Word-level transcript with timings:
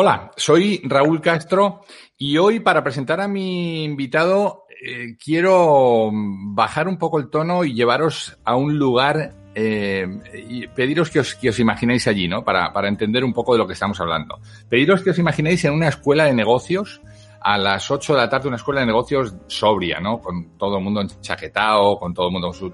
Hola, 0.00 0.30
soy 0.36 0.80
Raúl 0.84 1.20
Castro 1.20 1.80
y 2.16 2.38
hoy 2.38 2.60
para 2.60 2.84
presentar 2.84 3.20
a 3.20 3.26
mi 3.26 3.82
invitado 3.82 4.64
eh, 4.80 5.16
quiero 5.18 6.12
bajar 6.12 6.86
un 6.86 6.98
poco 6.98 7.18
el 7.18 7.28
tono 7.28 7.64
y 7.64 7.74
llevaros 7.74 8.38
a 8.44 8.54
un 8.54 8.78
lugar 8.78 9.34
eh, 9.56 10.06
y 10.48 10.68
pediros 10.68 11.10
que 11.10 11.18
os, 11.18 11.34
que 11.34 11.48
os 11.48 11.58
imaginéis 11.58 12.06
allí, 12.06 12.28
¿no? 12.28 12.44
Para, 12.44 12.72
para 12.72 12.86
entender 12.86 13.24
un 13.24 13.32
poco 13.32 13.54
de 13.54 13.58
lo 13.58 13.66
que 13.66 13.72
estamos 13.72 14.00
hablando. 14.00 14.38
Pediros 14.68 15.02
que 15.02 15.10
os 15.10 15.18
imaginéis 15.18 15.64
en 15.64 15.72
una 15.72 15.88
escuela 15.88 16.26
de 16.26 16.32
negocios 16.32 17.00
a 17.40 17.56
las 17.56 17.90
8 17.90 18.14
de 18.14 18.18
la 18.18 18.28
tarde 18.28 18.48
una 18.48 18.56
escuela 18.56 18.80
de 18.80 18.86
negocios 18.86 19.34
sobria, 19.46 20.00
¿no? 20.00 20.18
Con 20.18 20.58
todo 20.58 20.78
el 20.78 20.84
mundo 20.84 21.00
enchaquetado, 21.00 21.98
con 21.98 22.12
todo 22.12 22.26
el 22.26 22.32
mundo 22.32 22.48
con 22.48 22.54
su 22.54 22.70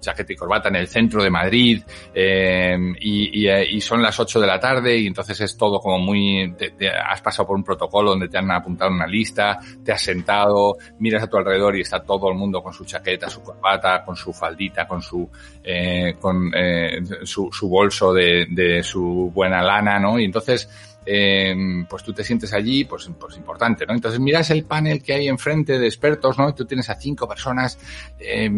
chaqueta 0.00 0.32
y 0.32 0.36
corbata 0.36 0.68
en 0.68 0.76
el 0.76 0.88
centro 0.88 1.22
de 1.22 1.30
Madrid, 1.30 1.82
y, 2.14 3.40
y, 3.40 3.48
eh, 3.48 3.66
y, 3.70 3.80
son 3.80 4.02
las 4.02 4.18
8 4.18 4.40
de 4.40 4.46
la 4.46 4.58
tarde 4.58 4.96
y 4.96 5.06
entonces 5.06 5.40
es 5.40 5.56
todo 5.56 5.80
como 5.80 5.98
muy... 5.98 6.54
Te 6.56 6.88
has 6.88 7.20
pasado 7.20 7.48
por 7.48 7.56
un 7.56 7.64
protocolo 7.64 8.10
donde 8.10 8.28
te 8.28 8.38
han 8.38 8.50
apuntado 8.50 8.90
una 8.90 9.06
lista, 9.06 9.58
te 9.84 9.92
has 9.92 10.02
sentado, 10.02 10.76
miras 10.98 11.22
a 11.24 11.26
tu 11.28 11.36
alrededor 11.36 11.76
y 11.76 11.82
está 11.82 12.00
todo 12.00 12.30
el 12.30 12.36
mundo 12.36 12.62
con 12.62 12.72
su 12.72 12.84
chaqueta, 12.84 13.28
su 13.28 13.42
corbata, 13.42 14.04
con 14.04 14.16
su 14.16 14.32
faldita, 14.32 14.86
con 14.86 15.02
su... 15.02 15.28
Eh, 15.62 16.16
con 16.18 16.50
eh, 16.54 17.00
su, 17.24 17.50
su, 17.52 17.68
bolso 17.68 18.12
de, 18.12 18.46
de 18.50 18.82
su 18.82 19.30
buena 19.32 19.62
lana, 19.62 19.98
¿no? 19.98 20.18
Y 20.18 20.24
entonces 20.24 20.68
eh, 21.06 21.54
pues 21.88 22.02
tú 22.02 22.12
te 22.12 22.24
sientes 22.24 22.52
allí, 22.52 22.84
pues, 22.84 23.10
pues 23.18 23.36
importante, 23.36 23.86
¿no? 23.86 23.94
Entonces 23.94 24.20
miras 24.20 24.50
el 24.50 24.64
panel 24.64 25.02
que 25.02 25.14
hay 25.14 25.28
enfrente 25.28 25.78
de 25.78 25.86
expertos, 25.86 26.38
¿no? 26.38 26.54
Tú 26.54 26.64
tienes 26.64 26.90
a 26.90 26.94
cinco 26.94 27.28
personas, 27.28 27.78
eh, 28.18 28.50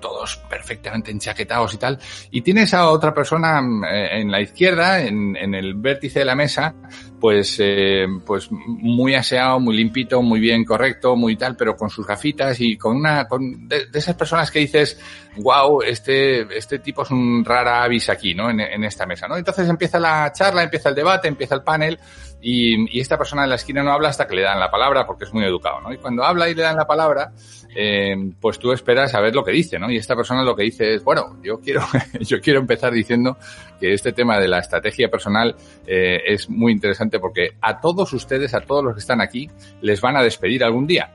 todos 0.00 0.36
perfectamente 0.48 1.10
enchaquetados 1.10 1.74
y 1.74 1.76
tal, 1.78 1.98
y 2.30 2.42
tienes 2.42 2.74
a 2.74 2.88
otra 2.88 3.12
persona 3.12 3.60
eh, 3.90 4.20
en 4.20 4.30
la 4.30 4.40
izquierda, 4.40 5.02
en, 5.02 5.36
en, 5.36 5.54
el 5.54 5.74
vértice 5.74 6.20
de 6.20 6.24
la 6.24 6.34
mesa, 6.34 6.74
pues, 7.20 7.56
eh, 7.60 8.06
pues 8.24 8.48
muy 8.50 9.14
aseado, 9.14 9.58
muy 9.60 9.76
limpito, 9.76 10.22
muy 10.22 10.40
bien 10.40 10.64
correcto, 10.64 11.16
muy 11.16 11.36
tal, 11.36 11.56
pero 11.56 11.76
con 11.76 11.90
sus 11.90 12.06
gafitas 12.06 12.60
y 12.60 12.76
con 12.76 12.96
una, 12.96 13.26
con 13.26 13.68
de, 13.68 13.86
de 13.86 13.98
esas 13.98 14.14
personas 14.14 14.50
que 14.50 14.60
dices, 14.60 14.98
wow, 15.36 15.82
este, 15.82 16.56
este 16.56 16.78
tipo 16.78 17.02
es 17.02 17.10
un 17.10 17.44
rara 17.44 17.82
avis 17.82 18.08
aquí, 18.08 18.34
¿no? 18.34 18.50
En, 18.50 18.60
en, 18.60 18.84
esta 18.84 19.06
mesa, 19.06 19.26
¿no? 19.26 19.36
Entonces 19.36 19.68
empieza 19.68 19.98
la 19.98 20.32
charla, 20.32 20.62
empieza 20.62 20.88
el 20.88 20.94
debate, 20.94 21.28
empieza 21.28 21.54
el 21.54 21.62
panel 21.62 21.98
y, 22.40 22.96
y, 22.96 23.00
esta 23.00 23.18
persona 23.18 23.44
en 23.44 23.50
la 23.50 23.56
esquina 23.56 23.82
no 23.82 23.92
habla 23.92 24.08
hasta 24.08 24.26
que 24.26 24.36
le 24.36 24.42
dan 24.42 24.60
la 24.60 24.70
palabra 24.70 25.06
porque 25.06 25.24
es 25.24 25.32
muy 25.32 25.44
educado, 25.44 25.80
¿no? 25.80 25.92
Y 25.92 25.98
cuando 25.98 26.24
habla 26.24 26.48
y 26.48 26.54
le 26.54 26.62
dan 26.62 26.76
la 26.76 26.86
palabra, 26.86 27.32
eh, 27.80 28.32
pues 28.40 28.58
tú 28.58 28.72
esperas 28.72 29.14
a 29.14 29.20
ver 29.20 29.32
lo 29.32 29.44
que 29.44 29.52
dice, 29.52 29.78
¿no? 29.78 29.88
Y 29.88 29.98
esta 29.98 30.16
persona 30.16 30.42
lo 30.42 30.56
que 30.56 30.64
dice 30.64 30.94
es, 30.94 31.04
bueno, 31.04 31.36
yo 31.44 31.60
quiero, 31.60 31.82
yo 32.20 32.40
quiero 32.40 32.58
empezar 32.58 32.92
diciendo 32.92 33.36
que 33.78 33.92
este 33.92 34.12
tema 34.12 34.36
de 34.40 34.48
la 34.48 34.58
estrategia 34.58 35.08
personal 35.08 35.54
eh, 35.86 36.20
es 36.26 36.50
muy 36.50 36.72
interesante 36.72 37.20
porque 37.20 37.50
a 37.60 37.80
todos 37.80 38.12
ustedes, 38.12 38.52
a 38.52 38.62
todos 38.62 38.82
los 38.82 38.94
que 38.94 38.98
están 38.98 39.20
aquí, 39.20 39.48
les 39.80 40.00
van 40.00 40.16
a 40.16 40.24
despedir 40.24 40.64
algún 40.64 40.88
día 40.88 41.12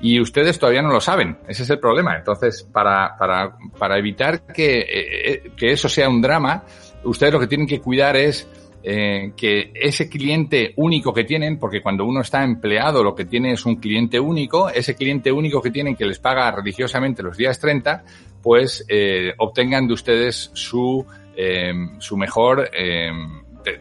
y 0.00 0.20
ustedes 0.20 0.58
todavía 0.58 0.82
no 0.82 0.90
lo 0.90 1.00
saben. 1.00 1.38
Ese 1.46 1.62
es 1.62 1.70
el 1.70 1.78
problema. 1.78 2.16
Entonces, 2.16 2.64
para, 2.64 3.16
para, 3.16 3.56
para 3.78 3.96
evitar 3.96 4.42
que, 4.46 4.80
eh, 4.80 5.52
que 5.56 5.70
eso 5.70 5.88
sea 5.88 6.08
un 6.08 6.20
drama, 6.20 6.64
ustedes 7.04 7.32
lo 7.32 7.38
que 7.38 7.46
tienen 7.46 7.68
que 7.68 7.80
cuidar 7.80 8.16
es 8.16 8.48
eh, 8.82 9.32
que 9.36 9.72
ese 9.74 10.08
cliente 10.08 10.72
único 10.76 11.12
que 11.12 11.24
tienen, 11.24 11.58
porque 11.58 11.82
cuando 11.82 12.04
uno 12.04 12.20
está 12.20 12.42
empleado 12.42 13.04
lo 13.04 13.14
que 13.14 13.24
tiene 13.24 13.52
es 13.52 13.66
un 13.66 13.76
cliente 13.76 14.18
único, 14.18 14.68
ese 14.68 14.94
cliente 14.94 15.30
único 15.30 15.60
que 15.60 15.70
tienen 15.70 15.96
que 15.96 16.06
les 16.06 16.18
paga 16.18 16.50
religiosamente 16.50 17.22
los 17.22 17.36
días 17.36 17.58
30, 17.60 18.04
pues 18.42 18.84
eh, 18.88 19.32
obtengan 19.38 19.86
de 19.86 19.92
ustedes 19.94 20.50
su, 20.54 21.04
eh, 21.36 21.72
su 21.98 22.16
mejor 22.16 22.70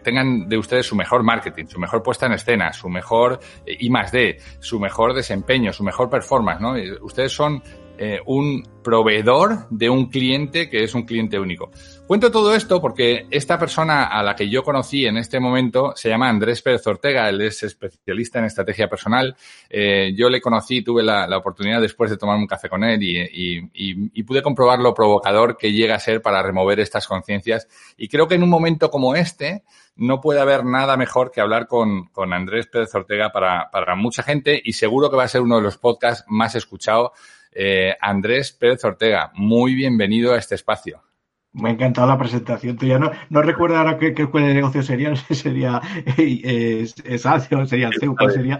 tengan 0.03 0.49
de 0.49 0.57
ustedes 0.57 0.85
su 0.85 0.95
mejor 0.97 1.23
marketing, 1.23 1.65
su 1.67 1.79
mejor 1.79 2.03
puesta 2.03 2.25
en 2.25 2.33
escena, 2.33 2.73
su 2.73 2.89
mejor 2.89 3.39
I 3.65 3.89
más 3.89 4.11
D, 4.11 4.37
su 4.59 4.77
mejor 4.77 5.13
desempeño, 5.13 5.71
su 5.71 5.85
mejor 5.85 6.09
performance, 6.09 6.59
¿no? 6.59 6.73
Ustedes 7.01 7.31
son 7.31 7.63
eh, 8.01 8.21
un 8.27 8.63
proveedor 8.81 9.67
de 9.69 9.89
un 9.89 10.09
cliente 10.09 10.69
que 10.69 10.85
es 10.85 10.95
un 10.95 11.03
cliente 11.03 11.37
único. 11.37 11.69
Cuento 12.07 12.31
todo 12.31 12.55
esto 12.55 12.79
porque 12.79 13.27
esta 13.29 13.59
persona 13.59 14.05
a 14.05 14.23
la 14.23 14.37
que 14.37 14.49
yo 14.49 14.63
conocí 14.63 15.05
en 15.05 15.17
este 15.17 15.37
momento 15.41 15.91
se 15.97 16.07
llama 16.07 16.29
Andrés 16.29 16.61
Pérez 16.61 16.87
Ortega, 16.87 17.27
él 17.27 17.41
es 17.41 17.61
especialista 17.61 18.39
en 18.39 18.45
estrategia 18.45 18.89
personal. 18.89 19.35
Eh, 19.69 20.13
yo 20.15 20.29
le 20.29 20.39
conocí, 20.39 20.81
tuve 20.81 21.03
la, 21.03 21.27
oportunidad 21.37 21.81
después 21.81 22.09
de 22.09 22.15
tomar 22.15 22.37
un 22.37 22.47
café 22.47 22.69
con 22.69 22.85
él 22.85 22.99
y, 23.03 24.23
pude 24.23 24.41
comprobar 24.41 24.79
lo 24.79 24.93
provocador 24.93 25.57
que 25.57 25.73
llega 25.73 25.95
a 25.95 25.99
ser 25.99 26.21
para 26.21 26.41
remover 26.41 26.79
estas 26.79 27.05
conciencias. 27.05 27.67
Y 27.97 28.07
creo 28.07 28.29
que 28.29 28.35
en 28.35 28.43
un 28.43 28.49
momento 28.49 28.89
como 28.89 29.13
este 29.13 29.63
no 29.97 30.21
puede 30.21 30.39
haber 30.39 30.63
nada 30.63 30.95
mejor 30.95 31.31
que 31.31 31.41
hablar 31.41 31.67
con, 31.67 32.05
con 32.07 32.31
Andrés 32.31 32.67
Pérez 32.67 32.95
Ortega 32.95 33.33
para, 33.33 33.69
para 33.71 33.95
mucha 33.95 34.23
gente 34.23 34.61
y 34.63 34.71
seguro 34.71 35.09
que 35.09 35.17
va 35.17 35.23
a 35.23 35.27
ser 35.27 35.41
uno 35.41 35.57
de 35.57 35.63
los 35.63 35.77
podcasts 35.77 36.23
más 36.29 36.55
escuchados 36.55 37.11
eh, 37.51 37.95
Andrés 38.01 38.51
Pérez 38.51 38.83
Ortega, 38.83 39.31
muy 39.35 39.75
bienvenido 39.75 40.33
a 40.33 40.37
este 40.37 40.55
espacio. 40.55 41.03
Me 41.51 41.69
ha 41.69 41.71
encantado 41.73 42.07
la 42.07 42.17
presentación 42.17 42.77
tuya. 42.77 42.99
No, 42.99 43.11
no 43.29 43.41
recuerdo 43.41 43.77
ahora 43.77 43.97
qué, 43.97 44.13
qué 44.13 44.23
escuela 44.23 44.47
de 44.47 44.53
negocio 44.53 44.83
sería, 44.83 45.09
no 45.09 45.15
sé 45.15 45.25
si 45.29 45.35
sería 45.35 45.81
eh, 46.17 46.87
Esalcio, 47.05 47.65
sería 47.65 47.87
el 47.87 47.95
CEU, 47.99 48.15
cuál 48.15 48.31
sería. 48.31 48.59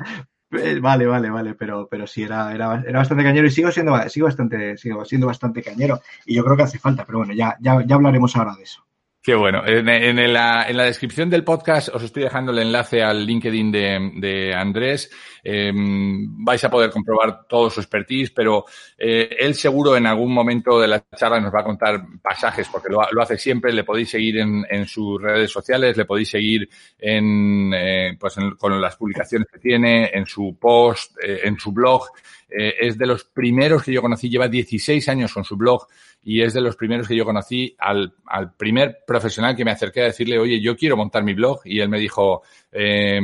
Eh, 0.52 0.80
vale, 0.82 1.06
vale, 1.06 1.30
vale, 1.30 1.54
pero, 1.54 1.88
pero 1.90 2.08
sí, 2.08 2.24
era, 2.24 2.54
era, 2.54 2.84
era 2.86 3.00
bastante 3.00 3.24
cañero 3.24 3.46
y 3.46 3.52
sigo 3.52 3.70
siendo, 3.72 3.96
sigo, 4.10 4.26
bastante, 4.26 4.78
sigo 4.78 5.06
siendo 5.06 5.28
bastante 5.28 5.62
cañero 5.62 6.02
y 6.26 6.36
yo 6.36 6.44
creo 6.44 6.58
que 6.58 6.64
hace 6.64 6.80
falta, 6.80 7.06
pero 7.06 7.20
bueno, 7.20 7.34
ya, 7.34 7.56
ya, 7.60 7.86
ya 7.86 7.96
hablaremos 7.96 8.36
ahora 8.36 8.56
de 8.56 8.64
eso. 8.64 8.84
Qué 9.22 9.36
bueno. 9.36 9.62
En, 9.66 10.34
la, 10.34 10.66
descripción 10.86 11.30
del 11.30 11.44
podcast 11.44 11.90
os 11.90 12.02
estoy 12.02 12.24
dejando 12.24 12.54
el 12.54 12.60
enlace 12.60 13.04
al 13.04 13.26
LinkedIn 13.26 13.70
de, 13.70 14.54
Andrés. 14.56 15.12
Eh, 15.44 15.74
vais 15.76 16.64
a 16.64 16.70
poder 16.70 16.90
comprobar 16.90 17.46
todo 17.46 17.70
su 17.70 17.82
expertise, 17.82 18.32
pero 18.32 18.64
eh, 18.98 19.30
él 19.38 19.56
seguro 19.56 19.98
en 19.98 20.06
algún 20.06 20.34
momento 20.34 20.80
de 20.80 20.88
la 20.88 21.04
charla 21.18 21.42
nos 21.42 21.54
va 21.54 21.60
a 21.60 21.66
contar 21.66 22.02
pasajes, 22.22 22.70
porque 22.70 22.88
lo, 22.90 23.02
lo 23.12 23.22
hace 23.22 23.38
siempre. 23.38 23.74
Le 23.74 23.84
podéis 23.84 24.10
seguir 24.10 24.38
en, 24.38 24.66
en, 24.70 24.88
sus 24.88 25.22
redes 25.22 25.52
sociales, 25.52 25.98
le 25.98 26.06
podéis 26.06 26.30
seguir 26.30 26.70
en, 26.98 27.74
eh, 27.76 28.16
pues 28.18 28.38
con 28.58 28.80
las 28.80 28.96
publicaciones 28.96 29.50
que 29.52 29.60
tiene, 29.60 30.12
en 30.14 30.26
su 30.26 30.58
post, 30.58 31.18
eh, 31.22 31.42
en 31.44 31.60
su 31.60 31.74
blog. 31.74 32.10
Eh, 32.50 32.76
es 32.80 32.98
de 32.98 33.06
los 33.06 33.26
primeros 33.26 33.84
que 33.84 33.94
yo 33.94 34.02
conocí, 34.02 34.30
lleva 34.30 34.48
16 34.48 35.08
años 35.10 35.34
con 35.34 35.44
su 35.44 35.56
blog 35.56 35.86
y 36.24 36.42
es 36.42 36.54
de 36.54 36.62
los 36.62 36.76
primeros 36.76 37.08
que 37.08 37.16
yo 37.16 37.24
conocí 37.24 37.76
al, 37.78 38.14
al 38.26 38.56
primer 38.56 39.00
profesional 39.06 39.56
que 39.56 39.64
me 39.64 39.72
acerqué 39.72 40.02
a 40.02 40.06
decirle, 40.06 40.40
oye, 40.40 40.60
yo 40.60 40.76
quiero 40.76 40.98
montar 40.98 41.24
mi 41.24 41.34
blog 41.34 41.62
y 41.64 41.80
él 41.80 41.90
me 41.90 42.00
dijo, 42.00 42.42
eh, 42.72 43.20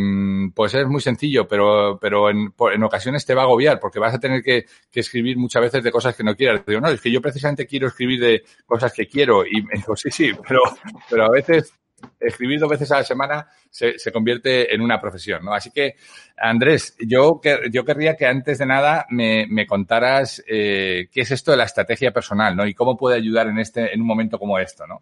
pues 0.53 0.75
es 0.75 0.87
muy 0.87 1.01
sencillo, 1.01 1.47
pero, 1.47 1.97
pero 1.99 2.29
en, 2.29 2.53
en, 2.73 2.83
ocasiones 2.83 3.25
te 3.25 3.33
va 3.33 3.41
a 3.41 3.45
agobiar 3.45 3.79
porque 3.79 3.99
vas 3.99 4.13
a 4.13 4.19
tener 4.19 4.43
que, 4.43 4.65
que, 4.91 4.99
escribir 4.99 5.37
muchas 5.37 5.63
veces 5.63 5.83
de 5.83 5.91
cosas 5.91 6.15
que 6.15 6.23
no 6.23 6.35
quieras. 6.35 6.61
Digo, 6.65 6.79
no, 6.79 6.89
es 6.89 7.01
que 7.01 7.11
yo 7.11 7.21
precisamente 7.21 7.65
quiero 7.65 7.87
escribir 7.87 8.19
de 8.19 8.43
cosas 8.65 8.93
que 8.93 9.07
quiero 9.07 9.45
y 9.45 9.63
me 9.63 9.73
dijo, 9.75 9.95
sí, 9.95 10.09
sí, 10.11 10.31
pero, 10.47 10.61
pero 11.09 11.25
a 11.25 11.31
veces 11.31 11.73
escribir 12.19 12.59
dos 12.59 12.69
veces 12.69 12.91
a 12.91 12.97
la 12.97 13.03
semana 13.03 13.47
se, 13.69 13.97
se, 13.99 14.11
convierte 14.11 14.73
en 14.73 14.81
una 14.81 14.99
profesión, 14.99 15.43
¿no? 15.43 15.53
Así 15.53 15.71
que, 15.71 15.95
Andrés, 16.37 16.95
yo, 16.99 17.41
yo 17.71 17.85
querría 17.85 18.15
que 18.15 18.25
antes 18.25 18.57
de 18.57 18.65
nada 18.65 19.05
me, 19.09 19.47
me 19.49 19.67
contaras 19.67 20.43
eh, 20.47 21.07
qué 21.11 21.21
es 21.21 21.31
esto 21.31 21.51
de 21.51 21.57
la 21.57 21.65
estrategia 21.65 22.11
personal, 22.11 22.55
¿no? 22.55 22.65
Y 22.65 22.73
cómo 22.73 22.97
puede 22.97 23.17
ayudar 23.17 23.47
en 23.47 23.59
este, 23.59 23.93
en 23.93 24.01
un 24.01 24.07
momento 24.07 24.39
como 24.39 24.59
esto, 24.59 24.85
¿no? 24.87 25.01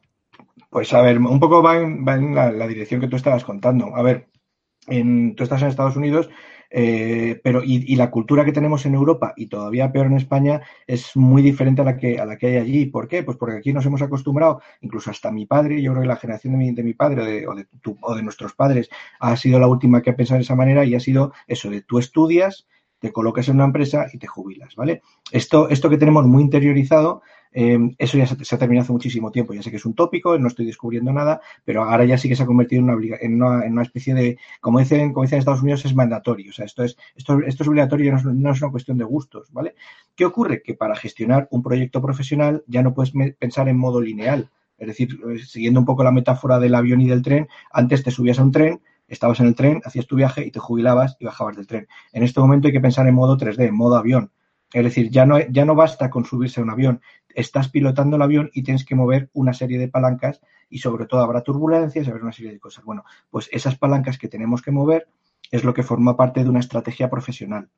Pues 0.69 0.91
a 0.93 1.01
ver, 1.01 1.19
un 1.19 1.39
poco 1.39 1.61
va 1.61 1.77
en, 1.77 2.33
la, 2.33 2.67
dirección 2.67 2.99
que 2.99 3.07
tú 3.07 3.15
estabas 3.15 3.43
contando. 3.43 3.95
A 3.95 4.01
ver, 4.01 4.27
en, 4.87 5.35
tú 5.35 5.43
estás 5.43 5.61
en 5.61 5.67
Estados 5.67 5.95
Unidos 5.95 6.29
eh, 6.75 7.39
pero 7.43 7.61
y, 7.63 7.95
la 7.95 8.09
cultura 8.09 8.43
que 8.43 8.51
tenemos 8.51 8.87
en 8.87 8.95
Europa 8.95 9.33
y 9.37 9.45
todavía 9.45 9.91
peor 9.91 10.07
en 10.07 10.17
España 10.17 10.63
es 10.87 11.15
muy 11.15 11.43
diferente 11.43 11.83
a 11.83 11.85
la 11.85 11.97
que 11.97 12.19
a 12.19 12.25
la 12.25 12.35
que 12.35 12.47
hay 12.47 12.57
allí. 12.57 12.87
¿Por 12.87 13.07
qué? 13.07 13.21
Pues 13.21 13.37
porque 13.37 13.57
aquí 13.57 13.71
nos 13.71 13.85
hemos 13.85 14.01
acostumbrado, 14.01 14.59
incluso 14.81 15.11
hasta 15.11 15.31
mi 15.31 15.45
padre, 15.45 15.83
yo 15.83 15.91
creo 15.91 16.01
que 16.01 16.07
la 16.07 16.15
generación 16.15 16.53
de 16.53 16.57
mi, 16.57 16.71
de 16.71 16.81
mi 16.81 16.95
padre 16.95 17.21
o 17.47 17.53
de, 17.53 17.67
o 18.01 18.15
de, 18.15 18.23
nuestros 18.23 18.53
padres 18.53 18.89
ha 19.19 19.37
sido 19.37 19.59
la 19.59 19.67
última 19.67 20.01
que 20.01 20.09
ha 20.09 20.15
pensado 20.15 20.39
de 20.39 20.45
esa 20.45 20.55
manera 20.55 20.83
y 20.83 20.95
ha 20.95 20.99
sido 20.99 21.31
eso 21.47 21.69
de 21.69 21.81
tú 21.81 21.99
estudias, 21.99 22.65
te 22.97 23.11
colocas 23.11 23.47
en 23.49 23.55
una 23.55 23.65
empresa 23.65 24.07
y 24.11 24.17
te 24.17 24.25
jubilas, 24.25 24.75
¿vale? 24.75 25.03
Esto, 25.31 25.69
esto 25.69 25.91
que 25.91 25.97
tenemos 25.97 26.25
muy 26.25 26.41
interiorizado 26.41 27.21
eh, 27.53 27.77
eso 27.97 28.17
ya 28.17 28.25
se, 28.25 28.55
ha 28.55 28.57
terminado 28.57 28.83
hace 28.83 28.91
muchísimo 28.91 29.31
tiempo. 29.31 29.53
Ya 29.53 29.61
sé 29.61 29.69
que 29.69 29.77
es 29.77 29.85
un 29.85 29.93
tópico, 29.93 30.37
no 30.37 30.47
estoy 30.47 30.65
descubriendo 30.65 31.13
nada, 31.13 31.41
pero 31.63 31.83
ahora 31.83 32.05
ya 32.05 32.17
sí 32.17 32.27
que 32.27 32.35
se 32.35 32.43
ha 32.43 32.47
convertido 32.47 32.81
en 32.81 33.41
una, 33.41 33.81
especie 33.81 34.13
de, 34.13 34.37
como 34.59 34.79
dicen, 34.79 35.13
como 35.13 35.23
dicen 35.23 35.37
en 35.37 35.39
Estados 35.39 35.61
Unidos, 35.61 35.85
es 35.85 35.95
mandatorio. 35.95 36.49
O 36.49 36.53
sea, 36.53 36.65
esto 36.65 36.83
es, 36.83 36.97
esto, 37.15 37.39
esto 37.45 37.63
es 37.63 37.69
obligatorio 37.69 38.11
no 38.11 38.17
es, 38.17 38.25
no 38.25 38.51
es 38.51 38.61
una 38.61 38.71
cuestión 38.71 38.97
de 38.97 39.03
gustos, 39.03 39.51
¿vale? 39.51 39.75
¿Qué 40.15 40.25
ocurre? 40.25 40.61
Que 40.61 40.73
para 40.73 40.95
gestionar 40.95 41.47
un 41.51 41.61
proyecto 41.61 42.01
profesional 42.01 42.63
ya 42.67 42.81
no 42.81 42.93
puedes 42.93 43.13
pensar 43.39 43.69
en 43.69 43.77
modo 43.77 44.01
lineal. 44.01 44.49
Es 44.77 44.87
decir, 44.87 45.19
eh, 45.29 45.39
siguiendo 45.39 45.79
un 45.79 45.85
poco 45.85 46.03
la 46.03 46.11
metáfora 46.11 46.59
del 46.59 46.75
avión 46.75 47.01
y 47.01 47.07
del 47.07 47.21
tren, 47.21 47.47
antes 47.71 48.03
te 48.03 48.11
subías 48.11 48.39
a 48.39 48.43
un 48.43 48.51
tren, 48.51 48.81
estabas 49.07 49.39
en 49.39 49.47
el 49.47 49.55
tren, 49.55 49.81
hacías 49.85 50.07
tu 50.07 50.15
viaje 50.15 50.45
y 50.45 50.51
te 50.51 50.59
jubilabas 50.59 51.15
y 51.19 51.25
bajabas 51.25 51.55
del 51.55 51.67
tren. 51.67 51.87
En 52.11 52.23
este 52.23 52.39
momento 52.39 52.67
hay 52.67 52.73
que 52.73 52.81
pensar 52.81 53.07
en 53.07 53.15
modo 53.15 53.37
3D, 53.37 53.67
en 53.67 53.75
modo 53.75 53.95
avión. 53.95 54.31
Es 54.73 54.83
decir, 54.83 55.09
ya 55.11 55.25
no, 55.25 55.39
ya 55.39 55.65
no 55.65 55.75
basta 55.75 56.09
con 56.09 56.25
subirse 56.25 56.59
a 56.59 56.63
un 56.63 56.71
avión, 56.71 57.01
estás 57.33 57.69
pilotando 57.69 58.15
el 58.15 58.21
avión 58.21 58.49
y 58.53 58.63
tienes 58.63 58.85
que 58.85 58.95
mover 58.95 59.29
una 59.33 59.53
serie 59.53 59.79
de 59.79 59.87
palancas 59.87 60.41
y 60.69 60.79
sobre 60.79 61.05
todo 61.05 61.21
habrá 61.21 61.41
turbulencias, 61.41 62.07
habrá 62.07 62.23
una 62.23 62.33
serie 62.33 62.51
de 62.51 62.59
cosas. 62.59 62.83
Bueno, 62.83 63.03
pues 63.29 63.49
esas 63.51 63.77
palancas 63.77 64.17
que 64.17 64.27
tenemos 64.27 64.61
que 64.61 64.71
mover 64.71 65.07
es 65.51 65.63
lo 65.63 65.73
que 65.73 65.83
forma 65.83 66.17
parte 66.17 66.43
de 66.43 66.49
una 66.49 66.59
estrategia 66.59 67.09
profesional, 67.09 67.69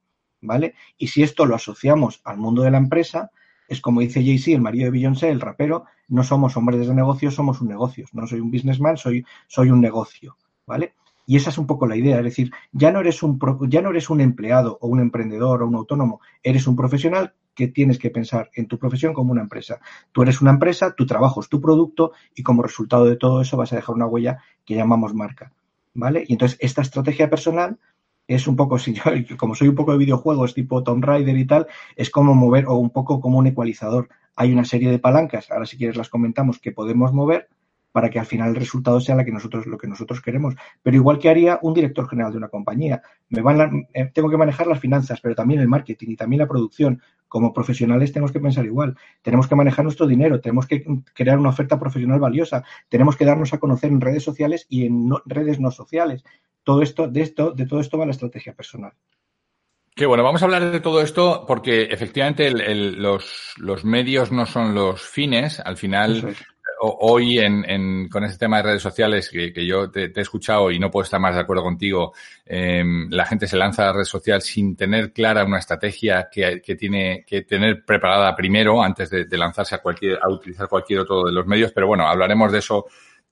¿vale? 0.42 0.76
Y 0.98 1.08
si 1.08 1.24
esto 1.24 1.46
lo 1.46 1.56
asociamos 1.56 2.22
al 2.24 2.38
mundo 2.38 2.62
de 2.62 2.72
la 2.72 2.78
empresa, 2.78 3.32
es 3.68 3.82
como 3.82 4.02
dice 4.02 4.24
Jay-Z, 4.24 4.56
el 4.56 4.62
marido 4.62 4.86
de 4.86 4.92
Beyoncé, 4.92 5.30
el 5.30 5.42
rapero, 5.42 5.86
no 6.08 6.24
somos 6.24 6.56
hombres 6.56 6.88
de 6.88 6.94
negocio, 6.94 7.32
somos 7.32 7.62
un 7.62 7.68
negocio. 7.68 8.06
No 8.14 8.28
soy 8.28 8.40
un 8.40 8.52
businessman, 8.52 8.98
soy, 8.98 9.26
soy 9.48 9.72
un 9.72 9.82
negocio, 9.82 10.38
¿vale? 10.66 10.94
Y 11.26 11.38
esa 11.38 11.50
es 11.50 11.58
un 11.58 11.66
poco 11.66 11.88
la 11.88 11.96
idea, 11.96 12.20
es 12.20 12.24
decir, 12.24 12.52
ya 12.72 12.92
no 12.92 13.00
eres 13.00 13.24
un 13.24 13.40
ya 13.68 13.82
no 13.82 13.90
eres 13.90 14.12
un 14.12 14.22
empleado 14.22 14.78
o 14.80 14.88
un 14.88 15.00
emprendedor 15.00 15.64
o 15.64 15.68
un 15.68 15.76
autónomo, 15.76 16.22
eres 16.44 16.68
un 16.68 16.76
profesional 16.76 17.34
que 17.56 17.70
tienes 17.70 17.98
que 17.98 18.12
pensar 18.12 18.52
en 18.54 18.68
tu 18.68 18.78
profesión 18.78 19.14
como 19.14 19.32
una 19.32 19.42
empresa. 19.42 19.80
Tú 20.12 20.22
eres 20.22 20.42
una 20.42 20.52
empresa, 20.52 20.94
tu 20.94 21.06
trabajo 21.06 21.40
es 21.40 21.50
tu 21.50 21.62
producto 21.62 22.12
y 22.36 22.44
como 22.44 22.62
resultado 22.62 23.06
de 23.06 23.16
todo 23.16 23.42
eso 23.42 23.58
vas 23.58 23.74
a 23.74 23.78
dejar 23.78 23.96
una 23.96 24.06
huella 24.06 24.40
que 24.66 24.76
llamamos 24.76 25.14
marca, 25.14 25.52
¿vale? 25.94 26.26
Y 26.28 26.34
entonces 26.34 26.58
esta 26.62 26.82
estrategia 26.82 27.30
personal 27.30 27.80
es 28.28 28.48
un 28.48 28.56
poco, 28.56 28.78
como 29.38 29.56
soy 29.56 29.68
un 29.68 29.76
poco 29.76 29.94
de 29.94 29.98
videojuegos 29.98 30.54
tipo 30.54 30.84
Tomb 30.84 31.04
Raider 31.04 31.38
y 31.38 31.46
tal, 31.46 31.68
es 31.96 32.10
como 32.10 32.34
mover 32.34 32.66
o 32.68 32.76
un 32.76 32.90
poco 32.90 33.20
como 33.20 33.40
un 33.40 33.48
ecualizador. 33.48 34.10
Hay 34.36 34.52
una 34.52 34.66
serie 34.66 34.92
de 34.92 35.00
palancas, 35.00 35.50
ahora 35.50 35.66
si 35.66 35.78
quieres 35.78 35.96
las 35.96 36.10
comentamos, 36.10 36.60
que 36.60 36.72
podemos 36.72 37.14
mover 37.14 37.48
para 37.96 38.10
que 38.10 38.20
al 38.20 38.26
final 38.26 38.50
el 38.50 38.58
resultado 38.58 39.00
sea 39.00 39.16
la 39.16 39.24
que 39.24 39.32
nosotros, 39.32 39.68
lo 39.68 39.78
que 39.78 39.88
nosotros 39.88 40.22
queremos. 40.22 40.54
Pero 40.84 40.98
igual 40.98 41.18
que 41.18 41.30
haría 41.30 41.60
un 41.62 41.74
director 41.74 42.10
general 42.10 42.34
de 42.34 42.40
una 42.40 42.50
compañía, 42.50 43.02
me 43.30 43.42
van 43.42 43.88
eh, 43.94 44.12
tengo 44.14 44.30
que 44.30 44.36
manejar 44.36 44.68
las 44.68 44.82
finanzas, 44.82 45.22
pero 45.22 45.34
también 45.34 45.62
el 45.62 45.70
marketing 45.70 46.10
y 46.10 46.16
también 46.18 46.42
la 46.42 46.48
producción. 46.48 47.02
Como 47.36 47.52
profesionales 47.52 48.14
tenemos 48.14 48.32
que 48.32 48.40
pensar 48.40 48.64
igual. 48.64 48.96
Tenemos 49.22 49.46
que 49.46 49.56
manejar 49.56 49.84
nuestro 49.84 50.08
dinero, 50.08 50.40
tenemos 50.40 50.68
que 50.68 50.86
crear 51.14 51.38
una 51.38 51.50
oferta 51.50 51.78
profesional 51.78 52.18
valiosa, 52.18 52.64
tenemos 52.88 53.18
que 53.18 53.26
darnos 53.26 53.54
a 53.54 53.58
conocer 53.58 53.92
en 53.92 54.00
redes 54.00 54.24
sociales 54.24 54.66
y 54.70 54.86
en 54.86 55.10
redes 55.26 55.60
no 55.60 55.70
sociales. 55.70 56.24
Todo 56.64 56.82
esto, 56.82 57.10
de 57.10 57.20
esto, 57.20 57.52
de 57.52 57.66
todo 57.66 57.82
esto 57.82 57.98
va 57.98 58.06
la 58.06 58.14
estrategia 58.14 58.54
personal. 58.54 58.94
Qué 59.94 60.06
bueno, 60.06 60.24
vamos 60.24 60.44
a 60.44 60.46
hablar 60.46 60.72
de 60.72 60.80
todo 60.80 61.02
esto 61.02 61.44
porque 61.46 61.84
efectivamente 61.84 62.50
los, 62.52 63.54
los, 63.58 63.84
medios 63.84 64.32
no 64.32 64.46
son 64.46 64.74
los 64.74 65.02
fines. 65.02 65.60
Al 65.60 65.76
final, 65.76 66.38
hoy 66.82 67.40
en, 67.40 68.10
con 68.10 68.24
este 68.24 68.38
tema 68.38 68.58
de 68.58 68.64
redes 68.64 68.82
sociales 68.82 69.30
que, 69.30 69.66
yo 69.66 69.90
te, 69.90 70.12
he 70.16 70.22
escuchado 70.22 70.72
y 70.72 70.80
no 70.80 70.92
puedo 70.92 71.04
estar 71.04 71.20
más 71.20 71.36
de 71.36 71.42
acuerdo 71.42 71.64
contigo, 71.64 72.14
em, 72.46 73.10
la 73.10 73.26
gente 73.26 73.48
se 73.48 73.58
lanza 73.58 73.84
a 73.84 73.86
la 73.88 73.94
red 73.94 74.04
social 74.04 74.42
sin 74.42 74.76
tener 74.76 75.12
clara 75.12 75.46
una 75.46 75.60
estrategia 75.60 76.30
que, 76.32 76.62
tiene 76.78 77.24
que 77.26 77.44
tener 77.44 77.84
preparada 77.86 78.36
primero 78.36 78.84
antes 78.84 79.10
de, 79.10 79.26
lanzarse 79.38 79.76
a 79.76 79.80
cualquier, 79.80 80.20
a 80.22 80.30
utilizar 80.30 80.68
cualquier 80.68 81.00
otro 81.00 81.24
de 81.24 81.32
los 81.32 81.46
medios. 81.46 81.72
Pero 81.72 81.88
bueno, 81.88 82.08
hablaremos 82.08 82.52
de 82.52 82.60
eso 82.60 82.86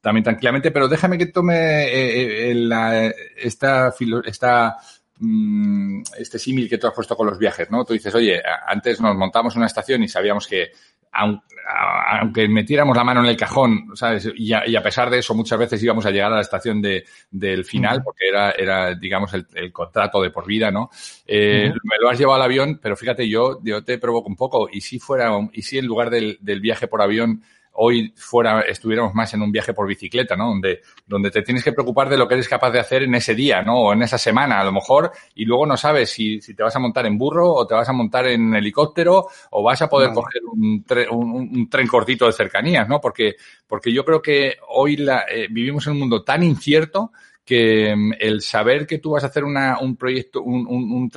también 0.04 0.24
tranquilamente. 0.24 0.72
Pero 0.72 0.88
déjame 0.88 1.18
que 1.18 1.28
tome 1.28 1.86
eh, 1.86 2.51
eh, 2.51 3.13
esta, 3.38 3.94
esta 4.25 4.78
mm, 5.19 6.01
este 6.18 6.38
símil 6.38 6.69
que 6.69 6.78
tú 6.78 6.88
has 6.88 6.94
puesto 6.94 7.16
con 7.16 7.28
los 7.28 7.39
viajes, 7.39 7.72
¿no? 7.72 7.86
Tú 7.86 7.94
dices, 7.94 8.13
oye, 8.13 8.42
antes 8.68 9.00
nos 9.00 9.16
montamos 9.16 9.56
en 9.56 9.60
una 9.60 9.68
estación 9.68 10.04
y 10.04 10.10
sabíamos 10.10 10.46
que 10.46 10.72
aunque 11.13 12.48
metiéramos 12.48 12.98
la 12.98 13.04
mano 13.04 13.21
en 13.21 13.27
el 13.27 13.38
cajón, 13.38 13.92
¿sabes? 13.95 14.30
Y 14.36 14.54
a, 14.54 14.83
pesar 14.83 15.10
de 15.10 15.19
eso, 15.19 15.33
muchas 15.33 15.60
veces 15.60 15.81
íbamos 15.83 16.06
a 16.06 16.12
llegar 16.12 16.31
a 16.31 16.36
la 16.36 16.42
estación 16.42 16.81
de, 16.81 17.06
del 17.31 17.63
final, 17.63 18.04
porque 18.04 18.27
era, 18.27 18.51
era 18.51 18.95
digamos, 18.95 19.33
el, 19.33 19.71
contrato 19.71 20.21
de 20.21 20.30
por 20.30 20.45
vida, 20.45 20.71
¿no? 20.71 20.89
Eh, 21.25 21.71
me 21.83 21.95
lo 22.01 22.10
has 22.10 22.18
llevado 22.18 22.36
al 22.36 22.45
avión, 22.45 22.80
pero 22.81 22.95
fíjate, 22.95 23.27
yo, 23.30 23.60
yo 23.63 23.83
te 23.83 23.98
provoco 23.98 24.30
un 24.30 24.36
poco, 24.36 24.68
y 24.71 24.81
si 24.81 25.00
fuera, 25.00 25.31
y 25.54 25.62
si 25.62 25.77
en 25.77 25.86
lugar 25.86 26.10
del, 26.10 26.38
del 26.42 26.60
viaje 26.60 26.88
por 26.88 27.01
avión 27.01 27.44
hoy 27.74 28.14
fuera, 28.16 28.62
estuviéramos 28.62 29.14
más 29.14 29.34
en 29.34 29.42
un 29.42 29.52
viaje 29.52 29.74
por 29.74 29.88
bicicleta, 29.88 30.36
¿no? 30.36 30.50
Donde, 30.50 30.81
donde 31.06 31.31
te 31.31 31.42
tienes 31.42 31.64
que 31.64 31.74
preocupar 31.74 32.10
de 32.10 32.18
lo 32.18 32.28
que 32.28 32.36
eres 32.36 32.48
capaz 32.48 32.72
de 32.72 32.80
hacer 32.80 33.04
en 33.04 33.16
ese 33.16 33.36
día, 33.36 33.62
¿no? 33.62 33.80
O 33.80 33.94
en 33.94 34.04
esa 34.04 34.18
semana, 34.18 34.60
a 34.60 34.64
lo 34.64 34.72
mejor, 34.72 35.12
y 35.36 35.46
luego 35.46 35.66
no 35.66 35.78
sabes 35.78 36.10
si, 36.10 36.42
si 36.42 36.54
te 36.54 36.64
vas 36.64 36.75
a 36.75 36.80
montar 36.80 37.06
en 37.06 37.18
burro 37.18 37.52
o 37.52 37.68
te 37.68 37.74
vas 37.74 37.90
a 37.90 37.94
montar 37.94 38.28
en 38.28 38.54
helicóptero 38.54 39.28
o 39.52 39.64
vas 39.64 39.81
a 39.81 39.90
poder 39.90 40.14
coger 40.14 40.42
un, 40.52 40.84
un, 41.12 41.70
tren 41.70 41.88
cortito 41.88 42.25
de 42.25 42.34
cercanías, 42.34 42.88
¿no? 42.88 43.02
Porque, 43.02 43.36
porque 43.68 43.92
yo 43.92 44.06
creo 44.06 44.22
que 44.22 44.58
hoy 44.70 44.98
la, 44.98 45.25
eh, 45.30 45.48
vivimos 45.50 45.88
en 45.88 45.94
un 45.94 46.00
mundo 46.00 46.24
tan 46.24 46.44
incierto 46.44 47.12
que 47.45 47.95
mm, 47.95 48.13
el 48.19 48.42
saber 48.42 48.88
que 48.88 49.00
tú 49.00 49.12
vas 49.12 49.24
a 49.24 49.28
hacer 49.28 49.44
un 49.44 49.95
proyecto, 49.98 50.42
un, 50.42 50.66
un, 50.68 51.10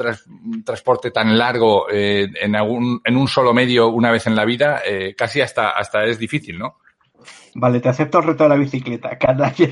transporte 0.64 1.11
tan 1.11 1.37
largo 1.38 1.88
eh, 1.90 2.28
en, 2.40 2.55
en 2.55 3.17
un 3.17 3.28
solo 3.28 3.52
medio 3.55 3.88
una 3.88 4.11
vez 4.11 4.26
en 4.26 4.37
la 4.37 4.44
vida, 4.44 4.81
eh, 4.87 5.14
casi 5.17 5.40
hasta, 5.40 5.70
hasta 5.70 6.05
es 6.05 6.19
difícil, 6.19 6.58
¿no? 6.58 6.76
Vale, 7.58 7.81
te 7.81 7.88
acepto 7.88 8.19
el 8.19 8.25
reto 8.25 8.44
de 8.44 8.50
la 8.50 8.56
bicicleta, 8.56 9.17
canalla. 9.19 9.69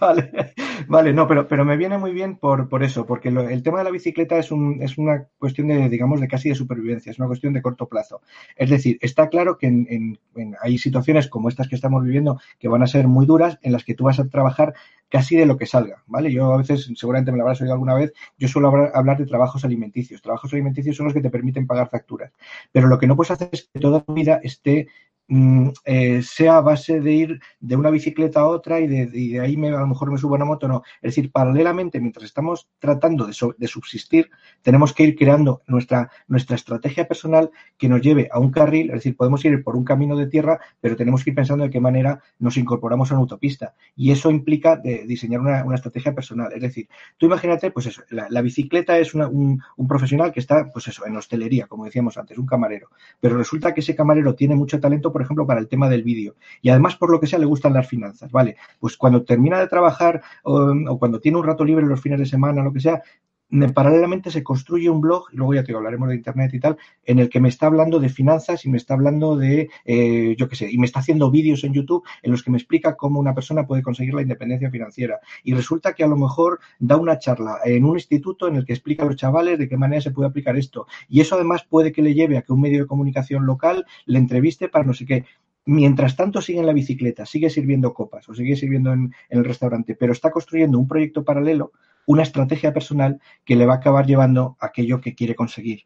vale, 0.00 0.54
vale, 0.88 1.12
no, 1.12 1.28
pero, 1.28 1.46
pero 1.46 1.66
me 1.66 1.76
viene 1.76 1.98
muy 1.98 2.12
bien 2.12 2.36
por, 2.36 2.68
por 2.68 2.82
eso, 2.82 3.04
porque 3.04 3.28
el 3.28 3.62
tema 3.62 3.78
de 3.78 3.84
la 3.84 3.90
bicicleta 3.90 4.38
es, 4.38 4.50
un, 4.50 4.80
es 4.80 4.96
una 4.96 5.26
cuestión 5.38 5.68
de, 5.68 5.90
digamos, 5.90 6.20
de 6.20 6.28
casi 6.28 6.48
de 6.48 6.54
supervivencia, 6.54 7.10
es 7.10 7.18
una 7.18 7.28
cuestión 7.28 7.52
de 7.52 7.60
corto 7.60 7.88
plazo. 7.88 8.22
Es 8.56 8.70
decir, 8.70 8.96
está 9.02 9.28
claro 9.28 9.58
que 9.58 9.70
hay 10.62 10.78
situaciones 10.78 11.28
como 11.28 11.50
estas 11.50 11.68
que 11.68 11.74
estamos 11.74 12.02
viviendo 12.04 12.40
que 12.58 12.68
van 12.68 12.82
a 12.82 12.86
ser 12.86 13.06
muy 13.06 13.26
duras, 13.26 13.58
en 13.60 13.72
las 13.72 13.84
que 13.84 13.94
tú 13.94 14.04
vas 14.04 14.18
a 14.18 14.28
trabajar 14.28 14.72
casi 15.12 15.36
de 15.36 15.44
lo 15.44 15.58
que 15.58 15.66
salga, 15.66 16.02
¿vale? 16.06 16.32
Yo 16.32 16.54
a 16.54 16.56
veces, 16.56 16.90
seguramente 16.96 17.30
me 17.30 17.36
lo 17.36 17.44
habrás 17.44 17.60
oído 17.60 17.74
alguna 17.74 17.92
vez, 17.92 18.14
yo 18.38 18.48
suelo 18.48 18.68
hablar 18.94 19.18
de 19.18 19.26
trabajos 19.26 19.62
alimenticios. 19.62 20.22
Trabajos 20.22 20.50
alimenticios 20.54 20.96
son 20.96 21.04
los 21.04 21.12
que 21.12 21.20
te 21.20 21.28
permiten 21.28 21.66
pagar 21.66 21.90
facturas. 21.90 22.32
Pero 22.72 22.88
lo 22.88 22.98
que 22.98 23.06
no 23.06 23.14
puedes 23.14 23.30
hacer 23.30 23.50
es 23.52 23.68
que 23.70 23.78
toda 23.78 24.00
tu 24.00 24.14
vida 24.14 24.40
esté 24.42 24.88
eh, 25.84 26.20
sea 26.22 26.58
a 26.58 26.60
base 26.60 27.00
de 27.00 27.12
ir 27.12 27.40
de 27.58 27.76
una 27.76 27.88
bicicleta 27.88 28.40
a 28.40 28.46
otra 28.46 28.80
y 28.80 28.86
de, 28.86 29.40
ahí 29.40 29.56
me, 29.56 29.68
a 29.68 29.80
lo 29.80 29.86
mejor 29.86 30.10
me 30.10 30.18
subo 30.18 30.34
a 30.34 30.36
una 30.36 30.44
moto, 30.44 30.68
no. 30.68 30.82
Es 31.00 31.14
decir, 31.14 31.30
paralelamente, 31.32 32.00
mientras 32.00 32.24
estamos 32.24 32.68
tratando 32.78 33.26
de, 33.26 33.32
subsistir, 33.32 34.30
tenemos 34.60 34.92
que 34.92 35.04
ir 35.04 35.16
creando 35.16 35.62
nuestra, 35.66 36.10
nuestra 36.28 36.56
estrategia 36.56 37.08
personal 37.08 37.50
que 37.78 37.88
nos 37.88 38.02
lleve 38.02 38.28
a 38.30 38.38
un 38.38 38.50
carril, 38.50 38.88
es 38.88 38.96
decir, 38.96 39.16
podemos 39.16 39.42
ir 39.44 39.62
por 39.64 39.74
un 39.76 39.84
camino 39.84 40.16
de 40.16 40.26
tierra, 40.26 40.60
pero 40.80 40.96
tenemos 40.96 41.24
que 41.24 41.30
ir 41.30 41.36
pensando 41.36 41.64
de 41.64 41.70
qué 41.70 41.80
manera 41.80 42.20
nos 42.38 42.56
incorporamos 42.58 43.10
a 43.10 43.14
una 43.14 43.22
autopista. 43.22 43.74
Y 43.96 44.10
eso 44.10 44.30
implica 44.30 44.76
diseñar 44.76 45.40
una, 45.40 45.64
una, 45.64 45.76
estrategia 45.76 46.14
personal. 46.14 46.52
Es 46.52 46.60
decir, 46.60 46.88
tú 47.16 47.26
imagínate, 47.26 47.70
pues 47.70 47.86
eso, 47.86 48.02
la, 48.10 48.42
bicicleta 48.42 48.98
es 48.98 49.14
un, 49.14 49.62
un 49.76 49.88
profesional 49.88 50.32
que 50.32 50.40
está, 50.40 50.70
pues 50.70 50.88
eso, 50.88 51.06
en 51.06 51.16
hostelería, 51.16 51.66
como 51.68 51.84
decíamos 51.84 52.18
antes, 52.18 52.36
un 52.36 52.46
camarero. 52.46 52.90
Pero 53.20 53.38
resulta 53.38 53.72
que 53.72 53.80
ese 53.80 53.94
camarero 53.94 54.34
tiene 54.34 54.56
mucho 54.56 54.80
talento, 54.80 55.12
ejemplo, 55.22 55.46
para 55.46 55.60
el 55.60 55.68
tema 55.68 55.88
del 55.88 56.02
vídeo. 56.02 56.36
Y 56.60 56.70
además, 56.70 56.96
por 56.96 57.10
lo 57.10 57.20
que 57.20 57.26
sea, 57.26 57.38
le 57.38 57.46
gustan 57.46 57.72
las 57.72 57.88
finanzas, 57.88 58.30
¿vale? 58.30 58.56
Pues 58.78 58.96
cuando 58.96 59.24
termina 59.24 59.58
de 59.60 59.68
trabajar 59.68 60.22
o, 60.42 60.72
o 60.88 60.98
cuando 60.98 61.20
tiene 61.20 61.38
un 61.38 61.44
rato 61.44 61.64
libre 61.64 61.86
los 61.86 62.00
fines 62.00 62.18
de 62.18 62.26
semana, 62.26 62.62
lo 62.62 62.72
que 62.72 62.80
sea, 62.80 63.02
paralelamente 63.74 64.30
se 64.30 64.42
construye 64.42 64.88
un 64.88 65.00
blog, 65.00 65.26
y 65.32 65.36
luego 65.36 65.54
ya 65.54 65.64
te 65.64 65.74
hablaremos 65.74 66.08
de 66.08 66.16
Internet 66.16 66.54
y 66.54 66.60
tal, 66.60 66.76
en 67.04 67.18
el 67.18 67.28
que 67.28 67.40
me 67.40 67.48
está 67.48 67.66
hablando 67.66 68.00
de 68.00 68.08
finanzas 68.08 68.64
y 68.64 68.70
me 68.70 68.78
está 68.78 68.94
hablando 68.94 69.36
de, 69.36 69.68
eh, 69.84 70.34
yo 70.38 70.48
qué 70.48 70.56
sé, 70.56 70.70
y 70.70 70.78
me 70.78 70.86
está 70.86 71.00
haciendo 71.00 71.30
vídeos 71.30 71.64
en 71.64 71.74
YouTube 71.74 72.04
en 72.22 72.30
los 72.30 72.42
que 72.42 72.50
me 72.50 72.56
explica 72.56 72.96
cómo 72.96 73.20
una 73.20 73.34
persona 73.34 73.66
puede 73.66 73.82
conseguir 73.82 74.14
la 74.14 74.22
independencia 74.22 74.70
financiera. 74.70 75.20
Y 75.42 75.54
resulta 75.54 75.92
que 75.92 76.04
a 76.04 76.08
lo 76.08 76.16
mejor 76.16 76.60
da 76.78 76.96
una 76.96 77.18
charla 77.18 77.58
en 77.64 77.84
un 77.84 77.96
instituto 77.96 78.48
en 78.48 78.56
el 78.56 78.64
que 78.64 78.72
explica 78.72 79.04
a 79.04 79.06
los 79.06 79.16
chavales 79.16 79.58
de 79.58 79.68
qué 79.68 79.76
manera 79.76 80.00
se 80.00 80.10
puede 80.10 80.28
aplicar 80.28 80.56
esto. 80.56 80.86
Y 81.08 81.20
eso 81.20 81.34
además 81.34 81.64
puede 81.68 81.92
que 81.92 82.02
le 82.02 82.14
lleve 82.14 82.38
a 82.38 82.42
que 82.42 82.52
un 82.52 82.60
medio 82.60 82.80
de 82.80 82.86
comunicación 82.86 83.44
local 83.46 83.84
le 84.06 84.18
entreviste 84.18 84.68
para 84.68 84.84
no 84.84 84.94
sé 84.94 85.04
qué 85.06 85.24
mientras 85.64 86.16
tanto 86.16 86.40
sigue 86.40 86.60
en 86.60 86.66
la 86.66 86.72
bicicleta, 86.72 87.26
sigue 87.26 87.50
sirviendo 87.50 87.94
copas 87.94 88.28
o 88.28 88.34
sigue 88.34 88.56
sirviendo 88.56 88.92
en, 88.92 89.14
el 89.28 89.44
restaurante, 89.44 89.94
pero 89.94 90.12
está 90.12 90.30
construyendo 90.30 90.78
un 90.78 90.88
proyecto 90.88 91.24
paralelo, 91.24 91.72
una 92.06 92.22
estrategia 92.22 92.72
personal 92.72 93.20
que 93.44 93.56
le 93.56 93.66
va 93.66 93.74
a 93.74 93.76
acabar 93.76 94.06
llevando 94.06 94.56
aquello 94.60 95.00
que 95.00 95.14
quiere 95.14 95.34
conseguir. 95.34 95.82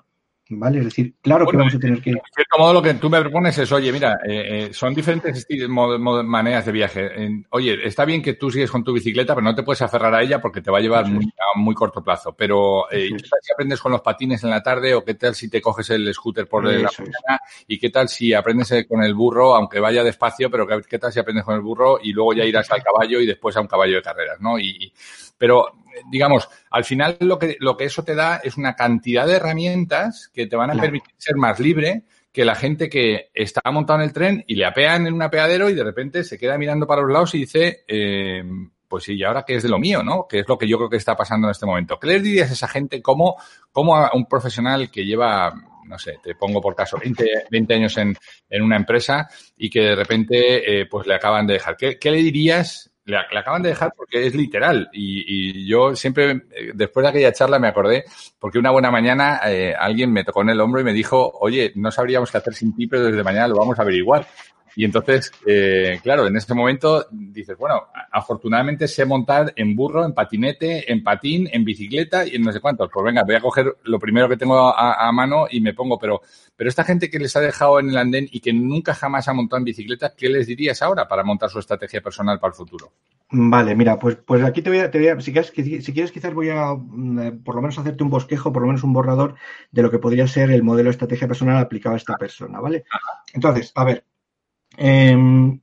¿Vale? 0.48 0.78
Es 0.78 0.84
decir, 0.84 1.14
claro 1.20 1.44
que 1.44 1.56
vamos 1.56 1.74
a 1.74 1.78
tener 1.78 2.00
que. 2.00 2.10
En 2.10 2.20
cierto 2.32 2.58
modo, 2.58 2.74
lo 2.74 2.82
que 2.82 2.94
tú 2.94 3.10
me 3.10 3.20
propones 3.20 3.58
es, 3.58 3.72
oye, 3.72 3.90
mira, 3.90 4.20
eh, 4.24 4.66
eh, 4.68 4.72
son 4.72 4.94
diferentes 4.94 5.44
maneras 5.68 6.64
de 6.64 6.72
viaje. 6.72 7.10
oye, 7.50 7.84
está 7.84 8.04
bien 8.04 8.22
que 8.22 8.34
tú 8.34 8.48
sigues 8.48 8.70
con 8.70 8.84
tu 8.84 8.92
bicicleta, 8.92 9.34
pero 9.34 9.44
no 9.44 9.56
te 9.56 9.64
puedes 9.64 9.82
aferrar 9.82 10.14
a 10.14 10.22
ella 10.22 10.40
porque 10.40 10.60
te 10.60 10.70
va 10.70 10.78
a 10.78 10.80
llevar 10.80 11.08
muy, 11.08 11.24
a 11.24 11.58
muy 11.58 11.74
corto 11.74 12.00
plazo. 12.00 12.36
Pero, 12.36 12.88
eh, 12.92 13.08
¿qué 13.08 13.28
tal 13.28 13.40
si 13.42 13.52
aprendes 13.52 13.80
con 13.80 13.90
los 13.90 14.02
patines 14.02 14.44
en 14.44 14.50
la 14.50 14.62
tarde 14.62 14.94
o 14.94 15.04
qué 15.04 15.14
tal 15.14 15.34
si 15.34 15.50
te 15.50 15.60
coges 15.60 15.90
el 15.90 16.14
scooter 16.14 16.46
por 16.46 16.64
la 16.64 16.90
mañana? 16.96 17.40
¿Y 17.66 17.76
qué 17.80 17.90
tal 17.90 18.08
si 18.08 18.32
aprendes 18.32 18.86
con 18.88 19.02
el 19.02 19.14
burro, 19.14 19.56
aunque 19.56 19.80
vaya 19.80 20.04
despacio, 20.04 20.48
pero 20.48 20.64
qué, 20.88 20.98
tal 21.00 21.12
si 21.12 21.18
aprendes 21.18 21.44
con 21.44 21.56
el 21.56 21.60
burro 21.60 21.98
y 22.00 22.12
luego 22.12 22.34
ya 22.34 22.44
irás 22.44 22.70
al 22.70 22.84
caballo 22.84 23.20
y 23.20 23.26
después 23.26 23.56
a 23.56 23.60
un 23.60 23.66
caballo 23.66 23.96
de 23.96 24.02
carreras, 24.02 24.40
¿no? 24.40 24.60
Y, 24.60 24.92
pero 25.36 25.72
digamos, 26.10 26.48
al 26.70 26.84
final 26.84 27.16
lo 27.20 27.38
que, 27.38 27.56
lo 27.60 27.76
que 27.76 27.84
eso 27.84 28.04
te 28.04 28.14
da 28.14 28.36
es 28.36 28.56
una 28.56 28.74
cantidad 28.74 29.26
de 29.26 29.34
herramientas 29.34 30.30
que 30.32 30.46
te 30.46 30.56
van 30.56 30.70
a 30.70 30.80
permitir 30.80 31.14
ser 31.16 31.36
más 31.36 31.58
libre 31.60 32.04
que 32.32 32.44
la 32.44 32.54
gente 32.54 32.90
que 32.90 33.30
está 33.32 33.62
montada 33.72 34.00
en 34.00 34.04
el 34.04 34.12
tren 34.12 34.44
y 34.46 34.56
le 34.56 34.66
apean 34.66 35.06
en 35.06 35.14
un 35.14 35.22
apeadero 35.22 35.70
y 35.70 35.74
de 35.74 35.84
repente 35.84 36.22
se 36.22 36.38
queda 36.38 36.58
mirando 36.58 36.86
para 36.86 37.00
los 37.00 37.10
lados 37.10 37.34
y 37.34 37.38
dice, 37.38 37.84
eh, 37.88 38.44
pues 38.86 39.04
sí, 39.04 39.14
¿y 39.14 39.24
ahora 39.24 39.44
qué 39.46 39.56
es 39.56 39.62
de 39.62 39.70
lo 39.70 39.78
mío, 39.78 40.02
no? 40.02 40.26
Que 40.28 40.40
es 40.40 40.48
lo 40.48 40.58
que 40.58 40.68
yo 40.68 40.76
creo 40.76 40.90
que 40.90 40.98
está 40.98 41.16
pasando 41.16 41.46
en 41.46 41.52
este 41.52 41.64
momento. 41.64 41.98
¿Qué 41.98 42.08
les 42.08 42.22
dirías 42.22 42.50
a 42.50 42.52
esa 42.52 42.68
gente 42.68 43.00
como, 43.00 43.36
como 43.72 43.96
a 43.96 44.10
un 44.12 44.26
profesional 44.26 44.90
que 44.90 45.04
lleva 45.04 45.52
no 45.86 45.98
sé, 45.98 46.18
te 46.22 46.34
pongo 46.34 46.60
por 46.60 46.74
caso 46.74 46.98
20, 46.98 47.46
20 47.50 47.74
años 47.74 47.96
en, 47.96 48.16
en, 48.50 48.62
una 48.62 48.76
empresa 48.76 49.28
y 49.56 49.70
que 49.70 49.80
de 49.80 49.94
repente 49.94 50.80
eh, 50.80 50.86
pues 50.86 51.06
le 51.06 51.14
acaban 51.14 51.46
de 51.46 51.54
dejar. 51.54 51.76
¿Qué, 51.76 51.98
¿Qué, 51.98 52.10
le 52.10 52.18
dirías 52.18 52.90
le, 53.06 53.18
acaban 53.38 53.62
de 53.62 53.70
dejar 53.70 53.92
porque 53.96 54.26
es 54.26 54.34
literal. 54.34 54.90
Y, 54.92 55.66
yo 55.66 55.94
siempre, 55.96 56.42
eh, 56.50 56.72
después 56.74 57.04
de 57.04 57.10
aquella 57.10 57.32
charla, 57.32 57.58
me 57.58 57.68
acordé, 57.68 58.04
porque 58.38 58.58
una 58.58 58.70
buena 58.70 58.90
mañana 58.90 59.40
eh, 59.46 59.74
alguien 59.78 60.12
me 60.12 60.24
tocó 60.24 60.42
en 60.42 60.50
el 60.50 60.60
hombro 60.60 60.80
y 60.80 60.84
me 60.84 60.92
dijo, 60.92 61.32
oye, 61.40 61.72
no 61.76 61.90
sabríamos 61.90 62.30
qué 62.30 62.38
hacer 62.38 62.54
sin 62.54 62.74
ti, 62.74 62.86
pero 62.86 63.04
desde 63.04 63.22
mañana 63.22 63.48
lo 63.48 63.56
vamos 63.56 63.78
a 63.78 63.82
averiguar. 63.82 64.26
Y 64.78 64.84
entonces, 64.84 65.32
eh, 65.46 65.98
claro, 66.02 66.26
en 66.26 66.36
ese 66.36 66.52
momento 66.52 67.06
dices, 67.10 67.56
bueno, 67.56 67.86
afortunadamente 68.12 68.86
sé 68.86 69.06
montar 69.06 69.54
en 69.56 69.74
burro, 69.74 70.04
en 70.04 70.12
patinete, 70.12 70.92
en 70.92 71.02
patín, 71.02 71.48
en 71.50 71.64
bicicleta 71.64 72.26
y 72.26 72.36
en 72.36 72.42
no 72.42 72.52
sé 72.52 72.60
cuántos. 72.60 72.90
Pues 72.92 73.02
venga, 73.06 73.24
voy 73.24 73.36
a 73.36 73.40
coger 73.40 73.74
lo 73.84 73.98
primero 73.98 74.28
que 74.28 74.36
tengo 74.36 74.68
a, 74.76 75.10
mano 75.12 75.46
y 75.50 75.62
me 75.62 75.72
pongo. 75.72 75.98
Pero, 75.98 76.20
pero 76.54 76.68
esta 76.68 76.84
gente 76.84 77.08
que 77.08 77.18
les 77.18 77.34
ha 77.36 77.40
dejado 77.40 77.80
en 77.80 77.88
el 77.88 77.96
andén 77.96 78.28
y 78.30 78.40
que 78.40 78.52
nunca 78.52 78.94
jamás 78.94 79.26
ha 79.28 79.32
montado 79.32 79.56
en 79.58 79.64
bicicleta, 79.64 80.12
¿qué 80.14 80.28
les 80.28 80.46
dirías 80.46 80.82
ahora 80.82 81.08
para 81.08 81.24
montar 81.24 81.48
su 81.48 81.58
estrategia 81.58 82.02
personal 82.02 82.38
para 82.38 82.50
el 82.50 82.56
futuro? 82.56 82.92
Vale, 83.30 83.74
mira, 83.74 83.98
pues, 83.98 84.16
pues 84.16 84.44
aquí 84.44 84.60
te 84.60 84.68
voy 84.68 84.80
a, 84.80 84.90
te 84.90 84.98
voy 84.98 85.08
a 85.08 85.18
si, 85.22 85.32
quieres, 85.32 85.52
si 85.54 85.92
quieres 85.94 86.12
quizás 86.12 86.34
voy 86.34 86.50
a 86.50 86.74
mm, 86.74 87.42
por 87.42 87.54
lo 87.54 87.62
menos 87.62 87.78
hacerte 87.78 88.04
un 88.04 88.10
bosquejo, 88.10 88.52
por 88.52 88.60
lo 88.60 88.68
menos 88.68 88.84
un 88.84 88.92
borrador 88.92 89.36
de 89.72 89.82
lo 89.82 89.90
que 89.90 89.98
podría 89.98 90.26
ser 90.26 90.50
el 90.50 90.62
modelo 90.62 90.88
de 90.88 90.90
estrategia 90.90 91.26
personal 91.26 91.56
aplicado 91.56 91.94
a 91.94 91.98
esta 91.98 92.18
persona, 92.18 92.60
¿vale? 92.60 92.84
Entonces, 93.32 93.72
a 93.74 93.84
ver, 93.84 94.04
Em, 94.76 95.60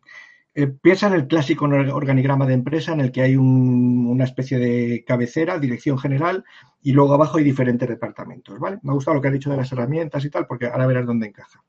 eh, 0.56 0.68
piensa 0.68 1.08
en 1.08 1.14
el 1.14 1.28
clásico 1.28 1.66
organigrama 1.66 2.46
de 2.46 2.54
empresa 2.54 2.94
en 2.94 3.00
el 3.00 3.12
que 3.12 3.22
hay 3.22 3.36
una 3.36 4.24
especie 4.24 4.60
de 4.60 5.04
cabecera, 5.06 5.60
dirección 5.60 5.98
general, 5.98 6.44
y 6.82 6.92
luego 6.92 7.14
abajo 7.14 7.38
hay 7.38 7.44
diferentes 7.44 7.90
departamentos, 7.90 8.60
¿vale? 8.60 8.80
Me 8.84 8.92
ha 8.92 8.94
gustado 8.94 9.16
lo 9.16 9.22
que 9.22 9.30
ha 9.30 9.32
dicho 9.32 9.50
de 9.50 9.58
las 9.58 9.72
herramientas 9.72 10.24
y 10.26 10.30
tal, 10.30 10.46
porque 10.46 10.68
ahora 10.68 10.86
verás 10.86 11.06
dónde 11.06 11.28
encaja. 11.28 11.64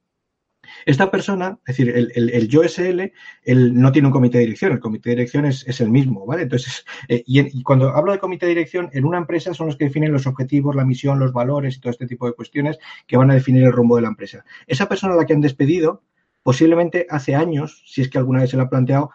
Esta 0.86 1.10
persona, 1.10 1.58
es 1.66 1.76
decir, 1.76 1.94
el, 1.94 2.12
el, 2.14 2.48
yo 2.48 2.62
SL, 2.62 3.12
él 3.42 3.80
no 3.80 3.92
tiene 3.92 4.08
un 4.08 4.12
comité 4.12 4.38
de 4.38 4.44
dirección, 4.44 4.72
el 4.72 4.80
comité 4.80 5.10
de 5.10 5.16
dirección 5.16 5.46
es, 5.46 5.80
el 5.80 5.90
mismo, 5.90 6.26
¿vale? 6.26 6.42
Entonces, 6.42 6.84
eh, 7.08 7.22
y, 7.26 7.62
cuando 7.62 7.90
hablo 7.90 8.12
de 8.12 8.18
comité 8.18 8.46
de 8.46 8.50
dirección, 8.50 8.90
en 8.92 9.04
una 9.04 9.18
empresa 9.18 9.54
son 9.54 9.68
los 9.68 9.76
que 9.76 9.86
definen 9.86 10.12
los 10.12 10.26
objetivos, 10.26 10.76
la 10.76 10.84
misión, 10.84 11.18
los 11.18 11.32
valores 11.32 11.76
y 11.76 11.80
todo 11.80 11.90
este 11.90 12.06
tipo 12.06 12.26
de 12.26 12.34
cuestiones 12.34 12.78
que 13.06 13.16
van 13.16 13.30
a 13.30 13.34
definir 13.34 13.64
el 13.64 13.72
rumbo 13.72 13.96
de 13.96 14.02
la 14.02 14.08
empresa. 14.08 14.44
Esa 14.66 14.88
persona 14.88 15.14
a 15.14 15.16
la 15.16 15.26
que 15.26 15.32
han 15.32 15.40
despedido, 15.40 16.02
posiblemente 16.44 17.08
hace 17.10 17.34
años, 17.34 17.82
si 17.86 18.02
es 18.02 18.08
que 18.08 18.18
alguna 18.18 18.42
vez 18.42 18.50
se 18.50 18.56
lo 18.56 18.62
ha 18.62 18.68
planteado, 18.68 19.10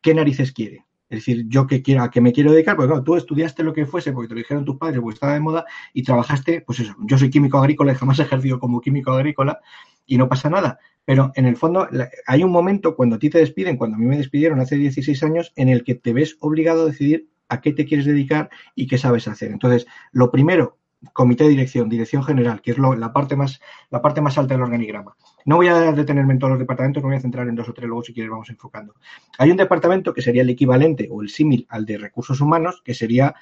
qué 0.00 0.14
narices 0.14 0.52
quiere. 0.52 0.84
Es 1.08 1.20
decir, 1.20 1.46
yo 1.48 1.66
que 1.66 1.82
quiero, 1.82 2.02
a 2.02 2.10
qué 2.10 2.20
me 2.20 2.32
quiero 2.32 2.52
dedicar, 2.52 2.76
porque 2.76 2.88
claro, 2.88 3.02
tú 3.02 3.16
estudiaste 3.16 3.62
lo 3.62 3.72
que 3.72 3.86
fuese 3.86 4.12
porque 4.12 4.28
te 4.28 4.34
lo 4.34 4.38
dijeron 4.38 4.64
tus 4.64 4.76
padres, 4.76 5.00
porque 5.00 5.14
estaba 5.14 5.32
de 5.32 5.40
moda, 5.40 5.64
y 5.92 6.02
trabajaste, 6.02 6.60
pues 6.60 6.80
eso, 6.80 6.94
yo 7.00 7.16
soy 7.16 7.30
químico 7.30 7.58
agrícola 7.58 7.92
y 7.92 7.96
jamás 7.96 8.18
he 8.18 8.22
ejercido 8.22 8.58
como 8.60 8.80
químico 8.80 9.12
agrícola 9.12 9.60
y 10.04 10.18
no 10.18 10.28
pasa 10.28 10.50
nada. 10.50 10.78
Pero 11.04 11.32
en 11.34 11.46
el 11.46 11.56
fondo 11.56 11.88
hay 12.26 12.42
un 12.42 12.50
momento 12.50 12.94
cuando 12.94 13.16
a 13.16 13.18
ti 13.18 13.30
te 13.30 13.38
despiden, 13.38 13.76
cuando 13.76 13.96
a 13.96 13.98
mí 13.98 14.06
me 14.06 14.18
despidieron 14.18 14.60
hace 14.60 14.76
16 14.76 15.22
años, 15.22 15.52
en 15.56 15.68
el 15.68 15.84
que 15.84 15.94
te 15.94 16.12
ves 16.12 16.36
obligado 16.40 16.82
a 16.82 16.86
decidir 16.86 17.28
a 17.48 17.60
qué 17.60 17.72
te 17.72 17.86
quieres 17.86 18.06
dedicar 18.06 18.50
y 18.74 18.88
qué 18.88 18.98
sabes 18.98 19.28
hacer. 19.28 19.52
Entonces, 19.52 19.86
lo 20.12 20.32
primero, 20.32 20.78
comité 21.12 21.44
de 21.44 21.50
dirección, 21.50 21.88
dirección 21.88 22.22
general, 22.24 22.60
que 22.60 22.72
es 22.72 22.78
la, 22.78 23.12
parte 23.12 23.36
más, 23.36 23.60
la 23.90 24.02
parte 24.02 24.20
más 24.20 24.38
alta 24.38 24.54
del 24.54 24.62
organigrama. 24.62 25.16
No 25.44 25.56
voy 25.56 25.68
a 25.68 25.92
detenerme 25.92 26.32
en 26.32 26.38
todos 26.38 26.52
los 26.52 26.58
departamentos, 26.58 27.02
me 27.02 27.10
voy 27.10 27.16
a 27.16 27.20
centrar 27.20 27.48
en 27.48 27.54
dos 27.54 27.68
o 27.68 27.72
tres, 27.72 27.88
luego 27.88 28.02
si 28.02 28.12
quieres 28.12 28.30
vamos 28.30 28.50
enfocando. 28.50 28.94
Hay 29.38 29.50
un 29.50 29.56
departamento 29.56 30.12
que 30.12 30.22
sería 30.22 30.42
el 30.42 30.50
equivalente 30.50 31.08
o 31.10 31.22
el 31.22 31.28
símil 31.28 31.66
al 31.68 31.84
de 31.84 31.98
recursos 31.98 32.40
humanos, 32.40 32.82
que 32.84 32.94
sería 32.94 33.34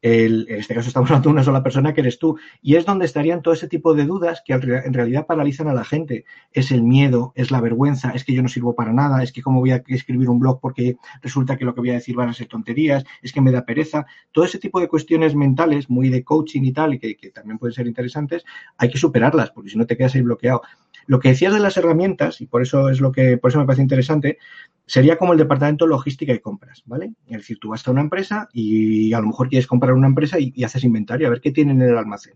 en 0.00 0.46
este 0.48 0.74
caso 0.74 0.88
estamos 0.88 1.10
hablando 1.10 1.28
de 1.28 1.32
una 1.32 1.44
sola 1.44 1.62
persona 1.62 1.92
que 1.92 2.00
eres 2.00 2.18
tú. 2.18 2.38
Y 2.62 2.76
es 2.76 2.84
donde 2.84 3.04
estarían 3.04 3.42
todo 3.42 3.54
ese 3.54 3.68
tipo 3.68 3.94
de 3.94 4.04
dudas 4.04 4.42
que 4.44 4.52
en 4.52 4.92
realidad 4.92 5.26
paralizan 5.26 5.68
a 5.68 5.74
la 5.74 5.84
gente. 5.84 6.24
Es 6.52 6.70
el 6.70 6.82
miedo, 6.82 7.32
es 7.34 7.50
la 7.50 7.60
vergüenza, 7.60 8.10
es 8.10 8.24
que 8.24 8.32
yo 8.32 8.42
no 8.42 8.48
sirvo 8.48 8.74
para 8.74 8.92
nada, 8.92 9.22
es 9.22 9.32
que 9.32 9.42
cómo 9.42 9.60
voy 9.60 9.72
a 9.72 9.82
escribir 9.88 10.28
un 10.28 10.38
blog 10.38 10.60
porque 10.60 10.96
resulta 11.22 11.56
que 11.56 11.64
lo 11.64 11.74
que 11.74 11.80
voy 11.80 11.90
a 11.90 11.94
decir 11.94 12.14
van 12.14 12.28
a 12.28 12.34
ser 12.34 12.46
tonterías, 12.46 13.04
es 13.22 13.32
que 13.32 13.40
me 13.40 13.50
da 13.50 13.64
pereza. 13.64 14.06
Todo 14.32 14.44
ese 14.44 14.58
tipo 14.58 14.80
de 14.80 14.88
cuestiones 14.88 15.34
mentales, 15.34 15.90
muy 15.90 16.08
de 16.08 16.22
coaching 16.22 16.62
y 16.62 16.72
tal, 16.72 16.94
y 16.94 16.98
que, 16.98 17.16
que 17.16 17.30
también 17.30 17.58
pueden 17.58 17.74
ser 17.74 17.86
interesantes, 17.86 18.44
hay 18.76 18.90
que 18.90 18.98
superarlas, 18.98 19.50
porque 19.50 19.70
si 19.70 19.78
no 19.78 19.86
te 19.86 19.96
quedas 19.96 20.14
ahí 20.14 20.22
bloqueado. 20.22 20.62
Lo 21.08 21.20
que 21.20 21.30
decías 21.30 21.54
de 21.54 21.58
las 21.58 21.78
herramientas, 21.78 22.42
y 22.42 22.46
por 22.46 22.60
eso 22.60 22.90
es 22.90 23.00
lo 23.00 23.12
que, 23.12 23.38
por 23.38 23.50
eso 23.50 23.58
me 23.58 23.64
parece 23.64 23.80
interesante, 23.80 24.36
sería 24.84 25.16
como 25.16 25.32
el 25.32 25.38
departamento 25.38 25.86
de 25.86 25.88
logística 25.88 26.34
y 26.34 26.38
compras, 26.38 26.82
¿vale? 26.84 27.14
Es 27.26 27.38
decir, 27.38 27.58
tú 27.58 27.70
vas 27.70 27.88
a 27.88 27.90
una 27.90 28.02
empresa 28.02 28.46
y 28.52 29.14
a 29.14 29.20
lo 29.20 29.28
mejor 29.28 29.48
quieres 29.48 29.66
comprar 29.66 29.94
una 29.94 30.06
empresa 30.06 30.36
y, 30.38 30.62
haces 30.62 30.84
inventario, 30.84 31.26
a 31.26 31.30
ver 31.30 31.40
qué 31.40 31.50
tienen 31.50 31.80
en 31.80 31.88
el 31.88 31.96
almacén. 31.96 32.34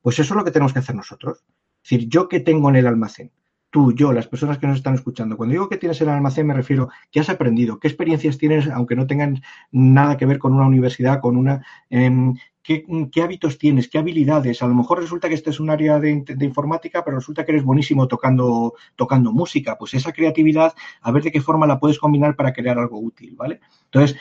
Pues 0.00 0.20
eso 0.20 0.34
es 0.34 0.38
lo 0.38 0.44
que 0.44 0.52
tenemos 0.52 0.72
que 0.72 0.78
hacer 0.78 0.94
nosotros. 0.94 1.38
Es 1.82 1.90
decir, 1.90 2.08
yo 2.08 2.28
qué 2.28 2.38
tengo 2.38 2.68
en 2.68 2.76
el 2.76 2.86
almacén 2.86 3.32
tú, 3.72 3.92
yo, 3.94 4.12
las 4.12 4.28
personas 4.28 4.58
que 4.58 4.66
nos 4.66 4.76
están 4.76 4.94
escuchando. 4.94 5.36
Cuando 5.36 5.54
digo 5.54 5.68
que 5.68 5.78
tienes 5.78 6.00
en 6.02 6.08
el 6.08 6.14
almacén 6.14 6.46
me 6.46 6.54
refiero 6.54 6.90
qué 7.10 7.20
has 7.20 7.30
aprendido, 7.30 7.80
qué 7.80 7.88
experiencias 7.88 8.38
tienes, 8.38 8.68
aunque 8.68 8.94
no 8.94 9.06
tengan 9.06 9.42
nada 9.72 10.16
que 10.16 10.26
ver 10.26 10.38
con 10.38 10.52
una 10.52 10.66
universidad, 10.66 11.20
con 11.20 11.36
una, 11.36 11.64
em, 11.90 12.34
¿Qué, 12.62 12.84
hábitos 13.20 13.58
tienes, 13.58 13.88
qué 13.88 13.98
habilidades. 13.98 14.62
A 14.62 14.68
lo 14.68 14.74
mejor 14.74 15.00
resulta 15.00 15.28
que 15.28 15.34
este 15.34 15.50
es 15.50 15.58
un 15.58 15.68
área 15.68 15.98
de, 15.98 16.24
informática, 16.42 17.04
pero 17.04 17.16
resulta 17.16 17.44
que 17.44 17.50
eres 17.50 17.64
buenísimo 17.64 18.06
tocando, 18.06 18.74
tocando 18.94 19.32
música. 19.32 19.76
Pues 19.76 19.94
esa 19.94 20.12
creatividad, 20.12 20.72
a 21.00 21.10
ver 21.10 21.24
de 21.24 21.32
qué 21.32 21.40
forma 21.40 21.66
la 21.66 21.80
puedes 21.80 21.98
combinar 21.98 22.36
para 22.36 22.52
crear 22.52 22.78
algo 22.78 23.00
útil, 23.00 23.34
¿vale? 23.36 23.58
Entonces, 23.86 24.16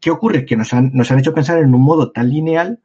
¿qué 0.00 0.10
ocurre? 0.10 0.44
Que 0.44 0.56
nos 0.56 0.74
han, 0.74 0.90
nos 0.94 1.12
han 1.12 1.20
hecho 1.20 1.32
pensar 1.32 1.58
en 1.58 1.72
un 1.72 1.80
modo 1.80 2.10
tan 2.10 2.28
lineal 2.28 2.80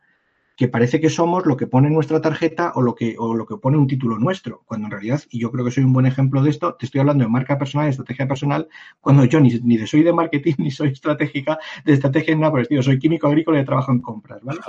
que 0.61 0.67
parece 0.67 1.01
que 1.01 1.09
somos 1.09 1.47
lo 1.47 1.57
que 1.57 1.65
pone 1.65 1.89
nuestra 1.89 2.21
tarjeta 2.21 2.73
o 2.75 2.83
lo 2.83 2.93
que, 2.93 3.15
o 3.17 3.33
lo 3.33 3.47
que 3.47 3.57
pone 3.57 3.79
un 3.79 3.87
título 3.87 4.19
nuestro, 4.19 4.61
cuando 4.67 4.85
en 4.85 4.91
realidad, 4.91 5.19
y 5.31 5.39
yo 5.39 5.51
creo 5.51 5.65
que 5.65 5.71
soy 5.71 5.83
un 5.83 5.91
buen 5.91 6.05
ejemplo 6.05 6.43
de 6.43 6.51
esto, 6.51 6.75
te 6.75 6.85
estoy 6.85 7.01
hablando 7.01 7.23
de 7.23 7.31
marca 7.31 7.57
personal, 7.57 7.87
de 7.87 7.89
estrategia 7.89 8.27
personal, 8.27 8.67
cuando 8.99 9.25
yo 9.25 9.39
ni, 9.39 9.49
ni 9.63 9.77
de 9.77 9.87
soy 9.87 10.03
de 10.03 10.13
marketing, 10.13 10.53
ni 10.59 10.69
soy 10.69 10.89
estratégica, 10.89 11.57
de 11.83 11.93
estrategia 11.93 12.35
ni 12.35 12.41
nada 12.41 12.51
por 12.51 12.59
el 12.59 12.65
estilo, 12.65 12.83
soy 12.83 12.99
químico 12.99 13.25
agrícola 13.25 13.59
y 13.59 13.65
trabajo 13.65 13.91
en 13.91 14.01
compras, 14.01 14.39
¿vale? 14.43 14.59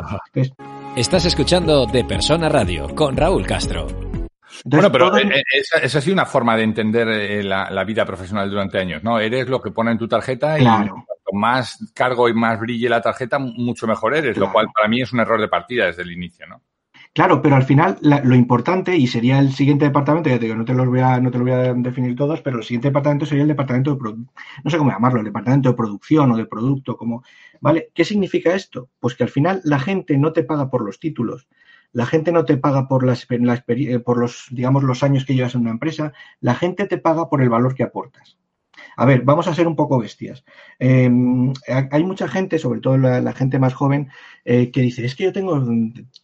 Estás 0.97 1.27
escuchando 1.27 1.85
De 1.85 2.05
Persona 2.05 2.49
Radio 2.49 2.89
con 2.95 3.15
Raúl 3.15 3.45
Castro. 3.45 3.87
bueno, 4.65 4.91
pero 4.91 5.15
eh, 5.19 5.29
eh, 5.31 5.43
esa, 5.53 5.99
ha 5.99 6.01
sido 6.01 6.15
una 6.15 6.25
forma 6.25 6.57
de 6.57 6.63
entender 6.63 7.07
eh, 7.09 7.43
la, 7.43 7.85
vida 7.85 8.07
profesional 8.07 8.49
durante 8.49 8.79
años, 8.79 9.05
¿no? 9.05 9.21
Eres 9.21 9.47
lo 9.47 9.61
que 9.61 9.73
pone 9.73 9.91
en 9.91 9.99
tu 9.99 10.09
tarjeta 10.09 10.59
y 10.59 10.65
más 11.33 11.93
cargo 11.95 12.29
y 12.29 12.35
más 12.35 12.61
brille 12.61 12.89
la 12.89 13.01
tarjeta, 13.01 13.39
mucho 13.39 13.87
mejor 13.87 14.15
eres, 14.15 14.37
lo 14.37 14.53
cual 14.53 14.69
para 14.73 14.89
mí 14.89 15.01
es 15.01 15.13
un 15.13 15.21
error 15.21 15.41
de 15.41 15.49
partida 15.49 15.87
desde 15.87 16.03
el 16.03 16.13
inicio, 16.13 16.47
¿no? 16.47 16.63
Claro, 17.15 17.43
pero 17.43 17.57
al 17.57 17.65
final 17.65 17.99
lo 18.01 18.35
importante, 18.35 18.97
y 18.97 19.07
sería 19.07 19.39
el 19.39 19.53
siguiente 19.53 19.85
departamento, 19.85 20.31
ya 20.31 20.39
te 20.39 20.47
digo, 20.47 20.57
no 20.57 20.65
te, 20.65 20.73
los 20.73 20.87
voy 20.87 21.01
a, 21.01 21.21
no 21.21 21.31
te 21.31 21.37
lo 21.37 21.45
voy 21.45 21.53
a 21.53 21.75
definir 21.75 22.17
todos, 22.17 22.41
pero 22.41 22.57
el 22.57 22.65
siguiente 22.65 22.89
departamento 22.89 23.27
sería 23.27 23.43
el 23.43 23.49
departamento 23.49 23.95
de 23.95 24.15
no 24.65 24.71
sé 24.71 24.79
cómo 24.79 24.91
llamarlo, 24.91 25.19
el 25.19 25.27
departamento 25.27 25.69
de 25.69 25.75
producción 25.75 26.33
o 26.33 26.37
de 26.39 26.47
producto, 26.47 26.97
como, 26.97 27.23
¿vale? 27.61 27.91
¿Qué 27.93 28.07
significa 28.07 28.55
esto? 28.55 28.89
Pues 28.99 29.15
que 29.15 29.25
al 29.25 29.29
final 29.29 29.61
la 29.65 29.79
gente 29.79 30.17
no 30.17 30.33
te 30.33 30.43
paga 30.43 30.71
por 30.71 30.87
los 30.87 30.99
títulos, 30.99 31.49
la 31.93 32.07
gente 32.07 32.33
no 32.33 32.47
te 32.47 32.57
paga 32.57 32.89
por, 32.89 33.05
las, 33.05 33.27
eh, 33.29 33.99
por 33.99 34.19
los, 34.19 34.47
digamos, 34.51 34.83
los 34.83 35.03
años 35.03 35.27
que 35.27 35.35
llevas 35.35 35.55
en 35.55 35.61
una 35.63 35.71
empresa, 35.71 36.15
la 36.41 36.55
gente 36.55 36.87
te 36.87 36.97
paga 36.97 37.29
por 37.29 37.43
el 37.43 37.51
valor 37.51 37.75
que 37.75 37.83
aportas. 37.83 38.39
A 38.97 39.07
ver, 39.07 39.23
vamos 39.23 39.49
a 39.49 39.55
ser 39.55 39.67
un 39.67 39.77
poco 39.77 39.99
bestias. 39.99 40.45
Em, 40.79 41.53
hay 41.91 42.05
mucha 42.05 42.29
gente, 42.29 42.59
sobre 42.59 42.81
todo 42.81 42.97
la, 42.99 43.33
gente 43.33 43.59
más 43.59 43.75
joven, 43.75 44.09
eh, 44.45 44.71
que 44.71 44.81
dice, 44.83 45.05
es 45.05 45.15
que 45.15 45.25
yo 45.25 45.33
tengo 45.33 45.63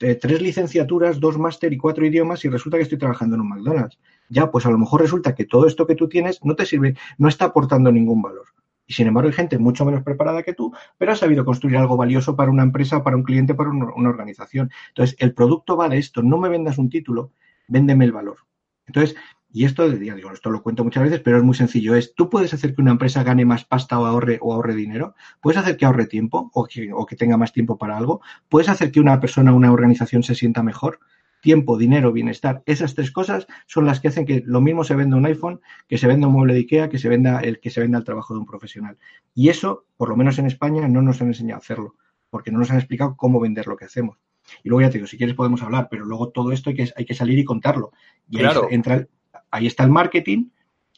eh, 0.01 0.15
tres 0.17 0.43
licenciaturas, 0.43 1.21
dos 1.21 1.39
máster 1.39 1.73
y 1.73 1.79
cuatro 1.79 2.05
idiomas 2.07 2.45
y 2.45 2.49
resulta 2.49 2.77
que 2.77 2.83
estoy 2.83 2.99
trabajando 2.99 3.37
en 3.37 3.43
un 3.43 3.49
McDonald's. 3.49 3.99
Ya, 4.29 4.51
pues 4.51 4.67
a 4.67 4.71
lo 4.71 4.79
mejor 4.79 5.01
resulta 5.01 5.35
que 5.35 5.45
todo 5.45 5.67
esto 5.67 5.87
que 5.87 5.95
tú 5.95 6.09
tienes 6.09 6.45
no 6.45 6.55
te 6.55 6.67
sirve, 6.67 6.95
no 7.17 7.29
está 7.29 7.47
aportando 7.47 7.91
ningún 7.91 8.21
valor. 8.21 8.47
Y 8.87 8.95
sin 8.95 9.07
embargo 9.07 9.29
hay 9.29 9.35
gente 9.35 9.59
mucho 9.59 9.85
menos 9.85 10.03
preparada 10.03 10.43
que 10.43 10.55
tú, 10.55 10.73
pero 10.97 11.13
ha 11.13 11.17
sabido 11.17 11.45
construir 11.45 11.77
algo 11.77 11.97
valioso 11.97 12.37
para 12.37 12.51
una 12.51 12.63
empresa, 12.63 13.03
para 13.03 13.17
un 13.17 13.23
cliente, 13.23 13.55
para 13.55 13.71
una 13.71 14.09
organización. 14.09 14.71
Entonces, 14.89 15.17
el 15.19 15.35
producto 15.35 15.77
vale 15.77 15.99
esto, 15.99 16.23
no 16.23 16.39
me 16.39 16.49
vendas 16.49 16.79
un 16.79 16.89
título, 16.89 17.33
véndeme 17.69 18.07
el 18.07 18.13
valor. 18.13 18.39
Entonces, 18.87 19.15
y 19.51 19.65
esto, 19.65 19.89
digo, 19.89 20.33
esto 20.33 20.51
lo 20.51 20.63
cuento 20.63 20.85
muchas 20.85 21.05
veces, 21.05 21.21
pero 21.21 21.39
es 21.39 21.43
muy 21.43 21.55
sencillo. 21.55 21.95
Es, 21.95 22.15
tú 22.15 22.29
puedes 22.29 22.53
hacer 22.53 22.75
que 22.75 22.83
una 22.83 22.91
empresa 22.91 23.23
gane 23.23 23.47
más 23.47 23.65
pasta 23.65 23.99
o 23.99 24.05
ahorre 24.05 24.39
o 24.43 24.53
ahorre 24.53 24.75
dinero. 24.75 25.15
Puedes 25.41 25.59
hacer 25.59 25.79
que 25.79 25.87
ahorre 25.87 26.07
tiempo 26.07 26.51
o 26.53 26.67
que, 26.67 26.93
o 26.93 27.07
que 27.07 27.17
tenga 27.17 27.39
más 27.39 27.53
tiempo 27.53 27.79
para 27.79 27.97
algo. 27.97 28.21
Puedes 28.51 28.69
hacer 28.69 28.93
que 28.93 29.01
una 29.01 29.21
persona 29.21 29.53
o 29.53 29.57
una 29.57 29.73
organización 29.73 30.23
se 30.23 30.35
sienta 30.35 30.63
mejor. 30.63 31.01
Tiempo, 31.41 31.79
dinero, 31.79 32.13
bienestar. 32.13 32.63
Esas 32.67 32.95
tres 32.95 33.11
cosas 33.11 33.47
son 33.67 33.87
las 33.87 34.01
que 34.01 34.09
hacen 34.09 34.27
que 34.27 34.43
lo 34.45 34.61
mismo 34.61 34.85
se 34.85 34.95
venda 34.95 35.17
un 35.17 35.25
iPhone, 35.25 35.61
que 35.89 35.97
se 35.97 36.09
venda 36.09 36.27
un 36.27 36.35
mueble 36.35 36.53
de 36.53 36.61
Ikea, 36.61 36.91
que 36.91 36.99
se 36.99 37.09
venda 37.09 37.41
el 37.41 37.59
que 37.59 37.71
se 37.71 37.81
venda 37.81 37.97
el 37.97 38.05
trabajo 38.05 38.35
de 38.35 38.41
un 38.41 38.47
profesional. 38.47 38.99
Y 39.35 39.49
eso, 39.49 39.87
por 39.97 40.11
lo 40.11 40.17
menos 40.17 40.39
en 40.39 40.47
España, 40.47 40.89
no 40.89 41.01
nos 41.01 41.23
han 41.23 41.29
enseñado 41.29 41.57
a 41.57 41.63
hacerlo, 41.63 41.95
porque 42.29 42.51
no 42.51 42.59
nos 42.59 42.71
han 42.71 42.77
explicado 42.77 43.17
cómo 43.17 43.41
vender 43.41 43.67
lo 43.67 43.77
que 43.77 43.87
hacemos. 43.87 44.19
Y 44.63 44.69
luego 44.69 44.83
ya 44.83 44.91
te 44.91 44.99
digo, 44.99 45.07
si 45.07 45.17
quieres 45.17 45.37
podemos 45.37 45.63
hablar, 45.63 45.89
pero 45.91 46.05
luego 46.05 46.31
todo 46.31 46.53
esto 46.53 46.71
hay 46.71 46.77
que, 46.77 46.93
hay 46.97 47.05
que 47.05 47.15
salir 47.15 47.39
y 47.39 47.45
contarlo. 47.45 47.93
Y 48.29 48.39
claro. 48.39 48.67
ahí 48.69 48.75
entra, 48.75 49.07
ahí 49.51 49.67
está 49.67 49.85
el 49.85 49.91
marketing 49.91 50.47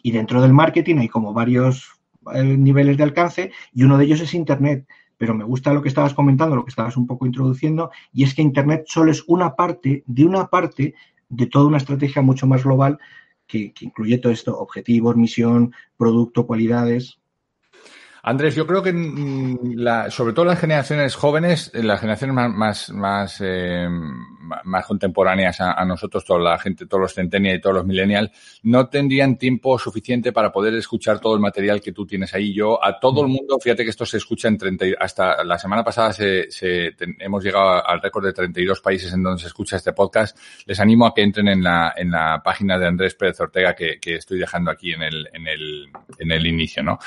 y 0.03 0.13
dentro 0.13 0.41
del 0.43 0.53
marketing 0.53 0.97
hay 0.97 1.09
como 1.09 1.33
varios 1.33 2.01
eh, 2.35 2.43
niveles 2.43 2.97
de 2.97 3.03
alcance 3.03 3.53
y 3.73 3.83
uno 3.83 3.99
de 3.99 4.05
ellos 4.05 4.21
es 4.21 4.35
Internet. 4.35 4.87
Pero 5.19 5.35
me 5.35 5.45
gusta 5.45 5.75
lo 5.75 5.83
que 5.83 5.89
estabas 5.89 6.15
comentando, 6.15 6.57
lo 6.57 6.65
que 6.65 6.71
estabas 6.71 6.97
un 6.97 7.07
poco 7.07 7.27
introduciendo, 7.27 7.91
y 8.11 8.25
es 8.25 8.35
que 8.35 8.41
Internet 8.41 8.85
solo 8.87 9.11
es 9.11 9.23
una 9.27 9.55
parte 9.55 10.03
de 10.07 10.25
una 10.25 10.47
parte 10.47 10.95
de 11.29 11.47
toda 11.47 11.67
una 11.67 11.77
estrategia 11.77 12.23
mucho 12.23 12.47
más 12.47 12.65
global 12.65 12.99
que, 13.47 13.73
que 13.73 13.85
incluye 13.85 14.17
todo 14.17 14.33
esto, 14.33 14.59
objetivos, 14.59 15.17
misión, 15.17 15.75
producto, 15.99 16.47
cualidades. 16.47 17.20
Andrés, 18.23 18.55
yo 18.55 18.67
creo 18.67 18.83
que 18.83 18.93
mm, 18.93 19.75
la, 19.77 20.11
sobre 20.11 20.33
todo 20.33 20.45
las 20.45 20.59
generaciones 20.59 21.15
jóvenes, 21.15 21.71
eh, 21.75 21.83
las 21.83 22.01
generaciones 22.01 22.35
más, 22.35 22.51
más, 22.51 22.91
más, 22.91 23.41
eh, 23.41 23.89
más 24.65 24.87
contemporáneas 24.87 25.61
a, 25.61 25.73
a, 25.73 25.85
nosotros, 25.85 26.25
toda 26.25 26.41
la 26.41 26.59
gente, 26.59 26.87
todos 26.87 27.01
los 27.03 27.15
centennials 27.15 27.59
y 27.59 27.61
todos 27.61 27.77
los 27.77 27.87
millennials, 27.87 28.31
no 28.63 28.89
tendrían 28.89 29.37
tiempo 29.37 29.79
suficiente 29.79 30.33
para 30.33 30.53
poder 30.53 30.75
escuchar 30.75 31.21
todo 31.21 31.35
el 31.35 31.41
material 31.41 31.81
que 31.81 31.93
tú 31.93 32.07
tienes 32.07 32.35
ahí. 32.35 32.53
Yo 32.53 32.83
a 32.85 32.99
todo 32.99 33.23
el 33.23 33.29
mundo, 33.29 33.59
fíjate 33.59 33.85
que 33.85 33.91
esto 33.91 34.05
se 34.05 34.19
escucha 34.19 34.49
en 34.49 34.59
30, 34.59 34.87
hasta 34.99 35.43
la 35.45 35.59
semana 35.59 35.83
pasada 35.83 36.13
se, 36.13 36.51
se, 36.51 36.93
ten, 36.93 37.17
hemos 37.19 37.43
llegado 37.43 37.87
al 37.87 38.01
récord 38.03 38.27
de 38.27 38.33
32 38.33 38.81
países 38.81 39.13
en 39.13 39.23
donde 39.23 39.41
se 39.41 39.47
escucha 39.47 39.77
este 39.77 39.93
podcast. 39.93 40.37
Les 40.67 40.79
animo 40.79 41.07
a 41.07 41.15
que 41.15 41.23
entren 41.23 41.49
en 41.49 41.63
la, 41.63 41.95
en 41.97 42.11
la 42.11 42.43
página 42.45 42.79
de 42.79 42.87
Andrés 42.87 43.15
Pérez 43.15 43.41
Ortega 43.41 43.75
que, 43.75 43.99
que 43.99 44.17
estoy 44.17 44.39
dejando 44.39 44.71
aquí 44.71 44.93
en 44.93 45.03
el, 45.03 45.29
en 45.33 45.47
el, 45.47 45.91
en 46.19 46.33
el 46.33 46.47
inicio, 46.47 46.83
¿no? 46.83 46.99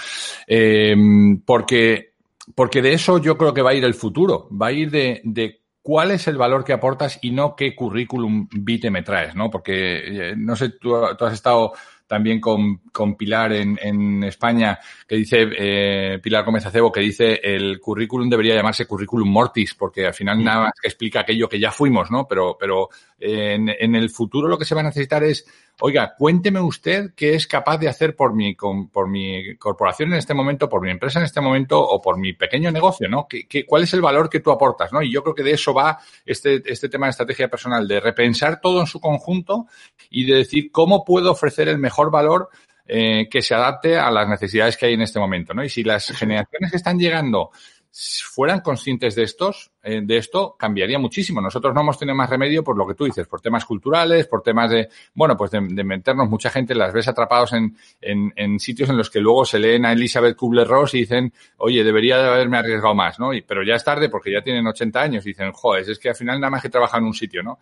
Eh, 0.47 0.95
porque, 1.45 2.13
porque 2.55 2.81
de 2.81 2.93
eso 2.93 3.17
yo 3.19 3.37
creo 3.37 3.53
que 3.53 3.61
va 3.61 3.71
a 3.71 3.75
ir 3.75 3.83
el 3.83 3.93
futuro, 3.93 4.47
va 4.49 4.67
a 4.67 4.71
ir 4.71 4.91
de, 4.91 5.21
de 5.23 5.61
cuál 5.81 6.11
es 6.11 6.27
el 6.27 6.37
valor 6.37 6.63
que 6.63 6.73
aportas 6.73 7.19
y 7.21 7.31
no 7.31 7.55
qué 7.55 7.75
currículum 7.75 8.47
vitae 8.51 8.89
me 8.89 9.03
traes, 9.03 9.35
¿no? 9.35 9.49
Porque, 9.49 10.31
eh, 10.31 10.33
no 10.37 10.55
sé, 10.55 10.69
tú, 10.69 10.95
tú 11.17 11.25
has 11.25 11.33
estado 11.33 11.73
también 12.13 12.39
con, 12.39 12.77
con 12.91 13.15
Pilar 13.15 13.53
en, 13.53 13.79
en, 13.81 14.23
España, 14.23 14.77
que 15.07 15.15
dice, 15.15 15.47
eh, 15.57 16.19
Pilar 16.21 16.45
Gómez 16.45 16.63
Acebo, 16.63 16.91
que 16.91 16.99
dice 16.99 17.39
el 17.41 17.79
currículum 17.79 18.29
debería 18.29 18.53
llamarse 18.53 18.85
currículum 18.85 19.27
mortis, 19.27 19.73
porque 19.73 20.05
al 20.05 20.13
final 20.13 20.43
nada 20.43 20.65
más 20.65 20.73
que 20.79 20.89
explica 20.89 21.21
aquello 21.21 21.49
que 21.49 21.59
ya 21.59 21.71
fuimos, 21.71 22.11
¿no? 22.11 22.27
Pero, 22.27 22.55
pero 22.59 22.89
en, 23.19 23.67
en, 23.67 23.95
el 23.95 24.11
futuro 24.11 24.47
lo 24.47 24.59
que 24.59 24.65
se 24.65 24.75
va 24.75 24.81
a 24.81 24.83
necesitar 24.83 25.23
es, 25.23 25.43
oiga, 25.79 26.13
cuénteme 26.15 26.59
usted 26.59 27.15
qué 27.15 27.33
es 27.33 27.47
capaz 27.47 27.79
de 27.79 27.89
hacer 27.89 28.15
por 28.15 28.35
mi, 28.35 28.55
con, 28.55 28.89
por 28.89 29.09
mi 29.09 29.55
corporación 29.55 30.11
en 30.11 30.19
este 30.19 30.35
momento, 30.35 30.69
por 30.69 30.83
mi 30.83 30.91
empresa 30.91 31.17
en 31.17 31.25
este 31.25 31.41
momento 31.41 31.81
o 31.81 31.99
por 31.99 32.19
mi 32.19 32.33
pequeño 32.33 32.69
negocio, 32.69 33.09
¿no? 33.09 33.25
¿Qué, 33.27 33.47
qué, 33.47 33.65
cuál 33.65 33.83
es 33.83 33.93
el 33.95 34.01
valor 34.01 34.29
que 34.29 34.39
tú 34.39 34.51
aportas, 34.51 34.93
¿no? 34.93 35.01
Y 35.01 35.11
yo 35.11 35.23
creo 35.23 35.33
que 35.33 35.41
de 35.41 35.53
eso 35.53 35.73
va 35.73 35.97
este, 36.27 36.61
este 36.65 36.89
tema 36.89 37.07
de 37.07 37.11
estrategia 37.11 37.47
personal, 37.47 37.87
de 37.87 37.99
repensar 37.99 38.61
todo 38.61 38.81
en 38.81 38.87
su 38.87 38.99
conjunto 38.99 39.65
y 40.11 40.25
de 40.25 40.35
decir 40.35 40.71
cómo 40.71 41.03
puedo 41.03 41.31
ofrecer 41.31 41.69
el 41.69 41.79
mejor 41.79 42.02
valor 42.09 42.49
eh, 42.85 43.27
que 43.29 43.41
se 43.41 43.55
adapte 43.55 43.97
a 43.97 44.11
las 44.11 44.27
necesidades 44.27 44.77
que 44.77 44.87
hay 44.87 44.93
en 44.93 45.01
este 45.01 45.19
momento, 45.19 45.53
¿no? 45.53 45.63
Y 45.63 45.69
si 45.69 45.83
las 45.83 46.07
generaciones 46.07 46.71
que 46.71 46.77
están 46.77 46.97
llegando 46.97 47.51
fueran 47.91 48.61
conscientes 48.61 49.15
de 49.15 49.23
estos, 49.23 49.71
de 49.83 50.17
esto, 50.17 50.55
cambiaría 50.57 50.97
muchísimo. 50.97 51.41
Nosotros 51.41 51.73
no 51.73 51.81
hemos 51.81 51.99
tenido 51.99 52.15
más 52.15 52.29
remedio 52.29 52.63
por 52.63 52.77
lo 52.77 52.87
que 52.87 52.95
tú 52.95 53.05
dices, 53.05 53.27
por 53.27 53.41
temas 53.41 53.65
culturales, 53.65 54.27
por 54.27 54.41
temas 54.41 54.71
de, 54.71 54.89
bueno, 55.13 55.35
pues 55.35 55.51
de, 55.51 55.59
meternos 55.59 56.29
mucha 56.29 56.49
gente, 56.49 56.73
las 56.73 56.93
ves 56.93 57.07
atrapados 57.07 57.53
en, 57.53 57.75
en, 58.01 58.59
sitios 58.59 58.89
en 58.89 58.97
los 58.97 59.09
que 59.09 59.19
luego 59.19 59.43
se 59.45 59.59
leen 59.59 59.85
a 59.85 59.91
Elizabeth 59.91 60.37
Kubler-Ross 60.37 60.93
y 60.93 60.99
dicen, 60.99 61.33
oye, 61.57 61.83
debería 61.83 62.17
de 62.17 62.29
haberme 62.29 62.57
arriesgado 62.57 62.95
más, 62.95 63.19
¿no? 63.19 63.33
Y, 63.33 63.41
pero 63.41 63.63
ya 63.63 63.75
es 63.75 63.83
tarde 63.83 64.09
porque 64.09 64.31
ya 64.31 64.41
tienen 64.41 64.65
80 64.65 65.01
años 65.01 65.25
y 65.25 65.29
dicen, 65.29 65.51
joder, 65.51 65.89
es 65.89 65.99
que 65.99 66.09
al 66.09 66.15
final 66.15 66.39
nada 66.39 66.51
más 66.51 66.61
que 66.61 66.69
trabaja 66.69 66.97
en 66.97 67.03
un 67.03 67.13
sitio, 67.13 67.43
¿no? 67.43 67.59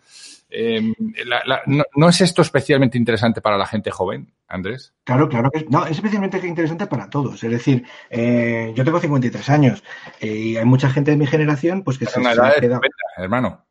Eh, 0.54 0.92
la, 1.24 1.42
la, 1.46 1.62
no, 1.66 1.84
¿No 1.94 2.08
es 2.08 2.20
esto 2.20 2.42
especialmente 2.42 2.98
interesante 2.98 3.40
para 3.40 3.56
la 3.56 3.66
gente 3.66 3.90
joven, 3.90 4.28
Andrés? 4.48 4.92
Claro, 5.04 5.28
claro 5.28 5.50
que 5.50 5.60
es, 5.60 5.70
no, 5.70 5.86
es 5.86 5.92
especialmente 5.92 6.46
interesante 6.46 6.86
para 6.86 7.08
todos. 7.08 7.42
Es 7.42 7.50
decir, 7.50 7.84
eh, 8.10 8.72
yo 8.74 8.84
tengo 8.84 9.00
53 9.00 9.48
años 9.48 9.82
eh, 10.20 10.26
y 10.26 10.56
hay 10.56 10.64
mucha 10.66 10.90
gente 10.90 11.10
de 11.10 11.16
mi 11.16 11.26
generación 11.26 11.82
pues 11.82 11.98
que 11.98 12.06
se, 12.14 12.20
una 12.20 12.32
edad 12.32 12.80
hermano. 13.16 13.66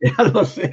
Ya 0.00 0.24
lo 0.24 0.44
sé. 0.44 0.70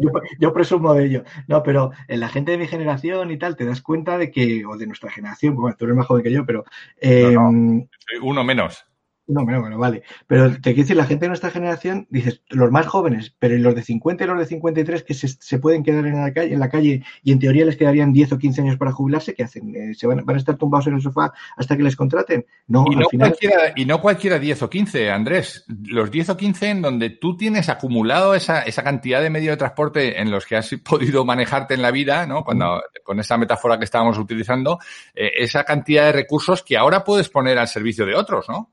yo, 0.00 0.10
yo, 0.38 0.52
presumo 0.52 0.94
de 0.94 1.06
ello. 1.06 1.24
No, 1.46 1.62
pero 1.62 1.90
en 2.06 2.20
la 2.20 2.28
gente 2.28 2.52
de 2.52 2.58
mi 2.58 2.68
generación 2.68 3.30
y 3.30 3.36
tal, 3.36 3.56
te 3.56 3.64
das 3.64 3.82
cuenta 3.82 4.16
de 4.16 4.30
que, 4.30 4.64
o 4.64 4.76
de 4.76 4.86
nuestra 4.86 5.10
generación, 5.10 5.56
bueno, 5.56 5.76
tú 5.76 5.86
eres 5.86 5.96
más 5.96 6.06
joven 6.06 6.22
que 6.22 6.32
yo, 6.32 6.46
pero. 6.46 6.64
Eh, 7.00 7.32
no, 7.32 7.50
no. 7.50 7.88
Uno 8.22 8.44
menos. 8.44 8.84
No, 9.28 9.44
bueno, 9.44 9.60
bueno, 9.60 9.78
vale. 9.78 10.02
Pero 10.26 10.50
te 10.52 10.72
quiero 10.72 10.80
decir, 10.82 10.96
la 10.96 11.04
gente 11.04 11.26
de 11.26 11.28
nuestra 11.28 11.50
generación, 11.50 12.06
dices, 12.08 12.40
los 12.48 12.70
más 12.70 12.86
jóvenes, 12.86 13.34
pero 13.38 13.58
los 13.58 13.74
de 13.74 13.82
50 13.82 14.24
y 14.24 14.26
los 14.26 14.38
de 14.38 14.46
53 14.46 15.02
que 15.02 15.12
se, 15.12 15.28
se 15.28 15.58
pueden 15.58 15.82
quedar 15.82 16.06
en 16.06 16.18
la, 16.18 16.32
calle, 16.32 16.54
en 16.54 16.58
la 16.58 16.70
calle 16.70 17.04
y 17.22 17.32
en 17.32 17.38
teoría 17.38 17.66
les 17.66 17.76
quedarían 17.76 18.14
10 18.14 18.32
o 18.32 18.38
15 18.38 18.62
años 18.62 18.78
para 18.78 18.90
jubilarse, 18.90 19.34
¿qué 19.34 19.44
hacen? 19.44 19.74
Eh, 19.76 19.94
¿Se 19.94 20.06
van, 20.06 20.24
van, 20.24 20.36
a 20.36 20.38
estar 20.38 20.56
tumbados 20.56 20.86
en 20.86 20.94
el 20.94 21.02
sofá 21.02 21.30
hasta 21.58 21.76
que 21.76 21.82
les 21.82 21.94
contraten? 21.94 22.46
No, 22.68 22.86
y, 22.90 22.94
no 22.94 23.00
al 23.00 23.06
final... 23.10 23.28
cualquiera, 23.28 23.72
y 23.76 23.84
no 23.84 24.00
cualquiera 24.00 24.38
10 24.38 24.62
o 24.62 24.70
15, 24.70 25.10
Andrés. 25.10 25.66
Los 25.84 26.10
10 26.10 26.30
o 26.30 26.36
15 26.38 26.70
en 26.70 26.82
donde 26.82 27.10
tú 27.10 27.36
tienes 27.36 27.68
acumulado 27.68 28.34
esa, 28.34 28.62
esa 28.62 28.82
cantidad 28.82 29.20
de 29.20 29.28
medios 29.28 29.52
de 29.52 29.56
transporte 29.58 30.18
en 30.18 30.30
los 30.30 30.46
que 30.46 30.56
has 30.56 30.74
podido 30.88 31.26
manejarte 31.26 31.74
en 31.74 31.82
la 31.82 31.90
vida, 31.90 32.26
¿no? 32.26 32.44
Cuando, 32.44 32.82
con 33.04 33.20
esa 33.20 33.36
metáfora 33.36 33.78
que 33.78 33.84
estábamos 33.84 34.16
utilizando, 34.16 34.78
eh, 35.14 35.32
esa 35.36 35.64
cantidad 35.64 36.06
de 36.06 36.12
recursos 36.12 36.62
que 36.62 36.78
ahora 36.78 37.04
puedes 37.04 37.28
poner 37.28 37.58
al 37.58 37.68
servicio 37.68 38.06
de 38.06 38.14
otros, 38.14 38.48
¿no? 38.48 38.72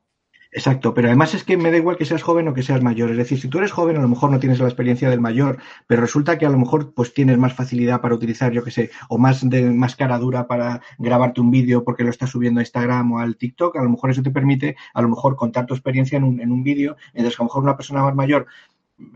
Exacto, 0.57 0.93
pero 0.93 1.09
además 1.09 1.33
es 1.33 1.43
que 1.43 1.57
me 1.57 1.69
da 1.69 1.75
igual 1.75 1.97
que 1.97 2.05
seas 2.05 2.23
joven 2.23 2.47
o 2.47 2.53
que 2.53 2.63
seas 2.63 2.81
mayor. 2.81 3.11
Es 3.11 3.17
decir, 3.17 3.37
si 3.37 3.49
tú 3.49 3.57
eres 3.57 3.73
joven, 3.73 3.97
a 3.97 4.01
lo 4.01 4.07
mejor 4.07 4.31
no 4.31 4.39
tienes 4.39 4.57
la 4.59 4.67
experiencia 4.67 5.09
del 5.09 5.19
mayor, 5.19 5.57
pero 5.85 5.99
resulta 5.99 6.37
que 6.37 6.45
a 6.45 6.49
lo 6.49 6.57
mejor 6.57 6.93
pues 6.93 7.13
tienes 7.13 7.37
más 7.37 7.53
facilidad 7.53 7.99
para 7.99 8.15
utilizar, 8.15 8.53
yo 8.53 8.63
que 8.63 8.71
sé, 8.71 8.89
o 9.09 9.17
más 9.17 9.47
de 9.49 9.63
más 9.71 9.97
cara 9.97 10.17
dura 10.17 10.47
para 10.47 10.79
grabarte 10.97 11.41
un 11.41 11.51
vídeo 11.51 11.83
porque 11.83 12.05
lo 12.05 12.09
estás 12.09 12.29
subiendo 12.29 12.61
a 12.61 12.63
Instagram 12.63 13.11
o 13.11 13.19
al 13.19 13.35
TikTok. 13.35 13.75
A 13.75 13.83
lo 13.83 13.89
mejor 13.89 14.11
eso 14.11 14.23
te 14.23 14.31
permite, 14.31 14.77
a 14.93 15.01
lo 15.01 15.09
mejor, 15.09 15.35
contar 15.35 15.65
tu 15.65 15.73
experiencia 15.73 16.17
en 16.17 16.23
un, 16.23 16.39
en 16.39 16.53
un 16.53 16.63
vídeo. 16.63 16.95
Entonces, 17.13 17.37
a 17.37 17.43
lo 17.43 17.47
mejor 17.47 17.63
una 17.63 17.75
persona 17.75 18.03
más 18.03 18.15
mayor 18.15 18.47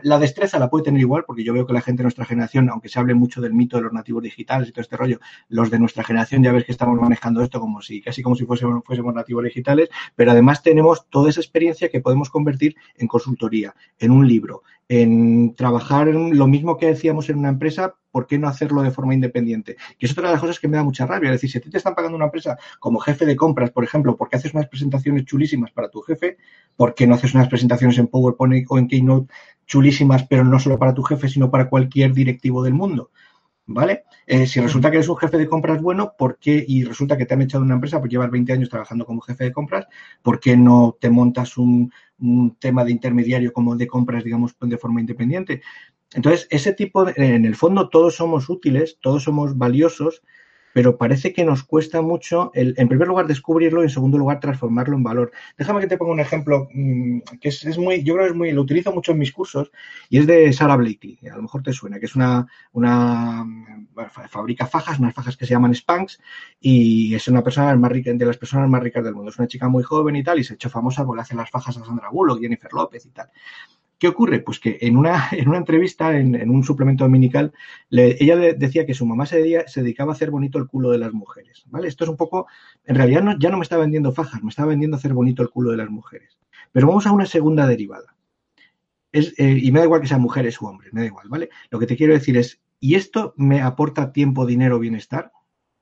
la 0.01 0.19
destreza 0.19 0.59
la 0.59 0.69
puede 0.69 0.85
tener 0.85 0.99
igual, 0.99 1.23
porque 1.25 1.43
yo 1.43 1.53
veo 1.53 1.65
que 1.65 1.73
la 1.73 1.81
gente 1.81 1.99
de 1.99 2.05
nuestra 2.05 2.25
generación, 2.25 2.69
aunque 2.69 2.89
se 2.89 2.99
hable 2.99 3.13
mucho 3.13 3.41
del 3.41 3.53
mito 3.53 3.77
de 3.77 3.83
los 3.83 3.93
nativos 3.93 4.23
digitales 4.23 4.67
y 4.67 4.71
todo 4.71 4.81
este 4.81 4.97
rollo, 4.97 5.19
los 5.47 5.69
de 5.69 5.79
nuestra 5.79 6.03
generación 6.03 6.43
ya 6.43 6.51
ves 6.51 6.65
que 6.65 6.71
estamos 6.71 6.99
manejando 6.99 7.41
esto 7.41 7.59
como 7.59 7.81
si, 7.81 8.01
casi 8.01 8.21
como 8.21 8.35
si 8.35 8.45
fuésemos, 8.45 8.83
nativos 9.13 9.43
digitales, 9.43 9.89
pero 10.15 10.31
además 10.31 10.63
tenemos 10.63 11.07
toda 11.09 11.29
esa 11.29 11.39
experiencia 11.39 11.89
que 11.89 12.01
podemos 12.01 12.29
convertir 12.29 12.75
en 12.97 13.07
consultoría, 13.07 13.73
en 13.99 14.11
un 14.11 14.27
libro, 14.27 14.63
en 14.87 15.55
trabajar 15.55 16.07
lo 16.07 16.47
mismo 16.47 16.77
que 16.77 16.87
decíamos 16.87 17.29
en 17.29 17.37
una 17.37 17.49
empresa, 17.49 17.95
¿por 18.11 18.27
qué 18.27 18.37
no 18.37 18.47
hacerlo 18.47 18.81
de 18.81 18.91
forma 18.91 19.13
independiente? 19.13 19.77
Que 19.97 20.05
es 20.05 20.11
otra 20.11 20.27
de 20.27 20.33
las 20.33 20.41
cosas 20.41 20.59
que 20.59 20.67
me 20.67 20.77
da 20.77 20.83
mucha 20.83 21.05
rabia. 21.05 21.29
Es 21.29 21.35
decir, 21.35 21.51
si 21.51 21.57
a 21.57 21.61
ti 21.61 21.69
te 21.69 21.77
están 21.77 21.95
pagando 21.95 22.15
una 22.15 22.25
empresa 22.25 22.57
como 22.79 22.99
jefe 22.99 23.25
de 23.25 23.35
compras, 23.35 23.71
por 23.71 23.83
ejemplo, 23.83 24.15
porque 24.15 24.37
haces 24.37 24.53
unas 24.53 24.67
presentaciones 24.67 25.25
chulísimas 25.25 25.71
para 25.71 25.89
tu 25.89 26.01
jefe, 26.01 26.37
¿por 26.75 26.93
qué 26.93 27.07
no 27.07 27.15
haces 27.15 27.33
unas 27.33 27.47
presentaciones 27.47 27.97
en 27.97 28.07
PowerPoint 28.07 28.65
o 28.69 28.77
en 28.77 28.87
Keynote 28.87 29.31
chulísimas, 29.65 30.23
pero 30.27 30.43
no 30.43 30.59
solo 30.59 30.79
para 30.79 30.93
tu 30.93 31.03
jefe, 31.03 31.29
sino 31.29 31.51
para 31.51 31.69
cualquier 31.69 32.13
directivo 32.13 32.63
del 32.63 32.73
mundo? 32.73 33.11
¿Vale? 33.71 34.05
Eh, 34.25 34.47
si 34.47 34.59
resulta 34.59 34.89
que 34.89 34.97
eres 34.97 35.09
un 35.09 35.17
jefe 35.17 35.37
de 35.37 35.47
compras 35.47 35.79
bueno, 35.79 36.15
¿por 36.17 36.39
qué? 36.39 36.65
Y 36.67 36.83
resulta 36.83 37.15
que 37.15 37.27
te 37.27 37.35
han 37.35 37.43
echado 37.43 37.63
una 37.63 37.75
empresa 37.75 37.99
por 37.99 38.09
llevar 38.09 38.31
20 38.31 38.51
años 38.51 38.69
trabajando 38.69 39.05
como 39.05 39.21
jefe 39.21 39.43
de 39.43 39.51
compras, 39.51 39.85
¿por 40.23 40.39
qué 40.39 40.57
no 40.57 40.97
te 40.99 41.11
montas 41.11 41.55
un, 41.55 41.91
un 42.17 42.55
tema 42.55 42.83
de 42.83 42.91
intermediario 42.91 43.53
como 43.53 43.75
de 43.75 43.85
compras, 43.85 44.23
digamos, 44.23 44.55
de 44.59 44.77
forma 44.79 45.01
independiente? 45.01 45.61
Entonces, 46.13 46.47
ese 46.49 46.73
tipo, 46.73 47.05
de, 47.05 47.13
en 47.17 47.45
el 47.45 47.55
fondo, 47.55 47.89
todos 47.89 48.15
somos 48.15 48.49
útiles, 48.49 48.97
todos 49.01 49.23
somos 49.23 49.57
valiosos, 49.57 50.23
pero 50.73 50.97
parece 50.97 51.33
que 51.33 51.45
nos 51.45 51.63
cuesta 51.63 52.01
mucho, 52.01 52.51
el, 52.53 52.73
en 52.77 52.87
primer 52.87 53.07
lugar, 53.07 53.27
descubrirlo 53.27 53.81
y 53.81 53.85
en 53.85 53.89
segundo 53.89 54.17
lugar, 54.17 54.39
transformarlo 54.39 54.95
en 54.95 55.03
valor. 55.03 55.31
Déjame 55.57 55.81
que 55.81 55.87
te 55.87 55.97
ponga 55.97 56.13
un 56.13 56.19
ejemplo 56.19 56.67
mm, 56.73 57.19
que 57.41 57.49
es, 57.49 57.77
muy, 57.77 58.03
yo 58.03 58.13
creo 58.13 58.25
que 58.25 58.31
es 58.31 58.37
muy, 58.37 58.51
lo 58.51 58.61
utilizo 58.61 58.91
mucho 58.91 59.11
en 59.11 59.19
mis 59.19 59.31
cursos 59.31 59.71
y 60.09 60.19
es 60.19 60.27
de 60.27 60.51
Sarah 60.53 60.75
Blakely, 60.75 61.19
a 61.31 61.35
lo 61.35 61.41
mejor 61.41 61.63
te 61.63 61.73
suena, 61.73 61.99
que 61.99 62.05
es 62.05 62.15
una, 62.15 62.47
una 62.71 63.45
fabrica 64.29 64.67
fajas, 64.67 64.99
unas 64.99 65.13
fajas 65.13 65.35
que 65.37 65.45
se 65.45 65.53
llaman 65.53 65.73
Spanx 65.73 66.19
y 66.59 67.15
es 67.15 67.27
una 67.27 67.43
persona 67.43 67.75
más 67.75 67.91
rica, 67.91 68.13
de 68.13 68.25
las 68.25 68.37
personas 68.37 68.69
más 68.69 68.81
ricas 68.83 69.03
del 69.03 69.15
mundo. 69.15 69.31
Es 69.31 69.39
una 69.39 69.47
chica 69.47 69.67
muy 69.67 69.83
joven 69.83 70.15
y 70.15 70.23
tal 70.23 70.39
y 70.39 70.43
se 70.43 70.53
ha 70.53 70.55
hecho 70.55 70.69
famosa 70.69 71.05
porque 71.05 71.21
hace 71.21 71.35
las 71.35 71.49
fajas 71.49 71.77
a 71.77 71.85
Sandra 71.85 72.09
Bullock, 72.11 72.39
Jennifer 72.39 72.71
López 72.73 73.05
y 73.05 73.09
tal. 73.09 73.29
¿Qué 73.99 74.07
ocurre? 74.07 74.39
Pues 74.39 74.59
que 74.59 74.77
en 74.81 74.95
una, 74.95 75.27
en 75.31 75.49
una 75.49 75.57
entrevista, 75.57 76.17
en, 76.17 76.49
un 76.49 76.63
suplemento 76.63 77.03
dominical, 77.03 77.53
ella 77.91 78.37
decía 78.37 78.85
que 78.85 78.93
su 78.93 79.05
mamá 79.05 79.25
se, 79.25 79.43
dedicaba 79.75 80.13
a 80.13 80.15
hacer 80.15 80.31
bonito 80.31 80.57
el 80.57 80.67
culo 80.67 80.89
de 80.89 80.97
las 80.97 81.13
mujeres. 81.13 81.63
¿vale? 81.67 81.87
Esto 81.87 82.05
es 82.05 82.09
un 82.09 82.17
poco, 82.17 82.47
en 82.85 82.95
realidad 82.95 83.21
no, 83.21 83.37
ya 83.37 83.49
no 83.49 83.57
me 83.57 83.63
está 83.63 83.77
vendiendo 83.77 84.13
fajas, 84.13 84.41
me 84.41 84.49
estaba 84.49 84.69
vendiendo 84.69 84.97
hacer 84.97 85.13
bonito 85.13 85.43
el 85.43 85.49
culo 85.49 85.71
de 85.71 85.77
las 85.77 85.89
mujeres. 85.89 86.39
Pero 86.71 86.87
vamos 86.87 87.05
a 87.05 87.11
una 87.11 87.25
segunda 87.25 87.67
derivada. 87.67 88.15
Es, 89.11 89.33
eh, 89.37 89.59
y 89.61 89.71
me 89.71 89.79
da 89.79 89.85
igual 89.85 90.01
que 90.01 90.07
sean 90.07 90.21
mujeres 90.21 90.61
u 90.61 90.67
hombres, 90.67 90.93
me 90.93 91.01
da 91.01 91.07
igual, 91.07 91.27
¿vale? 91.29 91.49
Lo 91.71 91.79
que 91.79 91.87
te 91.87 91.97
quiero 91.97 92.13
decir 92.13 92.37
es, 92.37 92.61
¿y 92.79 92.95
esto 92.95 93.33
me 93.37 93.61
aporta 93.61 94.13
tiempo, 94.13 94.45
dinero, 94.45 94.79
bienestar? 94.79 95.31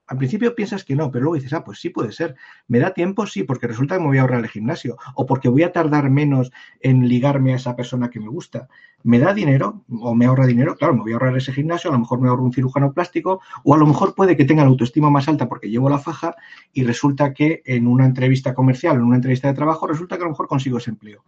Al 0.07 0.17
principio 0.17 0.55
piensas 0.55 0.85
que 0.85 0.95
no, 0.95 1.11
pero 1.11 1.23
luego 1.23 1.35
dices, 1.35 1.51
ah, 1.53 1.65
pues 1.65 1.79
sí 1.79 1.89
puede 1.89 2.13
ser. 2.13 2.35
¿Me 2.67 2.79
da 2.79 2.93
tiempo? 2.93 3.27
Sí, 3.27 3.43
porque 3.43 3.67
resulta 3.67 3.95
que 3.95 4.01
me 4.01 4.07
voy 4.07 4.17
a 4.17 4.21
ahorrar 4.21 4.39
el 4.39 4.49
gimnasio 4.49 4.97
o 5.15 5.25
porque 5.25 5.49
voy 5.49 5.63
a 5.63 5.73
tardar 5.73 6.09
menos 6.09 6.51
en 6.79 7.07
ligarme 7.09 7.51
a 7.51 7.57
esa 7.57 7.75
persona 7.75 8.09
que 8.09 8.21
me 8.21 8.29
gusta. 8.29 8.69
¿Me 9.03 9.19
da 9.19 9.33
dinero 9.33 9.83
o 9.89 10.15
me 10.15 10.25
ahorra 10.25 10.47
dinero? 10.47 10.77
Claro, 10.77 10.93
me 10.95 11.01
voy 11.01 11.11
a 11.11 11.15
ahorrar 11.15 11.35
ese 11.35 11.51
gimnasio, 11.51 11.89
a 11.89 11.93
lo 11.93 11.99
mejor 11.99 12.21
me 12.21 12.29
ahorro 12.29 12.43
un 12.43 12.53
cirujano 12.53 12.93
plástico 12.93 13.41
o 13.65 13.75
a 13.75 13.77
lo 13.77 13.85
mejor 13.85 14.15
puede 14.15 14.37
que 14.37 14.45
tenga 14.45 14.63
la 14.63 14.69
autoestima 14.69 15.09
más 15.09 15.27
alta 15.27 15.49
porque 15.49 15.69
llevo 15.69 15.89
la 15.89 15.99
faja 15.99 16.35
y 16.71 16.85
resulta 16.85 17.33
que 17.33 17.61
en 17.65 17.85
una 17.85 18.05
entrevista 18.05 18.53
comercial, 18.53 18.95
en 18.95 19.03
una 19.03 19.17
entrevista 19.17 19.49
de 19.49 19.55
trabajo, 19.55 19.87
resulta 19.87 20.15
que 20.15 20.23
a 20.23 20.25
lo 20.25 20.31
mejor 20.31 20.47
consigo 20.47 20.77
ese 20.77 20.91
empleo. 20.91 21.25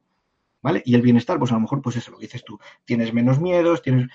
¿Vale? 0.62 0.82
Y 0.86 0.96
el 0.96 1.02
bienestar, 1.02 1.40
pues 1.40 1.52
a 1.52 1.56
lo 1.56 1.62
mejor, 1.62 1.82
pues 1.82 1.96
eso, 1.96 2.12
lo 2.12 2.18
dices 2.18 2.44
tú, 2.44 2.60
tienes 2.84 3.14
menos 3.14 3.40
miedos, 3.40 3.82
tienes... 3.82 4.10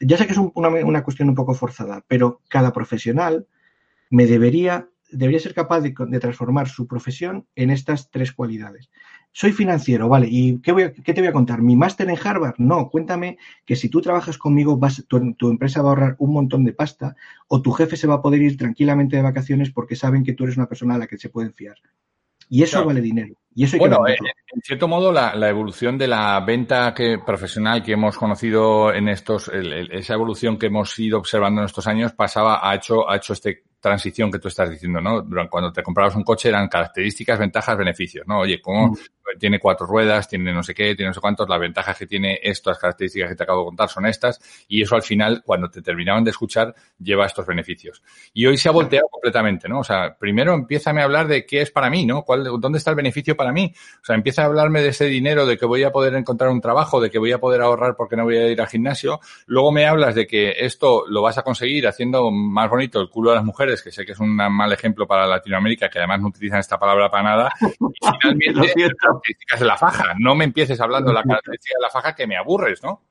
Ya 0.00 0.16
sé 0.16 0.26
que 0.26 0.32
es 0.32 0.38
una 0.38 1.02
cuestión 1.04 1.28
un 1.28 1.34
poco 1.36 1.54
forzada, 1.54 2.04
pero 2.08 2.40
cada 2.48 2.72
profesional 2.72 3.46
me 4.10 4.26
debería, 4.26 4.88
debería 5.10 5.40
ser 5.40 5.54
capaz 5.54 5.80
de, 5.80 5.92
transformar 6.20 6.68
su 6.68 6.86
profesión 6.86 7.46
en 7.54 7.70
estas 7.70 8.10
tres 8.10 8.32
cualidades. 8.32 8.90
Soy 9.32 9.52
financiero, 9.52 10.08
vale, 10.08 10.26
¿y 10.30 10.60
qué, 10.60 10.72
voy 10.72 10.92
qué 10.92 11.14
te 11.14 11.20
voy 11.20 11.28
a 11.28 11.32
contar? 11.32 11.62
¿Mi 11.62 11.76
máster 11.76 12.08
en 12.08 12.18
Harvard? 12.22 12.54
No, 12.58 12.88
cuéntame 12.88 13.38
que 13.64 13.76
si 13.76 13.88
tú 13.88 14.00
trabajas 14.00 14.38
conmigo, 14.38 14.78
vas, 14.78 15.04
tu, 15.06 15.34
tu, 15.34 15.50
empresa 15.50 15.82
va 15.82 15.88
a 15.88 15.92
ahorrar 15.92 16.16
un 16.18 16.32
montón 16.32 16.64
de 16.64 16.72
pasta 16.72 17.14
o 17.46 17.62
tu 17.62 17.72
jefe 17.72 17.96
se 17.96 18.06
va 18.06 18.16
a 18.16 18.22
poder 18.22 18.42
ir 18.42 18.56
tranquilamente 18.56 19.16
de 19.16 19.22
vacaciones 19.22 19.70
porque 19.70 19.96
saben 19.96 20.24
que 20.24 20.32
tú 20.32 20.44
eres 20.44 20.56
una 20.56 20.68
persona 20.68 20.94
a 20.94 20.98
la 20.98 21.06
que 21.06 21.18
se 21.18 21.28
pueden 21.28 21.52
fiar. 21.52 21.76
Y 22.50 22.62
eso 22.62 22.84
vale 22.84 23.00
dinero. 23.00 23.34
Y 23.54 23.64
eso 23.64 23.76
bueno, 23.76 24.06
eh, 24.06 24.16
en 24.54 24.62
cierto 24.62 24.88
modo, 24.88 25.12
la, 25.12 25.48
evolución 25.48 25.98
de 25.98 26.08
la 26.08 26.40
venta 26.40 26.94
que, 26.94 27.18
profesional 27.18 27.82
que 27.82 27.92
hemos 27.92 28.16
conocido 28.16 28.92
en 28.92 29.08
estos, 29.08 29.50
esa 29.52 30.14
evolución 30.14 30.58
que 30.58 30.66
hemos 30.66 30.98
ido 30.98 31.18
observando 31.18 31.60
en 31.60 31.66
estos 31.66 31.86
años 31.86 32.12
pasaba, 32.12 32.60
ha 32.68 32.74
hecho, 32.74 33.08
ha 33.10 33.16
hecho 33.16 33.32
este 33.32 33.64
transición 33.80 34.30
que 34.30 34.38
tú 34.38 34.48
estás 34.48 34.70
diciendo, 34.70 35.00
¿no? 35.00 35.26
Cuando 35.48 35.72
te 35.72 35.82
comprabas 35.82 36.16
un 36.16 36.24
coche 36.24 36.48
eran 36.48 36.68
características, 36.68 37.38
ventajas, 37.38 37.76
beneficios, 37.76 38.26
¿no? 38.26 38.40
Oye, 38.40 38.60
¿cómo, 38.60 38.88
mm 38.88 38.96
tiene 39.38 39.58
cuatro 39.58 39.86
ruedas, 39.86 40.28
tiene 40.28 40.52
no 40.52 40.62
sé 40.62 40.74
qué, 40.74 40.94
tiene 40.94 41.08
no 41.10 41.14
sé 41.14 41.20
cuántos, 41.20 41.48
las 41.48 41.60
ventajas 41.60 41.96
que 41.98 42.06
tiene 42.06 42.38
estas 42.42 42.78
características 42.78 43.30
que 43.30 43.36
te 43.36 43.42
acabo 43.42 43.60
de 43.60 43.66
contar 43.66 43.88
son 43.88 44.06
estas, 44.06 44.40
y 44.68 44.82
eso 44.82 44.94
al 44.94 45.02
final, 45.02 45.42
cuando 45.44 45.68
te 45.70 45.82
terminaban 45.82 46.24
de 46.24 46.30
escuchar, 46.30 46.74
lleva 46.98 47.26
estos 47.26 47.46
beneficios. 47.46 48.02
Y 48.32 48.46
hoy 48.46 48.56
se 48.56 48.68
ha 48.68 48.72
volteado 48.72 49.08
completamente, 49.08 49.68
¿no? 49.68 49.80
O 49.80 49.84
sea, 49.84 50.16
primero 50.18 50.54
empieza 50.54 50.90
a 50.90 51.02
hablar 51.02 51.28
de 51.28 51.46
qué 51.46 51.60
es 51.60 51.70
para 51.70 51.90
mí, 51.90 52.06
¿no? 52.06 52.22
¿Cuál, 52.22 52.44
¿Dónde 52.60 52.78
está 52.78 52.90
el 52.90 52.96
beneficio 52.96 53.36
para 53.36 53.52
mí? 53.52 53.72
O 54.02 54.04
sea, 54.04 54.14
empieza 54.14 54.42
a 54.42 54.46
hablarme 54.46 54.82
de 54.82 54.88
ese 54.88 55.06
dinero, 55.06 55.46
de 55.46 55.56
que 55.56 55.66
voy 55.66 55.82
a 55.84 55.90
poder 55.90 56.14
encontrar 56.14 56.50
un 56.50 56.60
trabajo, 56.60 57.00
de 57.00 57.10
que 57.10 57.18
voy 57.18 57.32
a 57.32 57.38
poder 57.38 57.60
ahorrar 57.60 57.94
porque 57.96 58.16
no 58.16 58.24
voy 58.24 58.36
a 58.36 58.48
ir 58.48 58.60
al 58.60 58.68
gimnasio. 58.68 59.20
Luego 59.46 59.72
me 59.72 59.86
hablas 59.86 60.14
de 60.14 60.26
que 60.26 60.54
esto 60.58 61.04
lo 61.08 61.22
vas 61.22 61.38
a 61.38 61.42
conseguir 61.42 61.86
haciendo 61.86 62.30
más 62.30 62.68
bonito 62.70 63.00
el 63.00 63.08
culo 63.08 63.30
de 63.30 63.36
las 63.36 63.44
mujeres, 63.44 63.82
que 63.82 63.90
sé 63.90 64.04
que 64.04 64.12
es 64.12 64.20
un 64.20 64.34
mal 64.34 64.72
ejemplo 64.72 65.06
para 65.06 65.26
Latinoamérica, 65.26 65.88
que 65.88 65.98
además 65.98 66.20
no 66.20 66.28
utilizan 66.28 66.60
esta 66.60 66.78
palabra 66.78 67.10
para 67.10 67.22
nada. 67.22 67.52
Y 67.60 67.96
finalmente, 68.22 68.94
características 69.20 69.60
de 69.60 69.66
la 69.66 69.76
faja. 69.76 70.14
No 70.18 70.34
me 70.34 70.44
empieces 70.44 70.80
hablando 70.80 71.10
de 71.10 71.14
la 71.14 71.22
característica 71.22 71.74
de 71.78 71.82
la 71.82 71.90
faja 71.90 72.14
que 72.14 72.26
me 72.26 72.36
aburres, 72.36 72.82
¿no? 72.82 73.02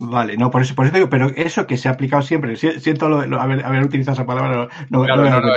Vale, 0.00 0.36
no, 0.36 0.48
por 0.48 0.62
eso, 0.62 0.76
por 0.76 0.86
eso 0.86 0.94
digo, 0.94 1.10
pero 1.10 1.26
eso 1.34 1.66
que 1.66 1.76
se 1.76 1.88
ha 1.88 1.92
aplicado 1.92 2.22
siempre, 2.22 2.54
siento 2.54 3.08
lo, 3.08 3.26
lo, 3.26 3.40
haber, 3.40 3.64
haber, 3.64 3.82
utilizado 3.82 4.14
esa 4.14 4.26
palabra, 4.26 4.68
no, 4.90 5.02
claro, 5.02 5.28
no, 5.28 5.40
no, 5.40 5.54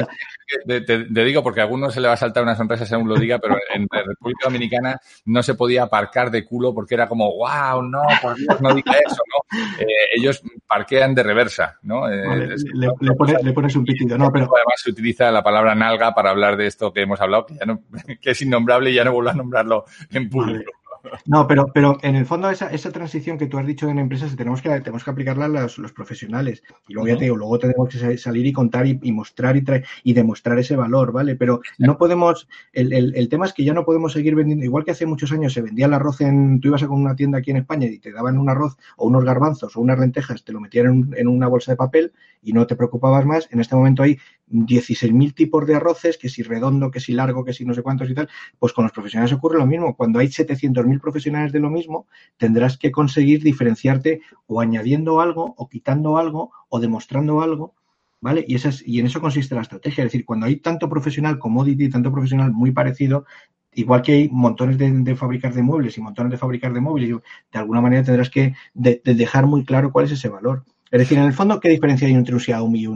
te, 0.65 0.81
te, 0.81 1.23
digo 1.23 1.43
porque 1.43 1.61
a 1.61 1.63
algunos 1.63 1.93
se 1.93 2.01
le 2.01 2.07
va 2.07 2.15
a 2.15 2.17
saltar 2.17 2.41
una 2.41 2.55
sonrisa 2.55 2.87
según 2.87 3.07
lo 3.07 3.17
diga, 3.17 3.37
pero 3.37 3.55
en 3.71 3.87
la 3.91 4.01
República 4.01 4.45
Dominicana 4.45 4.99
no 5.25 5.43
se 5.43 5.53
podía 5.53 5.83
aparcar 5.83 6.31
de 6.31 6.43
culo 6.43 6.73
porque 6.73 6.95
era 6.95 7.07
como, 7.07 7.31
wow, 7.37 7.83
no, 7.83 8.01
por 8.19 8.35
Dios, 8.35 8.59
no 8.61 8.73
diga 8.73 8.93
eso, 9.05 9.21
¿no? 9.29 9.59
Eh, 9.79 9.85
ellos 10.15 10.41
parquean 10.67 11.13
de 11.13 11.21
reversa, 11.21 11.77
¿no? 11.83 12.09
Eh, 12.09 12.25
vale, 12.27 12.55
es, 12.55 12.63
le, 12.73 12.87
le, 12.99 13.13
pones, 13.13 13.43
le, 13.43 13.53
pones, 13.53 13.75
un 13.75 13.85
pitido, 13.85 14.17
no, 14.17 14.31
pero... 14.31 14.45
Además 14.45 14.81
se 14.81 14.89
utiliza 14.89 15.31
la 15.31 15.43
palabra 15.43 15.75
nalga 15.75 16.15
para 16.15 16.31
hablar 16.31 16.57
de 16.57 16.65
esto 16.65 16.91
que 16.91 17.01
hemos 17.01 17.21
hablado, 17.21 17.45
que, 17.45 17.55
ya 17.55 17.65
no, 17.67 17.83
que 18.21 18.31
es 18.31 18.41
innombrable 18.41 18.89
y 18.89 18.95
ya 18.95 19.03
no 19.03 19.13
vuelvo 19.13 19.29
a 19.29 19.33
nombrarlo 19.33 19.85
en 20.11 20.29
público. 20.29 20.71
Vale. 20.71 20.80
No, 21.25 21.47
pero, 21.47 21.67
pero 21.73 21.97
en 22.01 22.15
el 22.15 22.25
fondo 22.25 22.49
esa, 22.49 22.69
esa 22.69 22.91
transición 22.91 23.37
que 23.37 23.47
tú 23.47 23.57
has 23.57 23.65
dicho 23.65 23.89
en 23.89 23.99
empresas 23.99 24.35
tenemos 24.35 24.61
que, 24.61 24.69
tenemos 24.81 25.03
que 25.03 25.11
aplicarla 25.11 25.45
a 25.45 25.49
los, 25.49 25.77
los 25.77 25.91
profesionales. 25.91 26.63
Y 26.87 26.93
luego 26.93 27.05
uh 27.05 27.09
-huh. 27.09 27.13
ya 27.13 27.17
te 27.17 27.23
digo, 27.25 27.37
luego 27.37 27.59
tenemos 27.59 27.89
que 27.89 28.17
salir 28.17 28.45
y 28.45 28.53
contar 28.53 28.85
y, 28.87 28.99
y 29.01 29.11
mostrar 29.11 29.55
y, 29.57 29.63
traer, 29.63 29.85
y 30.03 30.13
demostrar 30.13 30.59
ese 30.59 30.75
valor, 30.75 31.11
¿vale? 31.11 31.35
Pero 31.35 31.61
no 31.77 31.97
podemos, 31.97 32.47
el, 32.73 32.93
el, 32.93 33.15
el, 33.15 33.29
tema 33.29 33.45
es 33.45 33.53
que 33.53 33.63
ya 33.63 33.73
no 33.73 33.85
podemos 33.85 34.13
seguir 34.13 34.35
vendiendo, 34.35 34.65
igual 34.65 34.85
que 34.85 34.91
hace 34.91 35.05
muchos 35.05 35.31
años 35.31 35.53
se 35.53 35.61
vendía 35.61 35.85
el 35.85 35.93
arroz 35.93 36.21
en, 36.21 36.59
tú 36.59 36.69
ibas 36.69 36.83
a 36.83 36.87
con 36.87 37.01
una 37.01 37.15
tienda 37.15 37.39
aquí 37.39 37.51
en 37.51 37.57
España 37.57 37.87
y 37.87 37.99
te 37.99 38.11
daban 38.11 38.37
un 38.37 38.49
arroz 38.49 38.77
o 38.97 39.07
unos 39.07 39.23
garbanzos 39.23 39.75
o 39.75 39.81
unas 39.81 39.99
lentejas, 39.99 40.43
te 40.43 40.53
lo 40.53 40.59
metían 40.59 40.85
en, 40.87 41.13
en 41.17 41.27
una 41.27 41.47
bolsa 41.47 41.71
de 41.71 41.77
papel 41.77 42.13
y 42.41 42.53
no 42.53 42.67
te 42.67 42.75
preocupabas 42.75 43.25
más. 43.25 43.47
En 43.51 43.59
este 43.59 43.75
momento 43.75 44.03
hay 44.03 44.17
16.000 44.51 45.33
tipos 45.33 45.65
de 45.65 45.75
arroces, 45.75 46.17
que 46.17 46.29
si 46.29 46.43
redondo, 46.43 46.91
que 46.91 46.99
si 46.99 47.13
largo, 47.13 47.45
que 47.45 47.53
si 47.53 47.65
no 47.65 47.73
sé 47.73 47.81
cuántos 47.81 48.09
y 48.09 48.13
tal, 48.13 48.29
pues 48.59 48.73
con 48.73 48.83
los 48.83 48.91
profesionales 48.91 49.33
ocurre 49.33 49.57
lo 49.57 49.65
mismo. 49.65 49.95
Cuando 49.95 50.19
hay 50.19 50.27
700.000 50.27 50.99
profesionales 50.99 51.51
de 51.51 51.59
lo 51.59 51.69
mismo, 51.69 52.07
tendrás 52.37 52.77
que 52.77 52.91
conseguir 52.91 53.43
diferenciarte 53.43 54.21
o 54.47 54.61
añadiendo 54.61 55.21
algo, 55.21 55.53
o 55.57 55.69
quitando 55.69 56.17
algo, 56.17 56.51
o 56.69 56.79
demostrando 56.79 57.41
algo, 57.41 57.75
¿vale? 58.19 58.45
Y, 58.47 58.55
esas, 58.55 58.85
y 58.85 58.99
en 58.99 59.07
eso 59.07 59.21
consiste 59.21 59.55
la 59.55 59.61
estrategia. 59.61 60.03
Es 60.03 60.11
decir, 60.11 60.25
cuando 60.25 60.45
hay 60.45 60.57
tanto 60.57 60.89
profesional 60.89 61.39
commodity, 61.39 61.89
tanto 61.89 62.11
profesional 62.11 62.51
muy 62.51 62.71
parecido, 62.71 63.25
igual 63.73 64.01
que 64.01 64.13
hay 64.13 64.29
montones 64.29 64.77
de, 64.77 65.15
fabricar 65.15 65.53
de 65.53 65.63
muebles 65.63 65.97
y 65.97 66.01
montones 66.01 66.31
de 66.31 66.37
fabricar 66.37 66.73
de 66.73 66.81
móviles, 66.81 67.09
de 67.51 67.59
alguna 67.59 67.81
manera 67.81 68.03
tendrás 68.03 68.29
que 68.29 68.53
de 68.73 69.01
dejar 69.03 69.47
muy 69.47 69.65
claro 69.65 69.91
cuál 69.91 70.05
es 70.05 70.11
ese 70.11 70.29
valor. 70.29 70.65
Es 70.91 70.99
decir, 70.99 71.17
en 71.17 71.23
el 71.23 71.33
fondo, 71.33 71.59
¿qué 71.61 71.69
diferencia 71.69 72.05
hay 72.05 72.13
entre 72.13 72.33
un 72.33 72.41
Xiaomi 72.41 72.81
y 72.81 72.87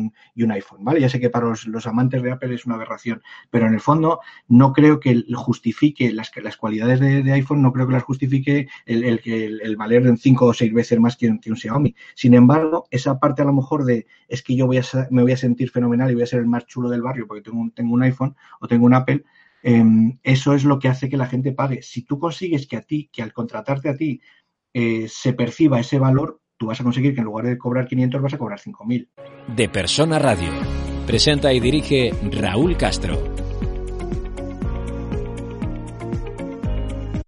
un, 0.43 0.51
iPhone? 0.51 0.83
¿vale? 0.83 0.99
Ya 0.99 1.07
sé 1.07 1.17
que 1.17 1.29
para 1.29 1.47
los, 1.47 1.87
amantes 1.87 2.21
de 2.21 2.31
Apple 2.31 2.53
es 2.53 2.65
una 2.65 2.75
aberración, 2.75 3.21
pero 3.49 3.67
en 3.67 3.73
el 3.73 3.79
fondo 3.79 4.19
no 4.49 4.73
creo 4.73 4.99
que 4.99 5.23
justifique 5.33 6.11
las, 6.11 6.29
cualidades 6.57 6.99
de, 6.99 7.31
iPhone, 7.31 7.61
no 7.61 7.71
creo 7.71 7.87
que 7.87 7.93
las 7.93 8.03
justifique 8.03 8.67
el, 8.85 9.05
el, 9.05 9.21
el, 9.63 9.75
valer 9.77 10.05
en 10.07 10.17
cinco 10.17 10.47
o 10.47 10.53
seis 10.53 10.73
veces 10.73 10.99
más 10.99 11.15
que, 11.15 11.29
un 11.29 11.39
Xiaomi. 11.55 11.95
Sin 12.15 12.33
embargo, 12.33 12.85
esa 12.91 13.17
parte 13.17 13.43
a 13.43 13.45
lo 13.45 13.53
mejor 13.53 13.85
de 13.85 14.07
es 14.27 14.43
que 14.43 14.57
yo 14.57 14.67
me 14.67 15.21
voy 15.21 15.31
a 15.31 15.37
sentir 15.37 15.71
fenomenal 15.71 16.11
y 16.11 16.15
voy 16.15 16.23
a 16.23 16.27
ser 16.27 16.39
el 16.39 16.47
más 16.47 16.65
chulo 16.65 16.89
del 16.89 17.01
barrio 17.01 17.27
porque 17.27 17.43
tengo 17.43 17.93
un, 17.93 18.03
iPhone 18.03 18.35
o 18.59 18.67
tengo 18.67 18.85
un 18.85 18.93
Apple, 18.93 19.23
eh, 19.63 19.83
eso 20.23 20.53
es 20.53 20.65
lo 20.65 20.79
que 20.79 20.89
hace 20.89 21.07
que 21.07 21.17
la 21.17 21.27
gente 21.27 21.53
pague. 21.53 21.81
Si 21.81 22.01
tú 22.01 22.19
consigues 22.19 22.67
que 22.67 22.75
a 22.75 22.81
ti, 22.81 23.09
que 23.11 23.21
al 23.21 23.31
contratarte 23.31 23.87
a 23.87 23.95
ti, 23.95 24.19
eh, 24.73 25.07
se 25.07 25.31
perciba 25.31 25.79
ese 25.79 25.97
valor, 25.97 26.41
tú 26.57 26.67
vas 26.67 26.79
a 26.79 26.83
conseguir 26.83 27.13
que 27.13 27.21
en 27.21 27.25
lugar 27.25 27.45
de 27.45 27.57
cobrar 27.57 27.87
500 27.87 28.21
vas 28.21 28.33
a 28.33 28.37
cobrar 28.37 28.59
5.000. 28.59 29.07
De 29.55 29.69
Persona 29.69 30.19
Radio. 30.19 30.49
Presenta 31.05 31.53
y 31.53 31.59
dirige 31.59 32.11
Raúl 32.31 32.77
Castro. 32.77 33.35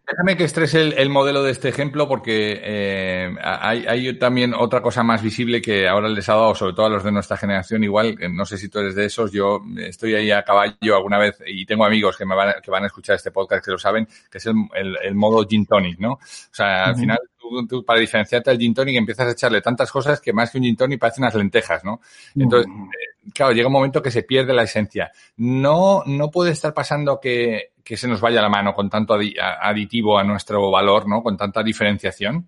Déjame 0.10 0.38
que 0.38 0.46
estrese 0.46 0.82
el, 0.82 0.94
el, 0.94 1.10
modelo 1.10 1.44
de 1.44 1.52
este 1.52 1.70
ejemplo 1.70 2.08
porque 2.08 2.60
eh, 2.64 3.36
hay, 3.44 3.86
hay, 3.86 4.18
también 4.18 4.56
otra 4.56 4.82
cosa 4.82 5.04
más 5.04 5.22
visible 5.22 5.62
que 5.62 5.88
ahora 5.88 6.10
les 6.10 6.28
ha 6.30 6.34
dado, 6.34 6.56
sobre 6.56 6.74
todo 6.74 6.88
a 6.88 6.90
los 6.90 7.04
de 7.04 7.12
nuestra 7.12 7.38
generación, 7.38 7.84
igual, 7.84 8.18
no 8.32 8.44
sé 8.46 8.58
si 8.58 8.68
tú 8.68 8.80
eres 8.80 8.96
de 8.96 9.06
esos, 9.06 9.32
yo 9.32 9.62
estoy 9.78 10.16
ahí 10.16 10.32
a 10.32 10.42
caballo 10.42 10.96
alguna 10.96 11.20
vez 11.20 11.38
y 11.46 11.68
tengo 11.68 11.86
amigos 11.86 12.18
que 12.18 12.26
me 12.26 12.36
van, 12.36 12.56
que 12.64 12.72
van 12.72 12.86
a 12.86 12.88
escuchar 12.88 13.18
este 13.18 13.30
podcast 13.30 13.64
que 13.64 13.72
lo 13.72 13.78
saben, 13.78 14.08
que 14.32 14.40
es 14.40 14.46
el, 14.48 14.56
el, 14.74 14.98
el 15.04 15.14
modo 15.14 15.46
gin 15.46 15.68
tonic, 15.68 16.00
¿no? 16.00 16.14
O 16.14 16.20
sea, 16.52 16.86
al 16.86 16.94
uh 16.94 16.96
-huh. 16.96 17.00
final 17.00 17.20
tú, 17.50 17.68
tú, 17.68 17.86
para 17.86 18.00
diferenciarte 18.00 18.50
al 18.50 18.58
gin 18.58 18.74
tonic 18.74 18.98
empiezas 18.98 19.28
a 19.28 19.32
echarle 19.32 19.62
tantas 19.62 19.92
cosas 19.92 20.22
que 20.22 20.34
más 20.34 20.52
que 20.52 20.58
un 20.58 20.64
gin 20.66 20.76
tonic 20.76 21.00
parecen 21.00 21.24
unas 21.24 21.36
lentejas, 21.36 21.84
¿no? 21.84 22.02
Entonces, 22.36 22.72
eh, 22.72 23.30
claro, 23.34 23.54
llega 23.54 23.68
un 23.68 23.74
momento 23.74 24.02
que 24.02 24.12
se 24.12 24.24
pierde 24.24 24.54
la 24.54 24.64
esencia. 24.64 25.12
No, 25.38 26.04
no 26.06 26.32
puede 26.32 26.52
estar 26.52 26.74
pasando 26.74 27.20
que, 27.20 27.72
que 27.84 27.98
se 27.98 28.08
nos 28.08 28.22
vaya 28.22 28.42
la 28.42 28.50
mano 28.50 28.74
con 28.74 28.90
tanto 28.90 29.18
aditivo 29.62 30.18
a 30.18 30.24
nuestro 30.24 30.70
valor, 30.72 31.08
¿no? 31.08 31.24
Con 31.24 31.38
tanta 31.38 31.64
diferenciación. 31.64 32.48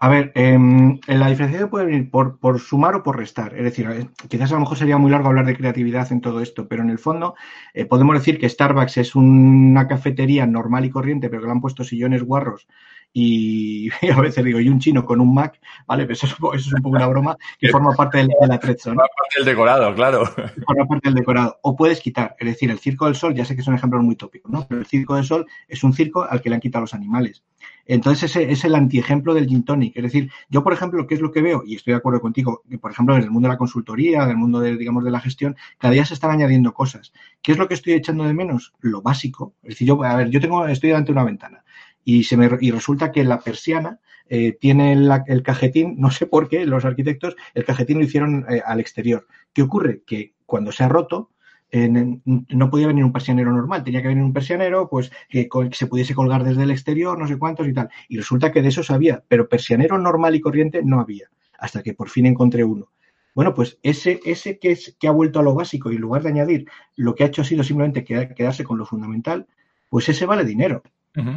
A 0.00 0.08
ver, 0.08 0.30
em, 0.34 0.98
la 1.08 1.28
diferenciación 1.28 1.70
puede 1.70 1.86
venir 1.86 2.10
por, 2.10 2.38
por, 2.38 2.60
sumar 2.60 2.94
o 2.94 3.02
por 3.02 3.16
restar. 3.16 3.56
Es 3.56 3.64
decir, 3.64 3.88
eh, 3.90 4.08
quizás 4.28 4.50
a 4.52 4.54
lo 4.54 4.60
mejor 4.60 4.78
sería 4.78 4.96
muy 4.96 5.10
largo 5.10 5.28
hablar 5.28 5.46
de 5.46 5.56
creatividad 5.56 6.10
en 6.12 6.20
todo 6.20 6.40
esto, 6.40 6.68
pero 6.68 6.82
en 6.82 6.90
el 6.90 6.98
fondo 6.98 7.34
eh, 7.74 7.84
podemos 7.84 8.14
decir 8.14 8.38
que 8.38 8.48
Starbucks 8.48 8.98
es 8.98 9.16
una 9.16 9.88
cafetería 9.88 10.46
normal 10.46 10.84
y 10.84 10.90
corriente, 10.90 11.28
pero 11.28 11.42
que 11.42 11.46
le 11.46 11.52
han 11.52 11.60
puesto 11.60 11.82
sillones 11.82 12.22
guarros 12.22 12.68
y, 13.12 13.88
a 14.12 14.20
veces 14.20 14.44
digo, 14.44 14.60
y 14.60 14.68
un 14.68 14.78
chino 14.78 15.04
con 15.04 15.20
un 15.20 15.34
Mac, 15.34 15.60
¿vale? 15.86 16.04
Pero 16.04 16.14
eso 16.14 16.26
es, 16.26 16.32
eso 16.32 16.68
es 16.68 16.72
un 16.72 16.82
poco 16.82 16.96
una 16.96 17.06
broma 17.06 17.36
que 17.58 17.68
forma 17.68 17.92
parte 17.94 18.18
del, 18.18 18.28
del 18.40 18.52
atrezo, 18.52 18.90
¿no? 18.90 18.96
Forma 18.96 19.08
parte 19.16 19.34
del 19.38 19.44
decorado, 19.44 19.94
claro. 19.94 20.24
Forma 20.66 20.86
parte 20.86 21.08
del 21.08 21.14
decorado. 21.14 21.58
O 21.62 21.76
puedes 21.76 22.00
quitar, 22.00 22.36
es 22.38 22.46
decir, 22.46 22.70
el 22.70 22.78
Circo 22.78 23.06
del 23.06 23.14
Sol, 23.14 23.34
ya 23.34 23.44
sé 23.44 23.54
que 23.54 23.62
es 23.62 23.68
un 23.68 23.74
ejemplo 23.74 24.00
muy 24.02 24.16
tópico, 24.16 24.48
¿no? 24.48 24.66
Pero 24.68 24.80
el 24.80 24.86
Circo 24.86 25.14
del 25.16 25.24
Sol 25.24 25.46
es 25.66 25.82
un 25.82 25.92
circo 25.92 26.22
al 26.22 26.40
que 26.40 26.48
le 26.48 26.56
han 26.56 26.60
quitado 26.60 26.82
los 26.82 26.94
animales. 26.94 27.42
Entonces, 27.86 28.30
ese 28.36 28.52
es 28.52 28.64
el 28.64 28.74
antiejemplo 28.74 29.32
del 29.32 29.46
gin 29.46 29.64
tonic. 29.64 29.96
Es 29.96 30.02
decir, 30.02 30.30
yo, 30.50 30.62
por 30.62 30.74
ejemplo, 30.74 31.06
¿qué 31.06 31.14
es 31.14 31.20
lo 31.20 31.32
que 31.32 31.40
veo? 31.40 31.62
Y 31.66 31.74
estoy 31.74 31.92
de 31.92 31.98
acuerdo 31.98 32.20
contigo, 32.20 32.62
que, 32.68 32.78
por 32.78 32.90
ejemplo, 32.90 33.16
en 33.16 33.22
el 33.22 33.30
mundo 33.30 33.48
de 33.48 33.54
la 33.54 33.58
consultoría, 33.58 34.24
en 34.24 34.30
el 34.30 34.36
mundo 34.36 34.60
de, 34.60 34.76
digamos, 34.76 35.04
de 35.04 35.10
la 35.10 35.20
gestión, 35.20 35.56
cada 35.78 35.94
día 35.94 36.04
se 36.04 36.14
están 36.14 36.30
añadiendo 36.30 36.74
cosas. 36.74 37.12
¿Qué 37.40 37.52
es 37.52 37.58
lo 37.58 37.66
que 37.66 37.74
estoy 37.74 37.94
echando 37.94 38.24
de 38.24 38.34
menos? 38.34 38.74
Lo 38.80 39.00
básico. 39.00 39.54
Es 39.62 39.70
decir, 39.70 39.88
yo, 39.88 40.02
a 40.04 40.16
ver, 40.16 40.28
yo 40.28 40.40
tengo, 40.40 40.66
estoy 40.66 40.90
delante 40.90 41.08
de 41.08 41.12
una 41.12 41.24
ventana 41.24 41.64
y, 42.08 42.24
se 42.24 42.38
me, 42.38 42.48
y 42.58 42.70
resulta 42.70 43.12
que 43.12 43.22
la 43.22 43.40
persiana 43.40 44.00
eh, 44.30 44.56
tiene 44.58 44.94
el 44.94 45.42
cajetín, 45.42 45.96
no 45.98 46.10
sé 46.10 46.24
por 46.24 46.48
qué, 46.48 46.64
los 46.64 46.86
arquitectos, 46.86 47.36
el 47.52 47.66
cajetín 47.66 47.98
lo 47.98 48.04
hicieron 48.04 48.46
eh, 48.48 48.62
al 48.64 48.80
exterior. 48.80 49.26
¿Qué 49.52 49.60
ocurre? 49.60 50.04
Que 50.06 50.32
cuando 50.46 50.72
se 50.72 50.84
ha 50.84 50.88
roto, 50.88 51.32
en, 51.70 52.22
no 52.24 52.70
podía 52.70 52.86
venir 52.86 53.04
un 53.04 53.12
persianero 53.12 53.52
normal, 53.52 53.84
tenía 53.84 54.00
que 54.00 54.08
venir 54.08 54.24
un 54.24 54.32
persianero 54.32 54.88
pues 54.88 55.12
que, 55.28 55.50
se 55.72 55.86
pudiese 55.86 56.14
colgar 56.14 56.44
desde 56.44 56.62
el 56.62 56.70
exterior, 56.70 57.18
no 57.18 57.28
sé 57.28 57.36
cuántos 57.36 57.68
y 57.68 57.74
tal. 57.74 57.90
Y 58.08 58.16
resulta 58.16 58.52
que 58.52 58.62
de 58.62 58.68
eso 58.68 58.82
sabía, 58.82 59.22
pero 59.28 59.46
persianero 59.46 59.98
normal 59.98 60.34
y 60.34 60.40
corriente 60.40 60.80
no 60.82 61.00
había, 61.00 61.28
hasta 61.58 61.82
que 61.82 61.92
por 61.92 62.08
fin 62.08 62.24
encontré 62.24 62.64
uno. 62.64 62.90
Bueno, 63.34 63.52
pues 63.52 63.78
ese, 63.82 64.18
ese 64.24 64.58
que, 64.58 64.70
es, 64.70 64.96
que 64.98 65.08
ha 65.08 65.12
vuelto 65.12 65.40
a 65.40 65.42
lo 65.42 65.54
básico 65.54 65.92
y 65.92 65.96
en 65.96 66.00
lugar 66.00 66.22
de 66.22 66.30
añadir, 66.30 66.70
lo 66.96 67.14
que 67.14 67.24
ha 67.24 67.26
hecho 67.26 67.42
ha 67.42 67.44
sido 67.44 67.62
simplemente 67.62 68.02
quedarse 68.02 68.64
con 68.64 68.78
lo 68.78 68.86
fundamental, 68.86 69.46
pues 69.90 70.08
ese 70.08 70.24
vale 70.24 70.46
dinero. 70.46 70.82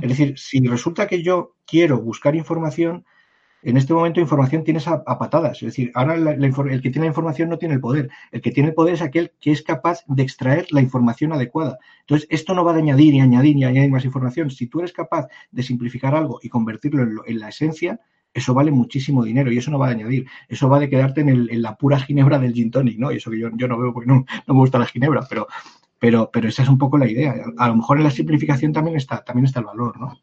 Es 0.02 0.10
decir, 0.10 0.38
si 0.38 0.60
resulta 0.67 1.08
que 1.08 1.24
yo 1.24 1.56
quiero 1.65 2.00
buscar 2.00 2.36
información, 2.36 3.06
en 3.63 3.78
este 3.78 3.94
momento 3.94 4.20
información 4.20 4.63
tienes 4.63 4.88
a, 4.88 5.04
patadas. 5.04 5.58
Es 5.58 5.67
decir, 5.67 5.91
ahora 5.94 6.15
el 6.15 6.82
que 6.82 6.89
tiene 6.89 7.02
la 7.02 7.12
información 7.12 7.50
no 7.50 7.58
tiene 7.58 7.76
el 7.76 7.82
poder. 7.82 8.10
El 8.32 8.41
que 8.41 8.52
tiene 8.52 8.70
el 8.70 8.76
poder 8.76 8.96
es 8.96 9.02
aquel 9.02 9.32
que 9.39 9.52
es 9.52 9.62
capaz 9.62 10.04
de 10.08 10.24
extraer 10.24 10.67
la 10.72 10.82
información 10.82 11.32
adecuada. 11.34 11.78
Entonces, 12.02 12.28
esto 12.32 12.54
no 12.54 12.63
va 12.63 12.74
a 12.74 12.78
añadir 12.78 13.13
y 13.13 13.20
añadir 13.20 13.58
y 13.58 13.63
añadir 13.63 13.91
más 13.91 14.06
información. 14.06 14.50
Si 14.50 14.67
tú 14.67 14.80
eres 14.80 14.94
capaz 14.94 15.28
de 15.52 15.63
simplificar 15.63 16.15
algo 16.15 16.39
y 16.41 16.50
convertirlo 16.50 17.04
en, 17.04 17.15
lo, 17.15 17.28
en 17.28 17.39
la 17.39 17.50
esencia, 17.50 18.00
eso 18.34 18.54
vale 18.54 18.72
muchísimo 18.72 19.24
dinero 19.24 19.52
y 19.52 19.58
eso 19.58 19.72
no 19.72 19.80
va 19.80 19.88
a 19.88 19.91
añadir. 19.91 20.26
Eso 20.48 20.70
va 20.70 20.80
de 20.80 20.89
quedarte 20.89 21.22
en, 21.22 21.30
el, 21.30 21.50
en 21.52 21.62
la 21.62 21.76
pura 21.76 22.00
ginebra 22.00 22.39
del 22.39 22.54
gin 22.54 22.72
tonic, 22.72 22.98
¿no? 22.98 23.12
Y 23.12 23.17
eso 23.17 23.30
que 23.30 23.39
yo, 23.39 23.50
yo 23.56 23.67
no 23.67 23.78
veo 23.78 23.94
porque 23.94 24.08
no, 24.08 24.26
no 24.48 24.54
me 24.54 24.60
gusta 24.60 24.80
la 24.80 24.86
ginebra, 24.86 25.26
pero, 25.30 25.48
pero, 26.02 26.32
pero 26.34 26.50
esa 26.50 26.64
es 26.64 26.70
un 26.70 26.80
poco 26.80 26.98
la 26.98 27.08
idea. 27.08 27.36
A 27.60 27.68
lo 27.68 27.76
mejor 27.76 28.00
en 28.00 28.06
la 28.06 28.10
simplificación 28.10 28.74
también 28.74 28.98
está, 28.98 29.24
también 29.24 29.46
está 29.46 29.60
el 29.60 29.68
valor, 29.68 30.00
¿no? 30.00 30.20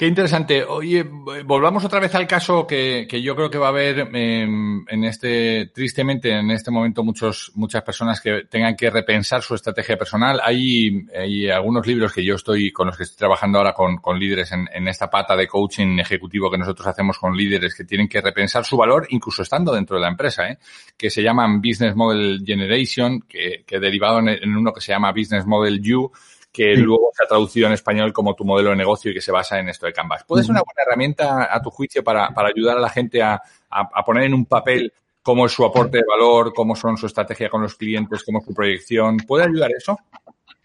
Qué 0.00 0.06
interesante. 0.06 0.64
Oye, 0.64 1.02
volvamos 1.02 1.84
otra 1.84 2.00
vez 2.00 2.14
al 2.14 2.26
caso 2.26 2.66
que, 2.66 3.06
que 3.06 3.20
yo 3.20 3.36
creo 3.36 3.50
que 3.50 3.58
va 3.58 3.66
a 3.66 3.68
haber 3.68 4.08
eh, 4.14 4.44
en 4.44 5.04
este, 5.04 5.66
tristemente, 5.74 6.30
en 6.30 6.50
este 6.50 6.70
momento 6.70 7.04
muchos, 7.04 7.52
muchas 7.54 7.82
personas 7.82 8.18
que 8.18 8.44
tengan 8.48 8.76
que 8.76 8.88
repensar 8.88 9.42
su 9.42 9.54
estrategia 9.54 9.98
personal. 9.98 10.40
Hay, 10.42 11.06
hay 11.14 11.50
algunos 11.50 11.86
libros 11.86 12.14
que 12.14 12.24
yo 12.24 12.36
estoy, 12.36 12.72
con 12.72 12.86
los 12.86 12.96
que 12.96 13.02
estoy 13.02 13.18
trabajando 13.18 13.58
ahora 13.58 13.74
con, 13.74 13.98
con 13.98 14.18
líderes 14.18 14.52
en, 14.52 14.70
en, 14.72 14.88
esta 14.88 15.10
pata 15.10 15.36
de 15.36 15.46
coaching 15.46 15.98
ejecutivo 15.98 16.50
que 16.50 16.56
nosotros 16.56 16.86
hacemos 16.86 17.18
con 17.18 17.36
líderes 17.36 17.74
que 17.74 17.84
tienen 17.84 18.08
que 18.08 18.22
repensar 18.22 18.64
su 18.64 18.78
valor, 18.78 19.06
incluso 19.10 19.42
estando 19.42 19.74
dentro 19.74 19.96
de 19.96 20.00
la 20.00 20.08
empresa, 20.08 20.48
¿eh? 20.48 20.56
que 20.96 21.10
se 21.10 21.22
llaman 21.22 21.60
Business 21.60 21.94
Model 21.94 22.42
Generation, 22.42 23.20
que, 23.28 23.64
que 23.66 23.78
derivado 23.78 24.20
en, 24.20 24.28
en 24.30 24.56
uno 24.56 24.72
que 24.72 24.80
se 24.80 24.92
llama 24.92 25.12
Business 25.12 25.44
Model 25.44 25.78
You, 25.82 26.10
que 26.52 26.74
sí. 26.74 26.80
luego 26.82 27.10
se 27.16 27.24
ha 27.24 27.28
traducido 27.28 27.66
en 27.66 27.74
español 27.74 28.12
como 28.12 28.34
tu 28.34 28.44
modelo 28.44 28.70
de 28.70 28.76
negocio 28.76 29.10
y 29.10 29.14
que 29.14 29.20
se 29.20 29.32
basa 29.32 29.58
en 29.58 29.68
esto 29.68 29.86
de 29.86 29.92
Canvas. 29.92 30.24
¿Puede 30.24 30.42
ser 30.42 30.52
una 30.52 30.62
buena 30.62 30.82
herramienta, 30.84 31.54
a 31.54 31.62
tu 31.62 31.70
juicio, 31.70 32.02
para, 32.02 32.30
para 32.30 32.48
ayudar 32.48 32.76
a 32.76 32.80
la 32.80 32.90
gente 32.90 33.22
a, 33.22 33.34
a, 33.34 33.88
a, 33.94 34.04
poner 34.04 34.24
en 34.24 34.34
un 34.34 34.46
papel 34.46 34.92
cómo 35.22 35.46
es 35.46 35.52
su 35.52 35.64
aporte 35.64 35.98
de 35.98 36.04
valor, 36.08 36.52
cómo 36.54 36.74
son 36.74 36.96
su 36.96 37.06
estrategia 37.06 37.48
con 37.48 37.62
los 37.62 37.76
clientes, 37.76 38.24
cómo 38.24 38.38
es 38.40 38.44
su 38.44 38.54
proyección? 38.54 39.18
¿Puede 39.18 39.44
ayudar 39.44 39.70
eso? 39.76 39.98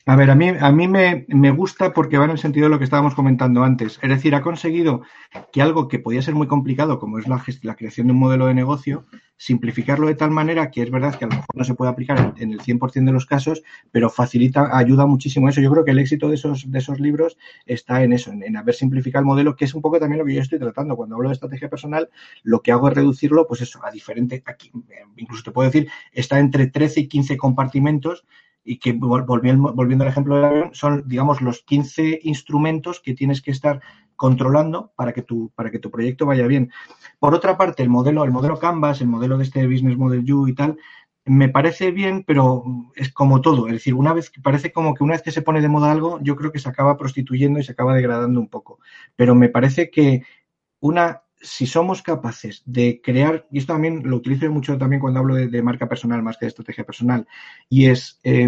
A 0.07 0.15
ver, 0.15 0.29
a 0.29 0.35
mí, 0.35 0.49
a 0.49 0.71
mí 0.71 0.87
me, 0.87 1.25
me, 1.29 1.49
gusta 1.49 1.91
porque 1.91 2.19
va 2.19 2.25
en 2.25 2.31
el 2.31 2.37
sentido 2.37 2.67
de 2.67 2.69
lo 2.69 2.77
que 2.77 2.83
estábamos 2.83 3.15
comentando 3.15 3.63
antes. 3.63 3.97
Es 4.03 4.09
decir, 4.09 4.35
ha 4.35 4.43
conseguido 4.43 5.01
que 5.51 5.63
algo 5.63 5.87
que 5.87 5.97
podía 5.97 6.21
ser 6.21 6.35
muy 6.35 6.45
complicado, 6.45 6.99
como 6.99 7.17
es 7.17 7.27
la, 7.27 7.43
la 7.63 7.75
creación 7.75 8.05
de 8.05 8.13
un 8.13 8.19
modelo 8.19 8.45
de 8.45 8.53
negocio, 8.53 9.07
simplificarlo 9.35 10.05
de 10.05 10.13
tal 10.13 10.29
manera 10.29 10.69
que 10.69 10.83
es 10.83 10.91
verdad 10.91 11.15
que 11.15 11.25
a 11.25 11.27
lo 11.27 11.35
mejor 11.37 11.55
no 11.55 11.63
se 11.63 11.73
puede 11.73 11.89
aplicar 11.89 12.35
en 12.37 12.53
el 12.53 12.61
100% 12.61 13.03
de 13.03 13.11
los 13.11 13.25
casos, 13.25 13.63
pero 13.91 14.11
facilita, 14.11 14.77
ayuda 14.77 15.07
muchísimo 15.07 15.49
eso. 15.49 15.59
Yo 15.59 15.71
creo 15.71 15.83
que 15.83 15.91
el 15.91 15.97
éxito 15.97 16.29
de 16.29 16.35
esos, 16.35 16.69
de 16.69 16.77
esos 16.77 16.99
libros 16.99 17.35
está 17.65 18.03
en 18.03 18.13
eso, 18.13 18.31
en, 18.31 18.43
en 18.43 18.57
haber 18.57 18.75
simplificado 18.75 19.21
el 19.21 19.25
modelo, 19.25 19.55
que 19.55 19.65
es 19.65 19.73
un 19.73 19.81
poco 19.81 19.99
también 19.99 20.19
lo 20.19 20.25
que 20.25 20.35
yo 20.35 20.41
estoy 20.41 20.59
tratando. 20.59 20.95
Cuando 20.95 21.15
hablo 21.15 21.29
de 21.29 21.33
estrategia 21.33 21.67
personal, 21.67 22.11
lo 22.43 22.61
que 22.61 22.71
hago 22.71 22.89
es 22.89 22.93
reducirlo, 22.93 23.47
pues 23.47 23.61
eso, 23.61 23.83
a 23.83 23.89
diferente, 23.89 24.43
aquí, 24.45 24.71
incluso 25.17 25.41
te 25.41 25.51
puedo 25.51 25.67
decir, 25.67 25.89
está 26.11 26.39
entre 26.39 26.67
13 26.67 26.99
y 26.99 27.07
15 27.07 27.37
compartimentos 27.37 28.23
y 28.65 28.79
que 28.79 28.93
volviendo, 28.93 29.73
volviendo 29.73 30.03
al 30.03 30.09
ejemplo 30.09 30.35
del 30.35 30.45
avión, 30.45 30.69
son, 30.73 31.03
digamos, 31.07 31.39
los 31.41 31.61
15 31.61 32.19
instrumentos 32.23 32.99
que 32.99 33.13
tienes 33.13 33.41
que 33.41 33.51
estar 33.51 33.79
controlando 34.15 34.91
para 34.95 35.13
que 35.13 35.21
tu, 35.21 35.51
para 35.55 35.69
que 35.69 35.79
tu 35.79 35.91
proyecto 35.91 36.25
vaya 36.25 36.47
bien. 36.47 36.71
Por 37.19 37.35
otra 37.35 37.57
parte, 37.57 37.83
el 37.83 37.89
modelo, 37.89 38.23
el 38.23 38.31
modelo 38.31 38.57
Canvas, 38.57 39.01
el 39.01 39.07
modelo 39.07 39.37
de 39.37 39.43
este 39.43 39.67
Business 39.67 39.97
Model 39.97 40.25
You 40.25 40.47
y 40.47 40.55
tal, 40.55 40.77
me 41.25 41.49
parece 41.49 41.91
bien, 41.91 42.23
pero 42.25 42.63
es 42.95 43.11
como 43.13 43.41
todo. 43.41 43.67
Es 43.67 43.73
decir, 43.73 43.93
una 43.93 44.13
vez 44.13 44.31
parece 44.43 44.71
como 44.71 44.93
que 44.95 45.03
una 45.03 45.13
vez 45.13 45.21
que 45.21 45.31
se 45.31 45.41
pone 45.41 45.61
de 45.61 45.69
moda 45.69 45.91
algo, 45.91 46.19
yo 46.21 46.35
creo 46.35 46.51
que 46.51 46.59
se 46.59 46.69
acaba 46.69 46.97
prostituyendo 46.97 47.59
y 47.59 47.63
se 47.63 47.73
acaba 47.73 47.95
degradando 47.95 48.39
un 48.39 48.47
poco. 48.47 48.79
Pero 49.15 49.35
me 49.35 49.49
parece 49.49 49.89
que 49.89 50.23
una 50.79 51.23
si 51.41 51.65
somos 51.65 52.01
capaces 52.01 52.63
de 52.65 53.01
crear, 53.03 53.47
y 53.51 53.59
esto 53.59 53.73
también 53.73 54.01
lo 54.03 54.17
utilizo 54.17 54.49
mucho 54.51 54.77
también 54.77 54.99
cuando 54.99 55.19
hablo 55.19 55.35
de, 55.35 55.47
de 55.47 55.61
marca 55.61 55.87
personal 55.87 56.23
más 56.23 56.37
que 56.37 56.45
de 56.45 56.49
estrategia 56.49 56.85
personal, 56.85 57.27
y 57.69 57.85
es 57.87 58.19
eh, 58.23 58.47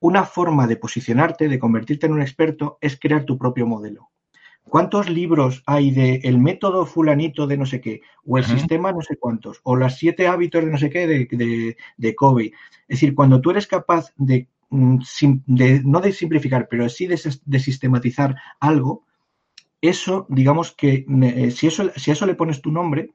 una 0.00 0.24
forma 0.24 0.66
de 0.66 0.76
posicionarte, 0.76 1.48
de 1.48 1.58
convertirte 1.58 2.06
en 2.06 2.12
un 2.12 2.22
experto, 2.22 2.78
es 2.80 2.98
crear 2.98 3.24
tu 3.24 3.36
propio 3.36 3.66
modelo. 3.66 4.10
¿Cuántos 4.62 5.08
libros 5.08 5.62
hay 5.66 5.90
de 5.90 6.20
el 6.24 6.38
método 6.38 6.84
fulanito 6.84 7.46
de 7.46 7.56
no 7.56 7.64
sé 7.64 7.80
qué? 7.80 8.02
O 8.24 8.36
el 8.36 8.44
uh 8.44 8.48
-huh. 8.48 8.58
sistema 8.58 8.92
no 8.92 9.00
sé 9.00 9.16
cuántos, 9.16 9.60
o 9.64 9.76
las 9.76 9.96
siete 9.98 10.28
hábitos 10.28 10.64
de 10.64 10.70
no 10.70 10.78
sé 10.78 10.90
qué 10.90 11.06
de, 11.06 11.26
de, 11.30 11.76
de 11.96 12.14
Kobe. 12.14 12.52
Es 12.86 13.00
decir, 13.00 13.14
cuando 13.14 13.40
tú 13.40 13.50
eres 13.50 13.66
capaz 13.66 14.12
de, 14.16 14.46
mm, 14.70 14.98
de 15.46 15.82
no 15.84 16.00
de 16.00 16.12
simplificar, 16.12 16.68
pero 16.68 16.88
sí 16.88 17.06
de 17.06 17.58
sistematizar 17.58 18.36
algo, 18.60 19.06
eso, 19.80 20.26
digamos 20.28 20.72
que, 20.72 21.06
eh, 21.22 21.50
si, 21.50 21.66
eso, 21.66 21.90
si 21.96 22.10
a 22.10 22.14
eso 22.14 22.26
le 22.26 22.34
pones 22.34 22.60
tu 22.60 22.70
nombre, 22.70 23.10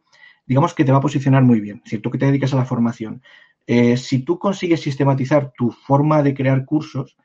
digamos 0.46 0.74
que 0.74 0.86
te 0.86 0.92
va 0.92 1.00
a 1.00 1.02
posicionar 1.02 1.44
muy 1.44 1.60
bien. 1.60 1.82
Decir, 1.84 2.02
tú 2.02 2.10
que 2.12 2.18
te 2.18 2.26
dedicas 2.26 2.54
a 2.54 2.58
la 2.58 2.66
formación. 2.66 3.22
Eh, 3.66 3.98
si 3.98 4.20
tú 4.20 4.40
consigues 4.40 4.82
sistematizar 4.82 5.54
tu 5.58 5.72
forma 5.72 6.22
de 6.22 6.34
crear 6.34 6.66
cursos, 6.66 7.18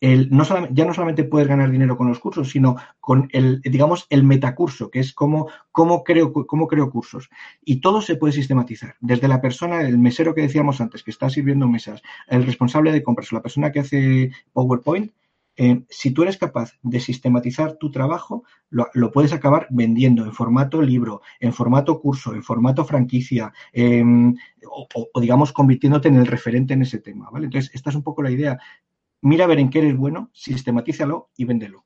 el, 0.00 0.30
no 0.30 0.44
solamente, 0.44 0.74
ya 0.74 0.84
no 0.84 0.92
solamente 0.92 1.22
puedes 1.22 1.46
ganar 1.46 1.70
dinero 1.70 1.96
con 1.96 2.08
los 2.08 2.18
cursos, 2.18 2.50
sino 2.50 2.74
con 2.98 3.28
el, 3.32 3.60
digamos, 3.62 4.06
el 4.10 4.24
metacurso, 4.24 4.90
que 4.90 4.98
es 4.98 5.12
cómo, 5.12 5.48
cómo, 5.70 6.02
creo, 6.02 6.32
cómo 6.32 6.66
creo 6.66 6.90
cursos. 6.90 7.30
Y 7.64 7.80
todo 7.80 8.02
se 8.02 8.16
puede 8.16 8.32
sistematizar. 8.32 8.96
Desde 9.00 9.28
la 9.28 9.40
persona, 9.40 9.82
el 9.82 9.98
mesero 9.98 10.34
que 10.34 10.40
decíamos 10.42 10.80
antes, 10.80 11.04
que 11.04 11.12
está 11.12 11.30
sirviendo 11.30 11.68
mesas, 11.68 12.02
el 12.26 12.44
responsable 12.44 12.90
de 12.90 13.02
compras, 13.02 13.30
la 13.30 13.42
persona 13.42 13.70
que 13.70 13.78
hace 13.78 14.32
PowerPoint, 14.52 15.12
eh, 15.56 15.84
si 15.88 16.10
tú 16.12 16.22
eres 16.22 16.38
capaz 16.38 16.72
de 16.82 17.00
sistematizar 17.00 17.76
tu 17.76 17.90
trabajo, 17.90 18.44
lo, 18.70 19.12
puedes 19.12 19.32
acabar 19.32 19.66
vendiendo 19.70 20.24
en 20.24 20.32
formato 20.32 20.80
libro, 20.80 21.20
en 21.40 21.52
formato 21.52 22.00
curso, 22.00 22.34
en 22.34 22.42
formato 22.42 22.84
franquicia, 22.84 23.52
o, 23.74 24.88
o, 25.12 25.20
digamos 25.20 25.52
convirtiéndote 25.52 26.08
en 26.08 26.16
el 26.16 26.26
referente 26.26 26.74
en 26.74 26.82
ese 26.82 26.98
tema, 26.98 27.28
¿vale? 27.30 27.46
Entonces, 27.46 27.70
esta 27.74 27.90
es 27.90 27.96
un 27.96 28.02
poco 28.02 28.22
la 28.22 28.30
idea 28.30 28.58
mira 29.22 29.44
a 29.44 29.48
ver 29.48 29.60
en 29.60 29.70
qué 29.70 29.78
eres 29.78 29.96
bueno, 29.96 30.30
sistematízalo 30.34 31.30
y 31.36 31.44
véndelo. 31.44 31.84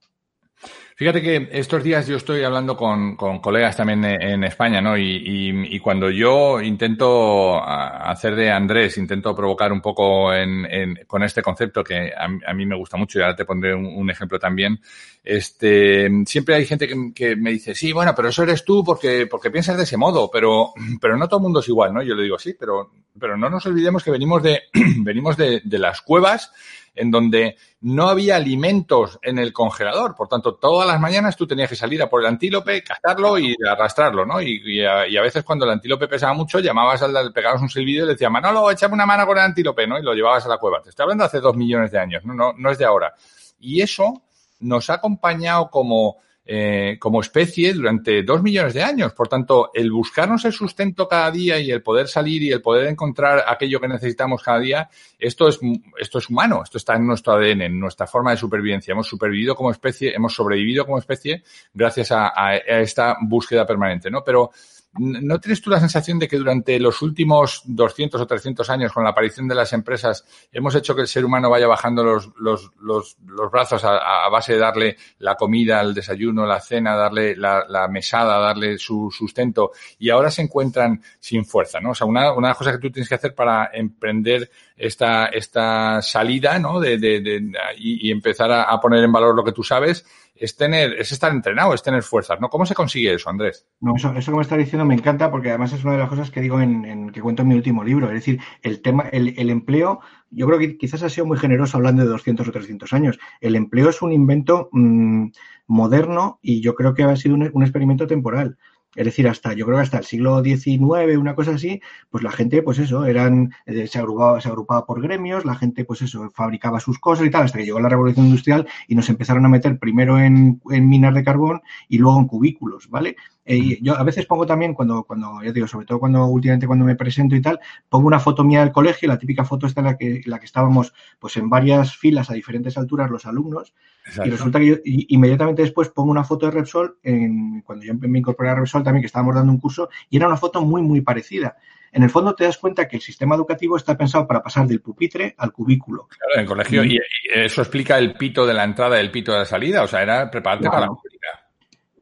Fíjate 0.98 1.20
que 1.20 1.50
estos 1.52 1.84
días 1.84 2.06
yo 2.06 2.16
estoy 2.16 2.42
hablando 2.42 2.74
con, 2.74 3.16
con 3.16 3.38
colegas 3.40 3.76
también 3.76 4.02
en 4.02 4.42
España, 4.44 4.80
¿no? 4.80 4.96
Y, 4.96 5.02
y, 5.02 5.76
y, 5.76 5.78
cuando 5.78 6.08
yo 6.08 6.62
intento 6.62 7.62
hacer 7.62 8.34
de 8.34 8.50
Andrés, 8.50 8.96
intento 8.96 9.36
provocar 9.36 9.72
un 9.72 9.82
poco 9.82 10.32
en, 10.32 10.64
en, 10.64 11.00
con 11.06 11.22
este 11.22 11.42
concepto 11.42 11.84
que 11.84 12.14
a, 12.16 12.24
a, 12.24 12.54
mí 12.54 12.64
me 12.64 12.76
gusta 12.76 12.96
mucho 12.96 13.18
y 13.18 13.22
ahora 13.22 13.36
te 13.36 13.44
pondré 13.44 13.74
un, 13.74 13.84
un 13.84 14.08
ejemplo 14.08 14.38
también, 14.38 14.80
este, 15.22 16.08
siempre 16.24 16.54
hay 16.54 16.64
gente 16.64 16.88
que, 16.88 17.12
que, 17.14 17.36
me 17.36 17.50
dice, 17.50 17.74
sí, 17.74 17.92
bueno, 17.92 18.14
pero 18.16 18.28
eso 18.30 18.44
eres 18.44 18.64
tú 18.64 18.82
porque, 18.82 19.26
porque 19.26 19.50
piensas 19.50 19.76
de 19.76 19.82
ese 19.82 19.98
modo, 19.98 20.30
pero, 20.30 20.72
pero 20.98 21.18
no 21.18 21.28
todo 21.28 21.40
el 21.40 21.42
mundo 21.42 21.60
es 21.60 21.68
igual, 21.68 21.92
¿no? 21.92 22.02
Yo 22.02 22.14
le 22.14 22.22
digo, 22.22 22.38
sí, 22.38 22.56
pero, 22.58 22.92
pero 23.20 23.36
no 23.36 23.50
nos 23.50 23.66
olvidemos 23.66 24.02
que 24.02 24.12
venimos 24.12 24.42
de, 24.42 24.62
venimos 25.00 25.36
de, 25.36 25.60
de 25.62 25.78
las 25.78 26.00
cuevas 26.00 26.52
en 26.96 27.10
donde 27.10 27.56
no 27.82 28.08
había 28.08 28.36
alimentos 28.36 29.18
en 29.22 29.38
el 29.38 29.52
congelador. 29.52 30.14
Por 30.16 30.28
tanto, 30.28 30.54
todas 30.54 30.88
las 30.88 30.98
mañanas 30.98 31.36
tú 31.36 31.46
tenías 31.46 31.68
que 31.68 31.76
salir 31.76 32.02
a 32.02 32.08
por 32.08 32.20
el 32.20 32.26
antílope, 32.26 32.82
cazarlo 32.82 33.38
y 33.38 33.54
arrastrarlo, 33.70 34.26
¿no? 34.26 34.40
Y, 34.40 34.84
a, 34.84 35.22
veces 35.22 35.44
cuando 35.44 35.64
el 35.64 35.72
antílope 35.72 36.08
pesaba 36.08 36.32
mucho, 36.32 36.58
llamabas 36.58 37.02
al, 37.02 37.32
pegabas 37.32 37.62
un 37.62 37.68
silbido 37.68 38.04
y 38.04 38.06
le 38.08 38.12
decías, 38.14 38.30
Manolo, 38.30 38.70
échame 38.70 38.94
una 38.94 39.06
mano 39.06 39.26
con 39.26 39.38
el 39.38 39.44
antílope, 39.44 39.86
¿no? 39.86 39.98
Y 39.98 40.02
lo 40.02 40.14
llevabas 40.14 40.46
a 40.46 40.48
la 40.48 40.58
cueva. 40.58 40.82
Te 40.82 40.90
estoy 40.90 41.04
hablando 41.04 41.24
hace 41.24 41.40
dos 41.40 41.54
millones 41.54 41.92
de 41.92 41.98
años, 41.98 42.24
no, 42.24 42.34
no, 42.34 42.52
no 42.56 42.70
es 42.70 42.78
de 42.78 42.86
ahora. 42.86 43.14
Y 43.60 43.82
eso 43.82 44.22
nos 44.60 44.90
ha 44.90 44.94
acompañado 44.94 45.70
como 45.70 46.16
eh, 46.46 46.96
como 47.00 47.20
especie 47.20 47.74
durante 47.74 48.22
dos 48.22 48.42
millones 48.42 48.72
de 48.74 48.82
años. 48.82 49.12
Por 49.12 49.26
tanto, 49.26 49.70
el 49.74 49.90
buscarnos 49.90 50.44
el 50.44 50.52
sustento 50.52 51.08
cada 51.08 51.30
día 51.30 51.58
y 51.58 51.70
el 51.70 51.82
poder 51.82 52.06
salir 52.06 52.42
y 52.42 52.52
el 52.52 52.62
poder 52.62 52.86
encontrar 52.86 53.44
aquello 53.48 53.80
que 53.80 53.88
necesitamos 53.88 54.42
cada 54.42 54.60
día, 54.60 54.88
esto 55.18 55.48
es, 55.48 55.58
esto 55.98 56.18
es 56.18 56.30
humano, 56.30 56.62
esto 56.62 56.78
está 56.78 56.94
en 56.94 57.06
nuestro 57.06 57.32
ADN, 57.32 57.62
en 57.62 57.80
nuestra 57.80 58.06
forma 58.06 58.30
de 58.30 58.36
supervivencia. 58.36 58.92
Hemos 58.92 59.08
supervivido 59.08 59.56
como 59.56 59.70
especie, 59.70 60.14
hemos 60.14 60.34
sobrevivido 60.34 60.84
como 60.84 60.98
especie 60.98 61.42
gracias 61.74 62.12
a, 62.12 62.32
a 62.36 62.56
esta 62.56 63.16
búsqueda 63.20 63.66
permanente, 63.66 64.10
¿no? 64.10 64.22
Pero 64.22 64.52
¿No 64.98 65.40
tienes 65.40 65.60
tú 65.60 65.70
la 65.70 65.80
sensación 65.80 66.18
de 66.18 66.28
que 66.28 66.36
durante 66.36 66.78
los 66.78 67.02
últimos 67.02 67.62
200 67.64 68.20
o 68.20 68.26
300 68.26 68.68
años, 68.70 68.92
con 68.92 69.04
la 69.04 69.10
aparición 69.10 69.48
de 69.48 69.54
las 69.54 69.72
empresas, 69.72 70.24
hemos 70.52 70.74
hecho 70.74 70.94
que 70.94 71.02
el 71.02 71.08
ser 71.08 71.24
humano 71.24 71.50
vaya 71.50 71.66
bajando 71.66 72.02
los, 72.02 72.30
los, 72.38 72.70
los, 72.80 73.16
brazos 73.50 73.84
a, 73.84 74.28
base 74.28 74.54
de 74.54 74.58
darle 74.58 74.96
la 75.18 75.34
comida, 75.34 75.80
el 75.80 75.94
desayuno, 75.94 76.46
la 76.46 76.60
cena, 76.60 76.96
darle 76.96 77.36
la, 77.36 77.64
la, 77.68 77.88
mesada, 77.88 78.38
darle 78.38 78.78
su 78.78 79.10
sustento, 79.10 79.72
y 79.98 80.10
ahora 80.10 80.30
se 80.30 80.42
encuentran 80.42 81.02
sin 81.18 81.44
fuerza, 81.44 81.80
¿no? 81.80 81.90
O 81.90 81.94
sea, 81.94 82.06
una, 82.06 82.32
una 82.32 82.54
cosa 82.54 82.72
que 82.72 82.78
tú 82.78 82.90
tienes 82.90 83.08
que 83.08 83.14
hacer 83.14 83.34
para 83.34 83.70
emprender 83.72 84.50
esta, 84.76 85.26
esta 85.26 86.02
salida, 86.02 86.58
¿no? 86.58 86.80
De, 86.80 86.98
de, 86.98 87.20
de 87.20 87.52
y, 87.78 88.08
y, 88.08 88.10
empezar 88.10 88.50
a, 88.50 88.64
a 88.64 88.80
poner 88.80 89.04
en 89.04 89.12
valor 89.12 89.34
lo 89.34 89.44
que 89.44 89.52
tú 89.52 89.62
sabes, 89.62 90.04
es 90.38 90.56
tener, 90.56 90.94
es 90.94 91.12
estar 91.12 91.32
entrenado, 91.32 91.74
es 91.74 91.82
tener 91.82 92.02
fuerzas, 92.02 92.40
¿no? 92.40 92.48
¿Cómo 92.48 92.66
se 92.66 92.74
consigue 92.74 93.14
eso, 93.14 93.30
Andrés? 93.30 93.66
No, 93.80 93.96
eso, 93.96 94.12
eso 94.14 94.32
que 94.32 94.36
me 94.36 94.42
estás 94.42 94.58
diciendo 94.58 94.84
me 94.84 94.94
encanta 94.94 95.30
porque 95.30 95.50
además 95.50 95.72
es 95.72 95.84
una 95.84 95.92
de 95.92 95.98
las 95.98 96.08
cosas 96.08 96.30
que 96.30 96.40
digo 96.40 96.60
en, 96.60 97.10
que 97.10 97.20
cuento 97.20 97.42
en 97.42 97.48
mi 97.48 97.54
último 97.54 97.84
libro. 97.84 98.08
Es 98.08 98.14
decir, 98.14 98.40
el 98.62 98.82
tema, 98.82 99.08
el, 99.12 99.34
el, 99.38 99.50
empleo, 99.50 100.00
yo 100.30 100.46
creo 100.46 100.58
que 100.58 100.76
quizás 100.76 101.02
ha 101.02 101.08
sido 101.08 101.26
muy 101.26 101.38
generoso 101.38 101.76
hablando 101.76 102.02
de 102.02 102.08
200 102.08 102.48
o 102.48 102.52
300 102.52 102.92
años. 102.92 103.18
El 103.40 103.56
empleo 103.56 103.90
es 103.90 104.02
un 104.02 104.12
invento 104.12 104.68
mmm, 104.72 105.28
moderno 105.66 106.38
y 106.42 106.60
yo 106.60 106.74
creo 106.74 106.94
que 106.94 107.04
ha 107.04 107.16
sido 107.16 107.34
un, 107.34 107.50
un 107.52 107.62
experimento 107.62 108.06
temporal. 108.06 108.58
Es 108.96 109.04
decir, 109.04 109.28
hasta, 109.28 109.52
yo 109.52 109.66
creo 109.66 109.78
que 109.78 109.82
hasta 109.82 109.98
el 109.98 110.04
siglo 110.04 110.42
XIX, 110.42 111.16
una 111.18 111.34
cosa 111.34 111.52
así, 111.52 111.80
pues 112.10 112.24
la 112.24 112.32
gente, 112.32 112.62
pues 112.62 112.78
eso, 112.78 113.04
eran, 113.04 113.52
eh, 113.66 113.86
se 113.86 113.98
agrupaba, 113.98 114.40
se 114.40 114.48
agrupaba 114.48 114.86
por 114.86 115.02
gremios, 115.02 115.44
la 115.44 115.54
gente, 115.54 115.84
pues 115.84 116.02
eso, 116.02 116.30
fabricaba 116.34 116.80
sus 116.80 116.98
cosas 116.98 117.26
y 117.26 117.30
tal, 117.30 117.44
hasta 117.44 117.58
que 117.58 117.64
llegó 117.64 117.80
la 117.80 117.88
revolución 117.88 118.26
industrial 118.26 118.66
y 118.88 118.94
nos 118.94 119.08
empezaron 119.08 119.44
a 119.44 119.48
meter 119.48 119.78
primero 119.78 120.18
en, 120.18 120.60
en 120.70 120.88
minas 120.88 121.14
de 121.14 121.24
carbón 121.24 121.60
y 121.88 121.98
luego 121.98 122.18
en 122.18 122.26
cubículos, 122.26 122.88
¿vale? 122.88 123.16
Eh, 123.48 123.78
yo 123.80 123.96
a 123.96 124.02
veces 124.02 124.26
pongo 124.26 124.44
también, 124.44 124.74
cuando, 124.74 125.04
cuando, 125.04 125.40
ya 125.40 125.52
digo, 125.52 125.68
sobre 125.68 125.86
todo 125.86 126.00
cuando 126.00 126.26
últimamente 126.26 126.66
cuando 126.66 126.84
me 126.84 126.96
presento 126.96 127.36
y 127.36 127.40
tal, 127.40 127.60
pongo 127.88 128.08
una 128.08 128.18
foto 128.18 128.42
mía 128.42 128.60
del 128.60 128.72
colegio, 128.72 129.06
la 129.06 129.18
típica 129.18 129.44
foto 129.44 129.68
está 129.68 129.82
en 129.82 129.86
la 129.86 129.96
que, 129.96 130.20
la 130.26 130.40
que 130.40 130.46
estábamos 130.46 130.92
pues 131.20 131.36
en 131.36 131.48
varias 131.48 131.96
filas 131.96 132.28
a 132.28 132.34
diferentes 132.34 132.76
alturas 132.76 133.08
los 133.08 133.24
alumnos, 133.24 133.72
Exacto. 134.04 134.28
y 134.28 134.30
resulta 134.32 134.58
que 134.58 134.66
yo 134.66 134.74
y, 134.84 135.14
inmediatamente 135.14 135.62
después 135.62 135.90
pongo 135.90 136.10
una 136.10 136.24
foto 136.24 136.46
de 136.46 136.52
Repsol, 136.52 136.98
en, 137.04 137.60
cuando 137.60 137.84
yo 137.84 137.94
me 137.94 138.18
incorporé 138.18 138.50
a 138.50 138.56
Repsol 138.56 138.82
también, 138.82 139.02
que 139.02 139.06
estábamos 139.06 139.36
dando 139.36 139.52
un 139.52 139.60
curso, 139.60 139.90
y 140.10 140.16
era 140.16 140.26
una 140.26 140.36
foto 140.36 140.60
muy, 140.62 140.82
muy 140.82 141.00
parecida. 141.02 141.56
En 141.92 142.02
el 142.02 142.10
fondo 142.10 142.34
te 142.34 142.44
das 142.44 142.58
cuenta 142.58 142.88
que 142.88 142.96
el 142.96 143.02
sistema 143.02 143.36
educativo 143.36 143.76
está 143.76 143.96
pensado 143.96 144.26
para 144.26 144.42
pasar 144.42 144.66
del 144.66 144.80
pupitre 144.80 145.36
al 145.38 145.52
cubículo. 145.52 146.08
Claro, 146.08 146.34
en 146.34 146.40
el 146.40 146.46
colegio, 146.46 146.84
y, 146.84 146.96
y 146.96 147.00
eso 147.32 147.62
explica 147.62 147.96
el 147.96 148.14
pito 148.14 148.44
de 148.44 148.54
la 148.54 148.64
entrada 148.64 148.96
y 148.96 149.04
el 149.04 149.12
pito 149.12 149.32
de 149.32 149.38
la 149.38 149.44
salida, 149.44 149.84
o 149.84 149.86
sea, 149.86 150.02
era 150.02 150.28
prepararte 150.28 150.64
claro. 150.64 150.74
para 150.74 150.86
la 150.86 150.92
pública. 150.92 151.45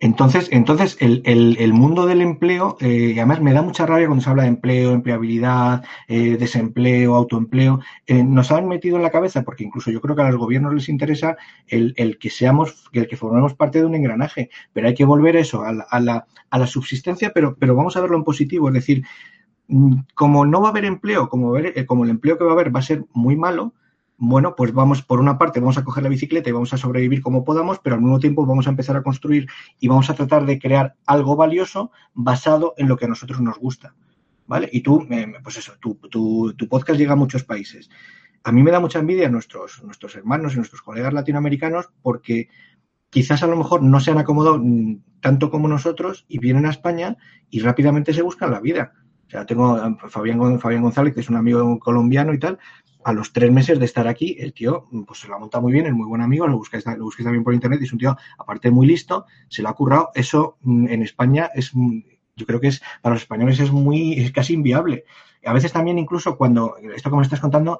Entonces, 0.04 0.50
entonces 0.52 0.98
el, 1.00 1.22
el, 1.24 1.56
el, 1.58 1.72
mundo 1.72 2.04
del 2.04 2.20
empleo, 2.20 2.76
eh, 2.80 3.14
además 3.16 3.40
me 3.40 3.54
da 3.54 3.62
mucha 3.62 3.86
rabia 3.86 4.06
cuando 4.06 4.22
se 4.22 4.28
habla 4.28 4.42
de 4.42 4.50
empleo, 4.50 4.92
empleabilidad, 4.92 5.82
eh, 6.08 6.36
desempleo, 6.36 7.14
autoempleo, 7.14 7.80
eh, 8.06 8.22
nos 8.22 8.52
han 8.52 8.68
metido 8.68 8.98
en 8.98 9.02
la 9.02 9.10
cabeza, 9.10 9.44
porque 9.44 9.64
incluso 9.64 9.90
yo 9.90 10.02
creo 10.02 10.14
que 10.14 10.20
a 10.20 10.28
los 10.28 10.36
gobiernos 10.36 10.74
les 10.74 10.90
interesa 10.90 11.38
el, 11.68 11.94
el 11.96 12.18
que 12.18 12.28
seamos, 12.28 12.84
el 12.92 13.08
que 13.08 13.16
formemos 13.16 13.54
parte 13.54 13.78
de 13.78 13.86
un 13.86 13.94
engranaje, 13.94 14.50
pero 14.74 14.88
hay 14.88 14.94
que 14.94 15.06
volver 15.06 15.38
a 15.38 15.40
eso, 15.40 15.62
a 15.62 15.72
la, 15.72 15.86
a 15.88 15.98
la, 16.00 16.26
a 16.50 16.58
la 16.58 16.66
subsistencia, 16.66 17.32
pero, 17.32 17.56
vamos 17.58 17.96
a 17.96 18.02
verlo 18.02 18.18
en 18.18 18.24
positivo, 18.24 18.68
es 18.68 18.74
decir, 18.74 19.06
mm, 19.68 20.00
como 20.14 20.44
no 20.44 20.60
va 20.60 20.66
a 20.68 20.70
haber 20.70 20.84
empleo, 20.84 21.30
como, 21.30 21.56
eh, 21.56 21.86
como 21.86 22.04
el 22.04 22.10
empleo 22.10 22.36
que 22.36 22.44
va 22.44 22.50
a 22.50 22.52
haber 22.52 22.76
va 22.76 22.80
a 22.80 22.82
ser 22.82 23.06
muy 23.14 23.36
malo, 23.36 23.72
bueno, 24.28 24.54
pues 24.56 24.72
vamos, 24.72 25.02
por 25.02 25.20
una 25.20 25.38
parte, 25.38 25.60
vamos 25.60 25.78
a 25.78 25.84
coger 25.84 26.02
la 26.02 26.08
bicicleta 26.08 26.48
y 26.48 26.52
vamos 26.52 26.72
a 26.72 26.76
sobrevivir 26.76 27.22
como 27.22 27.44
podamos, 27.44 27.78
pero 27.78 27.96
al 27.96 28.02
mismo 28.02 28.18
tiempo 28.18 28.46
vamos 28.46 28.66
a 28.66 28.70
empezar 28.70 28.96
a 28.96 29.02
construir 29.02 29.46
y 29.80 29.88
vamos 29.88 30.08
a 30.10 30.14
tratar 30.14 30.46
de 30.46 30.58
crear 30.58 30.96
algo 31.06 31.36
valioso 31.36 31.90
basado 32.14 32.74
en 32.76 32.88
lo 32.88 32.96
que 32.96 33.04
a 33.04 33.08
nosotros 33.08 33.40
nos 33.40 33.58
gusta. 33.58 33.94
¿Vale? 34.46 34.68
Y 34.72 34.80
tú, 34.80 35.06
eh, 35.10 35.32
pues 35.42 35.56
eso, 35.56 35.72
tu, 35.80 35.94
tu, 35.94 36.68
podcast 36.68 36.98
llega 36.98 37.14
a 37.14 37.16
muchos 37.16 37.44
países. 37.44 37.88
A 38.42 38.52
mí 38.52 38.62
me 38.62 38.70
da 38.70 38.78
mucha 38.78 38.98
envidia 38.98 39.30
nuestros, 39.30 39.82
nuestros 39.82 40.14
hermanos 40.16 40.52
y 40.52 40.56
nuestros 40.56 40.82
colegas 40.82 41.14
latinoamericanos 41.14 41.88
porque 42.02 42.48
quizás 43.08 43.42
a 43.42 43.46
lo 43.46 43.56
mejor 43.56 43.82
no 43.82 44.00
se 44.00 44.10
han 44.10 44.18
acomodado 44.18 44.62
tanto 45.20 45.50
como 45.50 45.66
nosotros 45.66 46.26
y 46.28 46.38
vienen 46.38 46.66
a 46.66 46.70
España 46.70 47.16
y 47.48 47.60
rápidamente 47.60 48.12
se 48.12 48.22
buscan 48.22 48.50
la 48.50 48.60
vida. 48.60 48.92
O 49.26 49.30
sea, 49.30 49.46
tengo 49.46 49.74
a 49.74 49.96
Fabián, 50.08 50.38
González, 50.38 51.14
que 51.14 51.20
es 51.20 51.28
un 51.28 51.36
amigo 51.36 51.78
colombiano 51.78 52.32
y 52.34 52.38
tal, 52.38 52.58
a 53.04 53.12
los 53.12 53.32
tres 53.32 53.52
meses 53.52 53.78
de 53.78 53.84
estar 53.84 54.08
aquí, 54.08 54.36
el 54.38 54.52
tío 54.52 54.88
pues 55.06 55.20
se 55.20 55.28
lo 55.28 55.36
ha 55.36 55.38
montado 55.38 55.62
muy 55.62 55.72
bien, 55.72 55.86
es 55.86 55.92
muy 55.92 56.06
buen 56.06 56.22
amigo, 56.22 56.46
lo 56.46 56.56
busquéis, 56.56 56.86
lo 56.86 57.04
busquéis 57.04 57.24
también 57.24 57.44
por 57.44 57.52
internet, 57.52 57.80
es 57.82 57.92
un 57.92 57.98
tío, 57.98 58.16
aparte 58.38 58.70
muy 58.70 58.86
listo, 58.86 59.26
se 59.48 59.62
lo 59.62 59.68
ha 59.68 59.74
currado. 59.74 60.10
Eso 60.14 60.56
en 60.64 61.02
España 61.02 61.50
es, 61.54 61.72
yo 61.74 62.46
creo 62.46 62.60
que 62.60 62.68
es, 62.68 62.82
para 63.02 63.14
los 63.14 63.22
españoles 63.22 63.60
es 63.60 63.70
muy, 63.70 64.14
es 64.14 64.32
casi 64.32 64.54
inviable. 64.54 65.04
A 65.44 65.52
veces 65.52 65.72
también 65.72 65.98
incluso 65.98 66.36
cuando, 66.36 66.76
esto 66.94 67.10
que 67.10 67.16
me 67.16 67.22
estás 67.22 67.40
contando, 67.40 67.78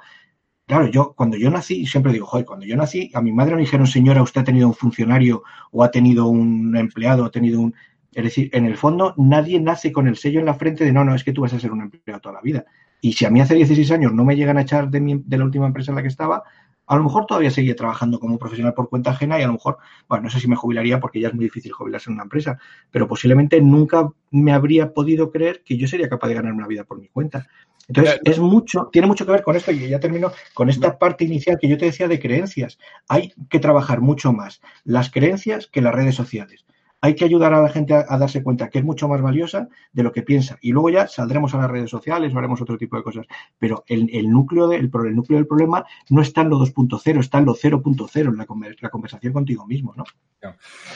claro, 0.67 0.87
yo, 0.89 1.15
cuando 1.15 1.39
yo 1.39 1.51
nací, 1.51 1.87
siempre 1.87 2.13
digo, 2.13 2.27
joder, 2.27 2.45
cuando 2.45 2.67
yo 2.67 2.77
nací, 2.77 3.11
a 3.15 3.23
mi 3.23 3.33
madre 3.33 3.55
me 3.55 3.63
dijeron, 3.63 3.87
señora, 3.87 4.23
usted 4.23 4.43
ha 4.43 4.45
tenido 4.45 4.69
un 4.69 4.75
funcionario 4.75 5.43
o 5.73 5.83
ha 5.83 5.91
tenido 5.91 6.27
un 6.27 6.77
empleado, 6.77 7.25
ha 7.25 7.31
tenido 7.31 7.61
un, 7.61 7.75
es 8.15 8.25
decir, 8.25 8.51
en 8.53 8.67
el 8.67 8.77
fondo 8.77 9.15
nadie 9.17 9.61
nace 9.61 9.93
con 9.93 10.07
el 10.07 10.17
sello 10.17 10.41
en 10.41 10.47
la 10.47 10.55
frente 10.55 10.85
de 10.85 10.93
no, 10.93 11.05
no, 11.05 11.15
es 11.15 11.25
que 11.25 11.33
tú 11.33 11.43
vas 11.43 11.53
a 11.53 11.61
ser 11.61 11.73
un 11.73 11.83
empleado 11.83 12.21
toda 12.21 12.35
la 12.35 12.41
vida. 12.41 12.65
Y 13.01 13.13
si 13.13 13.25
a 13.25 13.31
mí 13.31 13.41
hace 13.41 13.55
16 13.55 13.91
años 13.91 14.13
no 14.13 14.25
me 14.25 14.37
llegan 14.37 14.57
a 14.57 14.63
echar 14.63 14.89
de, 14.89 15.01
mi, 15.01 15.23
de 15.25 15.39
la 15.39 15.45
última 15.45 15.67
empresa 15.67 15.91
en 15.91 15.97
la 15.97 16.03
que 16.03 16.09
estaba, 16.09 16.43
a 16.87 16.97
lo 16.97 17.05
mejor 17.05 17.27
todavía 17.27 17.51
seguía 17.51 17.75
trabajando 17.75 18.21
como 18.21 18.39
profesional 18.39 18.75
por 18.75 18.89
cuenta 18.89 19.11
ajena 19.11 19.39
y 19.39 19.43
a 19.43 19.47
lo 19.47 19.55
mejor, 19.55 19.79
bueno, 20.09 20.25
no 20.25 20.31
sé 20.31 20.41
si 20.41 20.49
me 20.49 20.57
jubilaría 20.57 21.01
porque 21.01 21.21
ya 21.21 21.29
es 21.29 21.35
muy 21.35 21.45
difícil 21.45 21.73
jubilarse 21.73 22.11
en 22.11 22.15
una 22.15 22.25
empresa, 22.25 22.59
pero 22.91 23.09
posiblemente 23.09 23.61
nunca 23.61 24.09
me 24.31 24.53
habría 24.53 24.93
podido 24.93 25.31
creer 25.31 25.63
que 25.65 25.77
yo 25.77 25.89
sería 25.89 26.09
capaz 26.09 26.29
de 26.29 26.35
ganar 26.35 26.53
una 26.53 26.67
vida 26.67 26.85
por 26.85 27.01
mi 27.01 27.09
cuenta. 27.09 27.47
Entonces, 27.89 28.21
es 28.25 28.39
mucho, 28.39 28.89
tiene 28.93 29.07
mucho 29.07 29.27
que 29.27 29.33
ver 29.33 29.43
con 29.43 29.57
esto 29.57 29.71
y 29.71 29.89
ya 29.89 30.01
termino 30.01 30.33
con 30.55 30.71
esta 30.71 30.99
parte 30.99 31.25
inicial 31.25 31.59
que 31.61 31.69
yo 31.69 31.77
te 31.77 31.85
decía 31.87 32.09
de 32.09 32.19
creencias. 32.19 32.79
Hay 33.09 33.35
que 33.51 33.59
trabajar 33.59 34.01
mucho 34.01 34.33
más 34.33 34.61
las 34.85 35.11
creencias 35.11 35.67
que 35.67 35.83
las 35.83 35.95
redes 35.95 36.15
sociales 36.15 36.65
hay 37.05 37.15
que 37.15 37.27
ayudar 37.27 37.53
a 37.53 37.61
la 37.61 37.69
gente 37.69 37.93
a, 37.93 38.17
darse 38.17 38.43
cuenta 38.43 38.71
que 38.71 38.79
es 38.79 38.85
mucho 38.85 39.09
más 39.09 39.21
valiosa 39.21 39.69
de 39.93 40.03
lo 40.03 40.11
que 40.11 40.23
piensa. 40.23 40.57
Y 40.63 40.73
luego 40.73 40.89
ya 40.89 41.07
saldremos 41.07 41.53
a 41.53 41.59
las 41.59 41.71
redes 41.71 41.91
sociales 41.91 42.35
o 42.35 42.39
haremos 42.39 42.63
otro 42.63 42.79
tipo 42.79 42.97
de 42.97 43.03
cosas. 43.03 43.27
Pero 43.59 43.85
el, 43.89 44.31
núcleo, 44.31 44.69
de, 44.69 44.77
el, 44.77 44.91
el, 44.91 45.15
núcleo 45.15 45.39
del 45.39 45.47
problema 45.47 45.85
no 46.09 46.23
está 46.23 46.41
en 46.41 46.49
lo 46.49 46.59
2.0, 46.59 47.21
está 47.21 47.41
en 47.41 47.45
lo 47.45 47.55
0.0, 47.55 48.21
en 48.21 48.37
la, 48.39 48.47
la, 48.81 48.89
conversación 48.89 49.35
contigo 49.35 49.67
mismo, 49.67 49.93
¿no? 49.95 50.05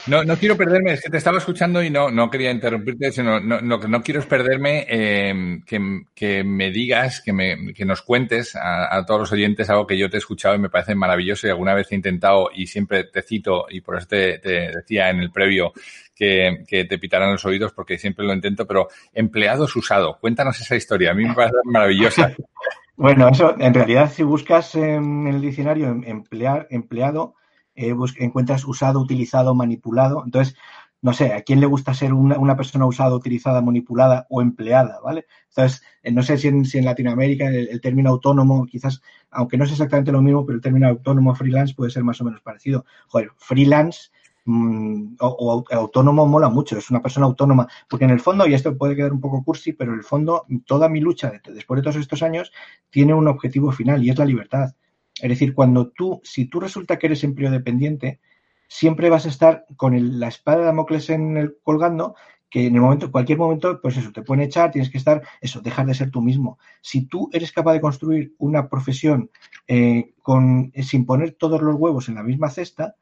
No, 0.07 0.23
no 0.23 0.37
quiero 0.37 0.57
perderme, 0.57 0.93
es 0.93 1.01
que 1.01 1.09
te 1.09 1.17
estaba 1.17 1.37
escuchando 1.37 1.83
y 1.83 1.91
no, 1.91 2.09
no 2.09 2.29
quería 2.29 2.51
interrumpirte, 2.51 3.11
sino 3.11 3.39
no, 3.39 3.61
no, 3.61 3.77
no 3.77 4.01
quiero 4.01 4.19
es 4.19 4.25
perderme 4.25 4.85
eh, 4.89 5.59
que, 5.65 6.01
que, 6.15 6.43
me 6.43 6.71
digas, 6.71 7.21
que, 7.21 7.33
me, 7.33 7.73
que 7.73 7.85
nos 7.85 8.01
cuentes 8.01 8.55
a, 8.55 9.03
todos 9.05 9.21
los 9.21 9.31
oyentes 9.31 9.69
algo 9.69 9.87
que 9.87 9.97
yo 9.97 10.09
te 10.09 10.17
he 10.17 10.19
escuchado 10.19 10.55
y 10.55 10.59
me 10.59 10.69
parece 10.69 10.95
maravilloso 10.95 11.47
y 11.47 11.51
alguna 11.51 11.73
vez 11.73 11.91
he 11.91 11.95
intentado 11.95 12.49
y 12.53 12.67
siempre 12.67 13.05
te 13.05 13.21
cito 13.21 13.65
y 13.69 13.81
por 13.81 13.97
eso 13.97 14.07
te 14.07 14.39
decía 14.39 15.09
en 15.09 15.19
el 15.19 15.31
previo 15.31 15.73
que, 16.19 16.85
te 16.85 16.97
pitarán 16.99 17.31
los 17.31 17.45
oídos 17.45 17.71
porque 17.71 17.97
siempre 17.97 18.25
lo 18.25 18.33
intento, 18.33 18.67
pero 18.67 18.89
empleados 19.13 19.75
usado. 19.75 20.17
Cuéntanos 20.19 20.59
esa 20.59 20.75
historia, 20.75 21.11
a 21.11 21.13
mí 21.13 21.25
me 21.25 21.33
parece 21.33 21.55
maravillosa. 21.63 22.33
bueno, 22.97 23.29
eso 23.29 23.55
en 23.57 23.73
realidad 23.73 24.11
si 24.11 24.23
buscas 24.23 24.75
en 24.75 25.27
el 25.27 25.39
diccionario 25.39 25.87
emplear, 26.05 26.67
empleado, 26.69 27.35
eh, 27.75 27.95
encuentras 28.17 28.65
usado, 28.65 28.99
utilizado, 28.99 29.55
manipulado. 29.55 30.23
Entonces, 30.25 30.57
no 31.01 31.13
sé, 31.13 31.31
¿a 31.31 31.41
quién 31.43 31.61
le 31.61 31.65
gusta 31.65 31.93
ser 31.93 32.13
una, 32.13 32.37
una, 32.37 32.57
persona 32.57 32.85
usada, 32.85 33.15
utilizada, 33.15 33.61
manipulada 33.61 34.27
o 34.29 34.41
empleada? 34.41 34.99
¿Vale? 35.01 35.25
Entonces, 35.47 35.81
eh, 36.03 36.11
no 36.11 36.21
sé 36.21 36.37
si 36.37 36.49
en, 36.49 36.65
si 36.65 36.77
en 36.77 36.83
Latinoamérica 36.83 37.47
el, 37.47 37.69
el, 37.69 37.79
término 37.79 38.09
autónomo, 38.09 38.65
quizás, 38.65 39.01
aunque 39.31 39.55
no 39.55 39.63
es 39.63 39.71
exactamente 39.71 40.11
lo 40.11 40.21
mismo, 40.21 40.45
pero 40.45 40.57
el 40.57 40.61
término 40.61 40.89
autónomo 40.89 41.33
freelance 41.33 41.73
puede 41.73 41.91
ser 41.91 42.03
más 42.03 42.19
o 42.19 42.25
menos 42.25 42.41
parecido. 42.41 42.83
Joder, 43.07 43.31
freelance 43.37 44.09
mmm, 44.49 45.15
o, 45.19 45.63
autónomo 45.71 46.25
mola 46.25 46.49
mucho, 46.49 46.77
es 46.77 46.89
una 46.89 47.01
persona 47.01 47.27
autónoma, 47.27 47.67
porque 47.87 48.05
en 48.05 48.11
el 48.11 48.19
fondo, 48.19 48.47
y 48.47 48.53
esto 48.53 48.77
puede 48.77 48.95
quedar 48.95 49.13
un 49.13 49.21
poco 49.21 49.43
cursi, 49.43 49.73
pero 49.73 49.91
en 49.93 49.99
el 49.99 50.03
fondo 50.03 50.45
toda 50.65 50.89
mi 50.89 50.99
lucha 50.99 51.31
después 51.53 51.77
de 51.77 51.83
todos 51.83 51.97
estos 51.97 52.23
años 52.23 52.51
tiene 52.89 53.13
un 53.13 53.27
objetivo 53.27 53.71
final 53.71 54.03
y 54.03 54.09
es 54.09 54.17
la 54.17 54.25
libertad. 54.25 54.73
Es 55.21 55.29
decir, 55.29 55.53
cuando 55.53 55.89
tú, 55.89 56.21
si 56.23 56.45
tú 56.45 56.59
resulta 56.59 56.97
que 56.97 57.07
eres 57.07 57.23
empleo 57.23 57.51
dependiente, 57.51 58.19
siempre 58.67 59.09
vas 59.09 59.25
a 59.25 59.29
estar 59.29 59.65
con 59.75 60.19
la 60.19 60.27
espada 60.27 60.59
de 60.59 60.65
Damocles 60.65 61.09
en 61.09 61.37
el 61.37 61.57
colgando 61.63 62.15
que 62.49 62.65
en 62.65 62.75
el 62.75 62.81
momento, 62.81 63.05
en 63.05 63.11
cualquier 63.11 63.37
momento, 63.37 63.79
pues 63.79 63.97
eso, 63.97 64.11
te 64.11 64.23
pueden 64.23 64.43
echar, 64.43 64.71
tienes 64.71 64.89
que 64.89 64.97
estar, 64.97 65.21
eso, 65.39 65.61
dejar 65.61 65.85
de 65.85 65.93
ser 65.93 66.09
tú 66.09 66.21
mismo. 66.21 66.57
Si 66.81 67.05
tú 67.05 67.29
eres 67.31 67.51
capaz 67.51 67.73
de 67.73 67.81
construir 67.81 68.33
una 68.39 68.69
profesión 68.69 69.29
eh, 69.67 70.13
con, 70.23 70.71
sin 70.81 71.05
poner 71.05 71.33
todos 71.33 71.61
los 71.61 71.75
huevos 71.75 72.09
en 72.09 72.15
la 72.15 72.23
misma 72.23 72.49
cesta, 72.49 72.95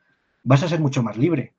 vas 0.47 0.63
a 0.63 0.69
ser 0.69 0.79
mucho 0.79 1.03
más 1.03 1.17
libre. 1.17 1.53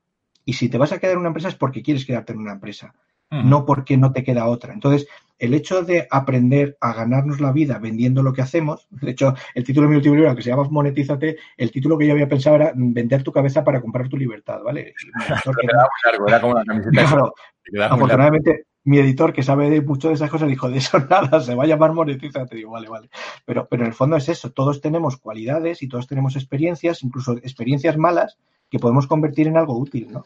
Y 0.45 0.55
si 0.55 0.69
te 0.69 0.79
vas 0.79 0.93
a 0.93 0.99
quedar 0.99 1.15
en 1.15 1.21
una 1.21 1.29
empresa 1.29 1.49
es 1.49 1.55
porque 1.55 1.83
quieres 1.83 2.07
quedarte 2.07 2.33
en 2.33 2.41
una 2.41 2.53
empresa 2.53 2.95
no 3.31 3.67
porque 3.67 3.97
no 3.97 4.13
te 4.13 4.25
queda 4.25 4.47
otra. 4.47 4.73
Entonces, 4.73 5.07
el 5.39 5.55
hecho 5.55 5.83
de 5.83 6.09
aprender 6.11 6.77
a 6.81 6.93
ganarnos 6.93 7.41
la 7.41 7.53
vida 7.53 7.79
vendiendo 7.79 8.23
lo 8.23 8.33
que 8.33 8.43
hacemos, 8.43 8.87
de 9.03 9.11
hecho, 9.11 9.35
el 9.55 9.65
título 9.65 9.87
de 9.87 9.91
mi 9.91 9.97
último 9.97 10.15
libro, 10.15 10.35
que 10.35 10.43
se 10.43 10.51
llama 10.51 10.69
Monetízate, 10.71 11.37
el 11.57 11.71
título 11.71 11.99
que 11.99 12.07
yo 12.07 12.13
había 12.13 12.29
pensado 12.29 12.57
era 12.57 12.73
vender 12.75 13.23
tu 13.23 13.33
cabeza 13.33 13.65
para 13.65 13.81
comprar 13.81 14.09
tu 14.09 14.17
libertad, 14.17 14.61
¿vale? 14.65 14.95
afortunadamente, 17.91 18.65
mi 18.85 18.99
editor, 18.99 19.35
que 19.35 19.43
sabe 19.43 19.69
de 19.69 19.83
mucho 19.83 20.09
de 20.09 20.15
esas 20.15 20.31
cosas, 20.31 20.49
dijo, 20.49 20.71
de 20.71 20.79
eso 20.79 20.99
nada, 21.11 21.41
se 21.41 21.55
va 21.55 21.65
a 21.65 21.67
llamar 21.67 21.93
Monetízate. 21.93 22.57
Digo, 22.57 22.73
vale, 22.73 22.89
vale. 22.89 23.11
Pero, 23.45 23.69
pero 23.69 23.83
en 23.83 23.89
el 23.89 23.95
fondo 23.95 24.17
es 24.17 24.29
eso, 24.29 24.51
todos 24.51 24.81
tenemos 24.81 25.19
cualidades 25.19 25.83
y 25.83 25.89
todos 25.89 26.07
tenemos 26.07 26.37
experiencias, 26.37 27.03
incluso 27.03 27.33
experiencias 27.33 27.99
malas, 27.99 28.39
que 28.71 28.79
podemos 28.79 29.07
convertir 29.07 29.49
en 29.49 29.57
algo 29.57 29.77
útil, 29.77 30.09
¿no? 30.11 30.25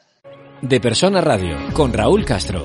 De 0.61 0.81
Persona 0.81 1.21
Radio, 1.21 1.57
con 1.75 1.93
Raúl 1.93 2.25
Castro. 2.25 2.65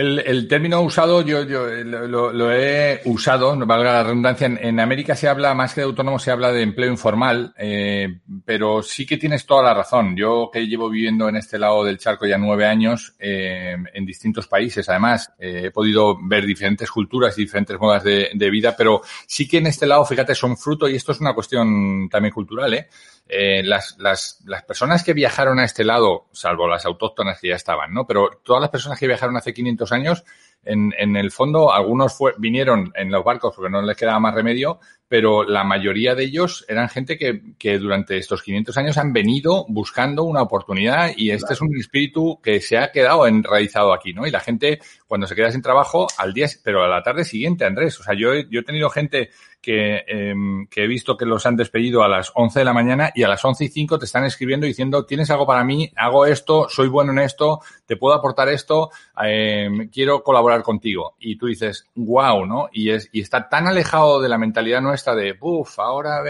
El, 0.00 0.48
término 0.48 0.80
usado, 0.80 1.20
yo, 1.20 1.42
yo 1.42 1.66
lo, 1.66 2.52
he 2.52 3.02
usado, 3.04 3.54
no 3.54 3.66
valga 3.66 3.92
la 3.92 4.02
redundancia. 4.04 4.46
En, 4.46 4.80
América 4.80 5.14
se 5.14 5.28
habla, 5.28 5.52
más 5.52 5.74
que 5.74 5.82
de 5.82 5.86
autónomo, 5.86 6.18
se 6.18 6.30
habla 6.30 6.52
de 6.52 6.62
empleo 6.62 6.90
informal, 6.90 7.52
eh, 7.58 8.20
pero 8.44 8.82
sí 8.82 9.04
que 9.04 9.18
tienes 9.18 9.44
toda 9.44 9.62
la 9.62 9.74
razón. 9.74 10.16
Yo 10.16 10.48
que 10.50 10.66
llevo 10.66 10.88
viviendo 10.88 11.28
en 11.28 11.36
este 11.36 11.58
lado 11.58 11.84
del 11.84 11.98
charco 11.98 12.26
ya 12.26 12.38
nueve 12.38 12.64
años, 12.66 13.14
eh, 13.18 13.76
en 13.92 14.06
distintos 14.06 14.46
países, 14.46 14.88
además, 14.88 15.34
eh, 15.38 15.64
he 15.66 15.70
podido 15.70 16.16
ver 16.22 16.46
diferentes 16.46 16.90
culturas 16.90 17.36
y 17.36 17.42
diferentes 17.42 17.78
modas 17.78 18.02
de, 18.02 18.30
de, 18.32 18.50
vida, 18.50 18.74
pero 18.76 19.02
sí 19.26 19.46
que 19.46 19.58
en 19.58 19.66
este 19.66 19.86
lado, 19.86 20.04
fíjate, 20.06 20.34
son 20.34 20.56
fruto, 20.56 20.88
y 20.88 20.96
esto 20.96 21.12
es 21.12 21.20
una 21.20 21.34
cuestión 21.34 22.08
también 22.08 22.32
cultural, 22.32 22.72
¿eh? 22.72 22.88
Eh, 23.32 23.62
las, 23.62 23.96
las, 23.98 24.42
las, 24.44 24.64
personas 24.64 25.04
que 25.04 25.12
viajaron 25.12 25.60
a 25.60 25.64
este 25.64 25.84
lado, 25.84 26.26
salvo 26.32 26.66
las 26.66 26.84
autóctonas 26.84 27.40
que 27.40 27.48
ya 27.48 27.54
estaban, 27.54 27.94
¿no? 27.94 28.04
Pero 28.06 28.40
todas 28.42 28.60
las 28.60 28.70
personas 28.70 28.98
que 28.98 29.06
viajaron 29.06 29.36
hace 29.36 29.54
500 29.54 29.92
años, 29.92 30.24
en, 30.64 30.92
en 30.98 31.16
el 31.16 31.30
fondo, 31.30 31.72
algunos 31.72 32.12
fue, 32.12 32.34
vinieron 32.38 32.92
en 32.96 33.10
los 33.10 33.24
barcos 33.24 33.54
porque 33.54 33.70
no 33.70 33.82
les 33.82 33.96
quedaba 33.96 34.18
más 34.18 34.34
remedio, 34.34 34.80
pero 35.10 35.42
la 35.42 35.64
mayoría 35.64 36.14
de 36.14 36.22
ellos 36.22 36.64
eran 36.68 36.88
gente 36.88 37.18
que, 37.18 37.42
que 37.58 37.80
durante 37.80 38.16
estos 38.16 38.44
500 38.44 38.78
años 38.78 38.96
han 38.96 39.12
venido 39.12 39.66
buscando 39.68 40.22
una 40.22 40.40
oportunidad 40.40 41.10
y 41.16 41.32
este 41.32 41.54
es 41.54 41.60
un 41.60 41.76
espíritu 41.76 42.38
que 42.40 42.60
se 42.60 42.78
ha 42.78 42.92
quedado 42.92 43.26
enraizado 43.26 43.92
aquí, 43.92 44.12
¿no? 44.12 44.24
Y 44.24 44.30
la 44.30 44.38
gente, 44.38 44.78
cuando 45.08 45.26
se 45.26 45.34
queda 45.34 45.50
sin 45.50 45.62
trabajo, 45.62 46.06
al 46.16 46.32
día, 46.32 46.46
pero 46.62 46.84
a 46.84 46.88
la 46.88 47.02
tarde 47.02 47.24
siguiente, 47.24 47.64
Andrés, 47.64 47.98
o 47.98 48.04
sea, 48.04 48.14
yo, 48.14 48.34
yo 48.48 48.60
he 48.60 48.62
tenido 48.62 48.88
gente 48.88 49.30
que, 49.60 50.04
eh, 50.06 50.34
que 50.70 50.84
he 50.84 50.86
visto 50.86 51.16
que 51.16 51.26
los 51.26 51.44
han 51.44 51.56
despedido 51.56 52.02
a 52.02 52.08
las 52.08 52.32
11 52.34 52.60
de 52.60 52.64
la 52.64 52.72
mañana 52.72 53.10
y 53.14 53.22
a 53.24 53.28
las 53.28 53.44
11 53.44 53.64
y 53.64 53.68
5 53.68 53.98
te 53.98 54.04
están 54.04 54.24
escribiendo 54.24 54.66
diciendo, 54.66 55.04
tienes 55.04 55.30
algo 55.30 55.46
para 55.46 55.64
mí, 55.64 55.92
hago 55.96 56.24
esto, 56.26 56.68
soy 56.68 56.88
bueno 56.88 57.12
en 57.12 57.18
esto, 57.18 57.60
te 57.84 57.96
puedo 57.96 58.14
aportar 58.14 58.48
esto, 58.48 58.90
eh, 59.22 59.88
quiero 59.92 60.22
colaborar 60.22 60.62
contigo. 60.62 61.16
Y 61.18 61.36
tú 61.36 61.46
dices, 61.46 61.86
wow, 61.94 62.46
¿no? 62.46 62.68
Y, 62.72 62.90
es, 62.90 63.08
y 63.12 63.20
está 63.20 63.48
tan 63.48 63.66
alejado 63.66 64.20
de 64.20 64.28
la 64.28 64.38
mentalidad 64.38 64.80
nuestra 64.80 64.99
de, 65.04 65.36
uff, 65.40 65.78
ahora 65.78 66.22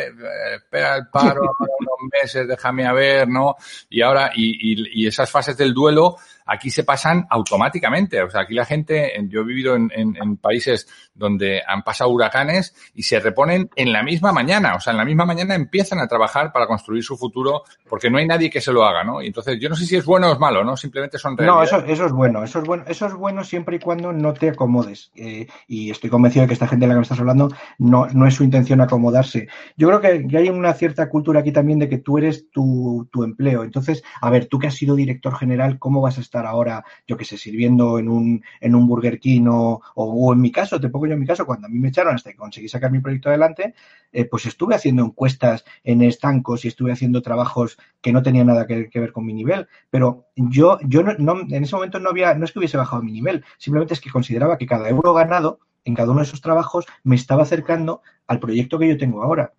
espera 0.55 0.97
el 0.97 1.09
paro, 1.09 1.41
unos 1.41 2.12
meses, 2.23 2.47
déjame 2.47 2.87
a 2.87 2.93
ver, 2.93 3.29
¿no? 3.29 3.57
Y 3.89 4.03
ahora, 4.03 4.31
y, 4.35 5.03
y, 5.03 5.07
esas 5.07 5.31
fases 5.31 5.57
del 5.57 5.75
duelo 5.75 6.16
aquí 6.51 6.68
se 6.68 6.82
pasan 6.82 7.26
automáticamente. 7.30 8.20
O 8.22 8.28
sea, 8.28 8.42
aquí 8.42 8.55
la 8.55 8.64
gente, 8.64 9.12
yo 9.28 9.42
he 9.42 9.44
vivido 9.44 9.76
en, 9.76 9.90
en, 9.94 10.36
países 10.36 10.88
donde 11.14 11.62
han 11.64 11.82
pasado 11.82 12.11
huracanes 12.11 12.74
y 12.94 13.05
se 13.05 13.20
reponen 13.20 13.70
en 13.76 13.92
la 13.92 14.03
misma 14.03 14.32
mañana. 14.32 14.74
O 14.74 14.80
sea, 14.80 14.90
en 14.90 14.96
la 14.96 15.05
misma 15.05 15.24
mañana 15.24 15.55
empiezan 15.55 16.01
a 16.01 16.09
trabajar 16.09 16.51
para 16.53 16.66
construir 16.66 17.05
su 17.05 17.16
futuro 17.16 17.62
porque 17.88 18.11
no 18.11 18.18
hay 18.18 18.26
nadie 18.26 18.51
que 18.51 18.61
se 18.61 18.72
lo 18.72 18.84
haga, 18.84 19.05
¿no? 19.05 19.22
Y 19.22 19.28
entonces, 19.28 19.59
yo 19.61 19.68
no 19.68 19.76
sé 19.76 19.86
si 19.86 19.94
es 19.94 20.05
bueno 20.05 20.28
o 20.28 20.32
es 20.32 20.40
malo, 20.40 20.64
¿no? 20.64 20.76
Simplemente 20.76 21.18
son 21.18 21.36
No, 21.36 21.62
eso, 21.62 21.84
eso 21.84 22.07
es 22.07 22.12
bueno. 22.12 22.42
Eso 22.42 22.59
es 22.59 22.64
bueno. 22.64 22.82
Eso 22.88 23.07
es 23.07 23.14
bueno 23.14 23.44
siempre 23.44 23.76
y 23.76 23.78
cuando 23.78 24.12
no 24.12 24.32
te 24.34 24.48
acomodes. 24.48 25.12
Eh, 25.14 25.46
y 25.68 25.90
estoy 25.90 26.11
convencido 26.11 26.42
de 26.42 26.48
que 26.48 26.55
esta 26.55 26.66
gente 26.66 26.84
de 26.84 26.88
la 26.88 26.94
que 26.94 26.98
me 26.98 27.05
estás 27.05 27.20
hablando 27.20 27.51
no, 27.78 28.09
no 28.09 28.26
es 28.26 28.34
su 28.34 28.42
intención 28.42 28.80
acomodarse. 28.80 29.46
Yo 29.76 29.86
creo 29.86 30.01
que, 30.01 30.26
que 30.26 30.36
hay 30.36 30.48
una 30.48 30.72
cierta 30.74 31.09
cultura 31.09 31.40
aquí 31.40 31.53
también 31.53 31.78
de 31.78 31.88
que 31.88 31.98
tú 31.98 32.18
eres 32.18 32.51
tu, 32.51 33.09
tu 33.12 33.22
empleo. 33.22 33.62
Entonces, 33.62 34.03
a 34.20 34.30
ver, 34.30 34.46
tú 34.46 34.59
que 34.59 34.66
has 34.66 34.74
sido 34.74 34.96
director 34.96 35.36
general, 35.36 35.78
¿cómo 35.78 36.01
vas 36.01 36.18
a 36.18 36.20
estar 36.20 36.39
ahora, 36.47 36.84
yo 37.07 37.16
que 37.16 37.24
sé, 37.24 37.36
sirviendo 37.36 37.99
en 37.99 38.09
un, 38.09 38.43
en 38.61 38.74
un 38.74 38.86
Burger 38.86 39.18
King 39.18 39.47
o, 39.49 40.32
en 40.32 40.41
mi 40.41 40.51
caso, 40.51 40.80
te 40.80 40.88
pongo 40.88 41.07
yo 41.07 41.14
en 41.14 41.20
mi 41.20 41.26
caso, 41.26 41.47
cuando 41.47 41.66
a 41.66 41.70
mí 41.70 41.78
me 41.78 41.88
echaron 41.88 42.14
hasta 42.14 42.30
que 42.30 42.36
conseguí 42.36 42.68
sacar 42.68 42.91
mi 42.91 43.01
proyecto 43.01 43.28
adelante, 43.28 43.74
eh, 44.12 44.24
pues 44.24 44.47
estuve 44.47 44.74
haciendo 44.74 45.05
encuestas 45.05 45.64
en 45.84 46.03
estancos 46.03 46.64
y 46.64 46.68
estuve 46.68 46.93
haciendo 46.93 47.22
trabajos 47.22 47.78
que 48.01 48.12
no 48.12 48.22
tenían 48.22 48.47
nada 48.47 48.66
que, 48.66 48.88
ver 48.93 49.12
con 49.12 49.24
mi 49.24 49.32
nivel, 49.32 49.68
pero 49.91 50.26
yo, 50.36 50.78
yo 50.86 51.03
no, 51.03 51.14
no, 51.18 51.41
en 51.41 51.64
ese 51.64 51.76
momento 51.76 52.01
no 52.01 52.11
había, 52.11 52.34
no 52.34 52.45
es 52.45 52.53
que 52.53 52.59
hubiese 52.59 52.76
bajado 52.76 53.03
mi 53.03 53.12
nivel, 53.12 53.45
simplemente 53.59 53.95
es 53.95 54.01
que 54.01 54.11
consideraba 54.11 54.59
que 54.59 54.66
cada 54.66 54.88
euro 54.88 55.14
ganado 55.14 55.61
en 55.84 55.95
cada 55.95 56.11
uno 56.11 56.20
de 56.20 56.26
esos 56.26 56.41
trabajos 56.41 56.86
me 57.03 57.16
estaba 57.16 57.43
acercando 57.43 58.03
al 58.26 58.41
proyecto 58.41 58.78
que 58.78 58.88
yo 58.88 58.99
tengo 58.99 59.22
ahora. 59.22 59.53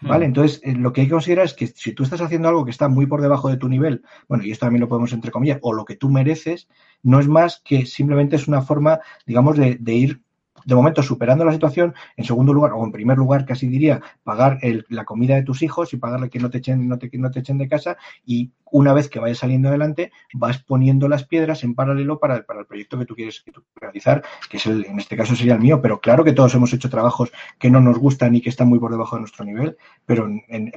¿Vale? 0.00 0.26
Mm. 0.26 0.28
Entonces, 0.28 0.60
eh, 0.62 0.74
lo 0.74 0.92
que 0.92 1.00
hay 1.00 1.06
que 1.06 1.12
considerar 1.12 1.44
es 1.44 1.54
que 1.54 1.66
si 1.66 1.92
tú 1.92 2.02
estás 2.02 2.20
haciendo 2.20 2.48
algo 2.48 2.64
que 2.64 2.70
está 2.70 2.88
muy 2.88 3.06
por 3.06 3.20
debajo 3.20 3.48
de 3.48 3.56
tu 3.56 3.68
nivel, 3.68 4.02
bueno, 4.28 4.44
y 4.44 4.50
esto 4.50 4.66
también 4.66 4.80
lo 4.80 4.88
podemos 4.88 5.12
entre 5.12 5.30
comillas, 5.30 5.58
o 5.62 5.72
lo 5.72 5.84
que 5.84 5.96
tú 5.96 6.08
mereces, 6.08 6.68
no 7.02 7.20
es 7.20 7.28
más 7.28 7.60
que 7.64 7.86
simplemente 7.86 8.36
es 8.36 8.48
una 8.48 8.62
forma, 8.62 9.00
digamos, 9.26 9.56
de, 9.56 9.76
de 9.76 9.94
ir 9.94 10.22
de 10.68 10.74
momento 10.74 11.02
superando 11.02 11.46
la 11.46 11.52
situación, 11.52 11.94
en 12.14 12.26
segundo 12.26 12.52
lugar, 12.52 12.72
o 12.74 12.84
en 12.84 12.92
primer 12.92 13.16
lugar, 13.16 13.46
casi 13.46 13.66
diría, 13.66 14.02
pagar 14.22 14.58
el, 14.60 14.84
la 14.90 15.06
comida 15.06 15.34
de 15.34 15.42
tus 15.42 15.62
hijos 15.62 15.94
y 15.94 15.96
pagarle 15.96 16.28
que 16.28 16.38
no 16.38 16.50
te 16.50 16.58
echen, 16.58 16.86
no 16.86 16.98
te, 16.98 17.08
no 17.14 17.30
te 17.30 17.40
echen 17.40 17.56
de 17.56 17.68
casa 17.68 17.96
y 18.26 18.50
una 18.70 18.92
vez 18.92 19.08
que 19.08 19.18
vayas 19.18 19.38
saliendo 19.38 19.70
adelante, 19.70 20.12
vas 20.34 20.58
poniendo 20.58 21.08
las 21.08 21.24
piedras 21.24 21.64
en 21.64 21.74
paralelo 21.74 22.18
para, 22.18 22.42
para 22.42 22.60
el 22.60 22.66
proyecto 22.66 22.98
que 22.98 23.06
tú 23.06 23.14
quieres 23.14 23.42
realizar, 23.76 24.22
que 24.50 24.58
es 24.58 24.66
el, 24.66 24.84
en 24.84 24.98
este 24.98 25.16
caso 25.16 25.34
sería 25.34 25.54
el 25.54 25.60
mío, 25.60 25.80
pero 25.80 26.00
claro 26.00 26.22
que 26.22 26.34
todos 26.34 26.54
hemos 26.54 26.70
hecho 26.74 26.90
trabajos 26.90 27.32
que 27.58 27.70
no 27.70 27.80
nos 27.80 27.98
gustan 27.98 28.34
y 28.34 28.42
que 28.42 28.50
están 28.50 28.68
muy 28.68 28.78
por 28.78 28.90
debajo 28.90 29.16
de 29.16 29.20
nuestro 29.20 29.46
nivel, 29.46 29.78
pero 30.04 30.28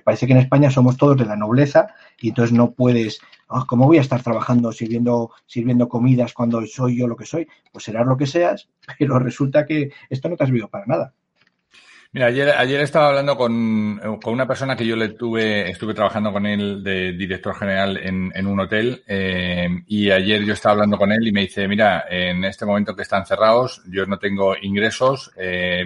parece 0.06 0.26
que 0.26 0.32
en 0.32 0.40
España 0.40 0.72
somos 0.72 0.96
todos 0.96 1.18
de 1.18 1.26
la 1.26 1.36
nobleza 1.36 1.88
y 2.22 2.30
entonces 2.30 2.56
no 2.56 2.72
puedes 2.72 3.20
Ah, 3.54 3.66
¿cómo 3.68 3.86
voy 3.86 3.98
a 3.98 4.02
estar 4.02 4.24
trabajando 4.24 4.72
sirviendo, 4.72 5.32
sirviendo 5.46 5.90
comidas 5.90 6.32
cuando 6.32 6.66
soy 6.66 6.98
yo 6.98 7.06
lo 7.06 7.18
que 7.18 7.26
soy? 7.26 7.50
Pues 7.74 7.84
serás 7.84 8.08
lo 8.08 8.16
que 8.16 8.26
seas, 8.26 8.70
pero 8.98 9.20
resulta 9.20 9.66
que 9.66 9.81
esto 10.10 10.30
no 10.30 10.38
te 10.38 10.44
ha 10.44 10.48
servido 10.48 10.70
para 10.70 10.86
nada. 10.86 11.14
Mira, 12.14 12.26
ayer, 12.26 12.50
ayer 12.50 12.82
estaba 12.82 13.08
hablando 13.08 13.38
con, 13.38 13.98
con, 14.22 14.34
una 14.34 14.46
persona 14.46 14.76
que 14.76 14.86
yo 14.86 14.98
le 14.98 15.14
tuve, 15.14 15.70
estuve 15.70 15.94
trabajando 15.94 16.34
con 16.34 16.46
él 16.46 16.84
de 16.84 17.14
director 17.14 17.56
general 17.56 17.96
en, 17.96 18.30
en 18.36 18.48
un 18.48 18.60
hotel, 18.60 19.02
eh, 19.08 19.70
y 19.88 20.12
ayer 20.12 20.44
yo 20.44 20.52
estaba 20.52 20.74
hablando 20.74 20.98
con 20.98 21.14
él 21.14 21.26
y 21.26 21.32
me 21.32 21.40
dice, 21.40 21.70
mira, 21.70 22.04
en 22.10 22.44
este 22.44 22.66
momento 22.66 22.98
que 22.98 23.04
están 23.04 23.26
cerrados, 23.26 23.82
yo 23.88 24.06
no 24.08 24.20
tengo 24.20 24.56
ingresos, 24.62 25.32
eh, 25.38 25.86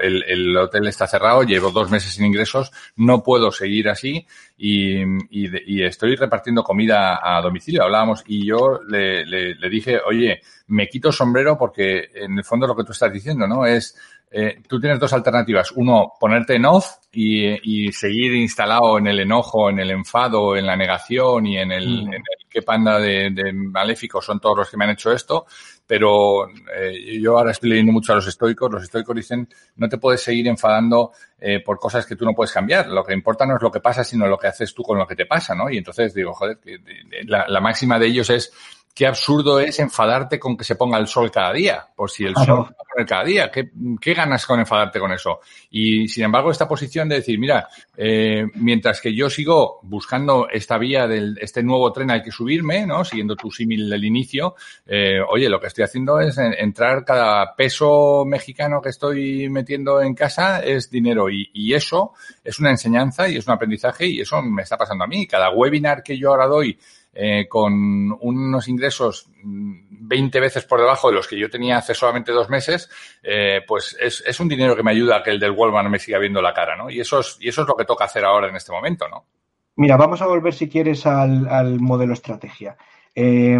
el, 0.00 0.22
el, 0.28 0.56
hotel 0.56 0.86
está 0.86 1.08
cerrado, 1.08 1.42
llevo 1.42 1.72
dos 1.72 1.90
meses 1.90 2.12
sin 2.12 2.26
ingresos, 2.26 2.70
no 2.94 3.24
puedo 3.24 3.50
seguir 3.50 3.88
así 3.88 4.24
y, 4.56 5.02
y, 5.02 5.50
y 5.66 5.82
estoy 5.82 6.14
repartiendo 6.14 6.62
comida 6.62 7.18
a 7.20 7.40
domicilio. 7.42 7.82
Hablábamos 7.82 8.22
y 8.28 8.46
yo 8.46 8.80
le, 8.88 9.26
le, 9.26 9.56
le 9.56 9.68
dije, 9.68 9.98
oye, 10.06 10.40
me 10.68 10.88
quito 10.88 11.10
sombrero 11.10 11.58
porque 11.58 12.08
en 12.14 12.38
el 12.38 12.44
fondo 12.44 12.66
lo 12.66 12.76
que 12.76 12.84
tú 12.84 12.92
estás 12.92 13.12
diciendo, 13.12 13.46
¿no? 13.46 13.66
Es, 13.66 13.96
eh, 14.36 14.62
tú 14.66 14.80
tienes 14.80 14.98
dos 14.98 15.12
alternativas. 15.12 15.70
Uno, 15.76 16.14
ponerte 16.18 16.56
en 16.56 16.64
off 16.64 16.96
y, 17.12 17.86
y, 17.86 17.92
seguir 17.92 18.34
instalado 18.34 18.98
en 18.98 19.06
el 19.06 19.20
enojo, 19.20 19.70
en 19.70 19.78
el 19.78 19.92
enfado, 19.92 20.56
en 20.56 20.66
la 20.66 20.74
negación 20.74 21.46
y 21.46 21.56
en 21.56 21.70
el, 21.70 21.86
mm. 21.86 22.06
en 22.08 22.14
el 22.14 22.22
qué 22.50 22.62
panda 22.62 22.98
de, 22.98 23.30
de, 23.30 23.52
maléficos 23.52 24.24
son 24.24 24.40
todos 24.40 24.58
los 24.58 24.68
que 24.68 24.76
me 24.76 24.86
han 24.86 24.90
hecho 24.90 25.12
esto. 25.12 25.46
Pero 25.86 26.48
eh, 26.48 27.20
yo 27.20 27.38
ahora 27.38 27.52
estoy 27.52 27.70
leyendo 27.70 27.92
mucho 27.92 28.10
a 28.10 28.16
los 28.16 28.26
estoicos. 28.26 28.72
Los 28.72 28.82
estoicos 28.82 29.14
dicen, 29.14 29.48
no 29.76 29.88
te 29.88 29.98
puedes 29.98 30.20
seguir 30.20 30.48
enfadando 30.48 31.12
eh, 31.38 31.60
por 31.60 31.78
cosas 31.78 32.04
que 32.04 32.16
tú 32.16 32.24
no 32.24 32.34
puedes 32.34 32.52
cambiar. 32.52 32.88
Lo 32.88 33.04
que 33.04 33.12
importa 33.12 33.46
no 33.46 33.54
es 33.54 33.62
lo 33.62 33.70
que 33.70 33.78
pasa, 33.78 34.02
sino 34.02 34.26
lo 34.26 34.36
que 34.36 34.48
haces 34.48 34.74
tú 34.74 34.82
con 34.82 34.98
lo 34.98 35.06
que 35.06 35.14
te 35.14 35.26
pasa, 35.26 35.54
¿no? 35.54 35.70
Y 35.70 35.78
entonces 35.78 36.12
digo, 36.12 36.34
joder, 36.34 36.58
la, 37.26 37.46
la 37.46 37.60
máxima 37.60 38.00
de 38.00 38.08
ellos 38.08 38.28
es 38.30 38.52
qué 38.94 39.08
absurdo 39.08 39.58
es 39.58 39.80
enfadarte 39.80 40.38
con 40.38 40.56
que 40.56 40.62
se 40.62 40.76
ponga 40.76 40.98
el 40.98 41.08
sol 41.08 41.30
cada 41.30 41.52
día. 41.52 41.84
Por 41.96 42.10
si 42.10 42.24
el 42.24 42.34
sol 42.36 42.68
se 42.68 42.74
pone 42.74 43.06
cada 43.06 43.24
día, 43.24 43.50
¿qué, 43.50 43.70
¿qué, 44.00 44.14
ganas 44.14 44.46
con 44.46 44.60
enfadarte 44.60 45.00
con 45.00 45.12
eso? 45.12 45.40
Y 45.70 46.06
sin 46.06 46.24
embargo, 46.24 46.52
esta 46.52 46.68
posición 46.68 47.08
de 47.08 47.16
decir, 47.16 47.38
mira, 47.38 47.68
eh, 47.96 48.46
mientras 48.54 49.00
que 49.00 49.12
yo 49.12 49.28
sigo 49.28 49.80
buscando 49.82 50.48
esta 50.48 50.78
vía 50.78 51.08
del 51.08 51.36
este 51.40 51.64
nuevo 51.64 51.92
tren 51.92 52.12
hay 52.12 52.22
que 52.22 52.30
subirme, 52.30 52.86
¿no? 52.86 53.04
Siguiendo 53.04 53.34
tu 53.34 53.50
símil 53.50 53.90
del 53.90 54.04
inicio, 54.04 54.54
eh, 54.86 55.18
oye, 55.28 55.48
lo 55.48 55.58
que 55.58 55.66
estoy 55.66 55.82
haciendo 55.82 56.20
es 56.20 56.38
entrar 56.38 57.04
cada 57.04 57.56
peso 57.56 58.24
mexicano 58.24 58.80
que 58.80 58.90
estoy 58.90 59.48
metiendo 59.48 60.00
en 60.00 60.14
casa 60.14 60.60
es 60.60 60.88
dinero 60.88 61.28
y, 61.28 61.50
y 61.52 61.74
eso 61.74 62.12
es 62.44 62.60
una 62.60 62.70
enseñanza 62.70 63.28
y 63.28 63.36
es 63.38 63.46
un 63.48 63.54
aprendizaje 63.54 64.06
y 64.06 64.20
eso 64.20 64.40
me 64.40 64.62
está 64.62 64.76
pasando 64.76 65.02
a 65.02 65.08
mí. 65.08 65.26
Cada 65.26 65.50
webinar 65.50 66.04
que 66.04 66.16
yo 66.16 66.30
ahora 66.30 66.46
doy 66.46 66.78
eh, 67.14 67.46
con 67.48 68.16
unos 68.20 68.68
ingresos 68.68 69.28
20 69.44 70.40
veces 70.40 70.64
por 70.64 70.80
debajo 70.80 71.08
de 71.08 71.14
los 71.14 71.28
que 71.28 71.38
yo 71.38 71.48
tenía 71.48 71.78
hace 71.78 71.94
solamente 71.94 72.32
dos 72.32 72.50
meses, 72.50 72.90
eh, 73.22 73.60
pues 73.66 73.96
es, 74.00 74.22
es, 74.26 74.40
un 74.40 74.48
dinero 74.48 74.76
que 74.76 74.82
me 74.82 74.90
ayuda 74.90 75.18
a 75.18 75.22
que 75.22 75.30
el 75.30 75.40
del 75.40 75.52
Walmart 75.52 75.88
me 75.88 75.98
siga 75.98 76.18
viendo 76.18 76.42
la 76.42 76.52
cara, 76.52 76.76
¿no? 76.76 76.90
Y 76.90 77.00
eso 77.00 77.20
es, 77.20 77.36
y 77.40 77.48
eso 77.48 77.62
es 77.62 77.68
lo 77.68 77.76
que 77.76 77.84
toca 77.84 78.04
hacer 78.04 78.24
ahora 78.24 78.48
en 78.48 78.56
este 78.56 78.72
momento, 78.72 79.08
¿no? 79.08 79.24
Mira, 79.76 79.96
vamos 79.96 80.22
a 80.22 80.26
volver, 80.26 80.54
si 80.54 80.68
quieres, 80.68 81.06
al, 81.06 81.48
al 81.48 81.80
modelo 81.80 82.12
estrategia. 82.12 82.76
Eh, 83.14 83.58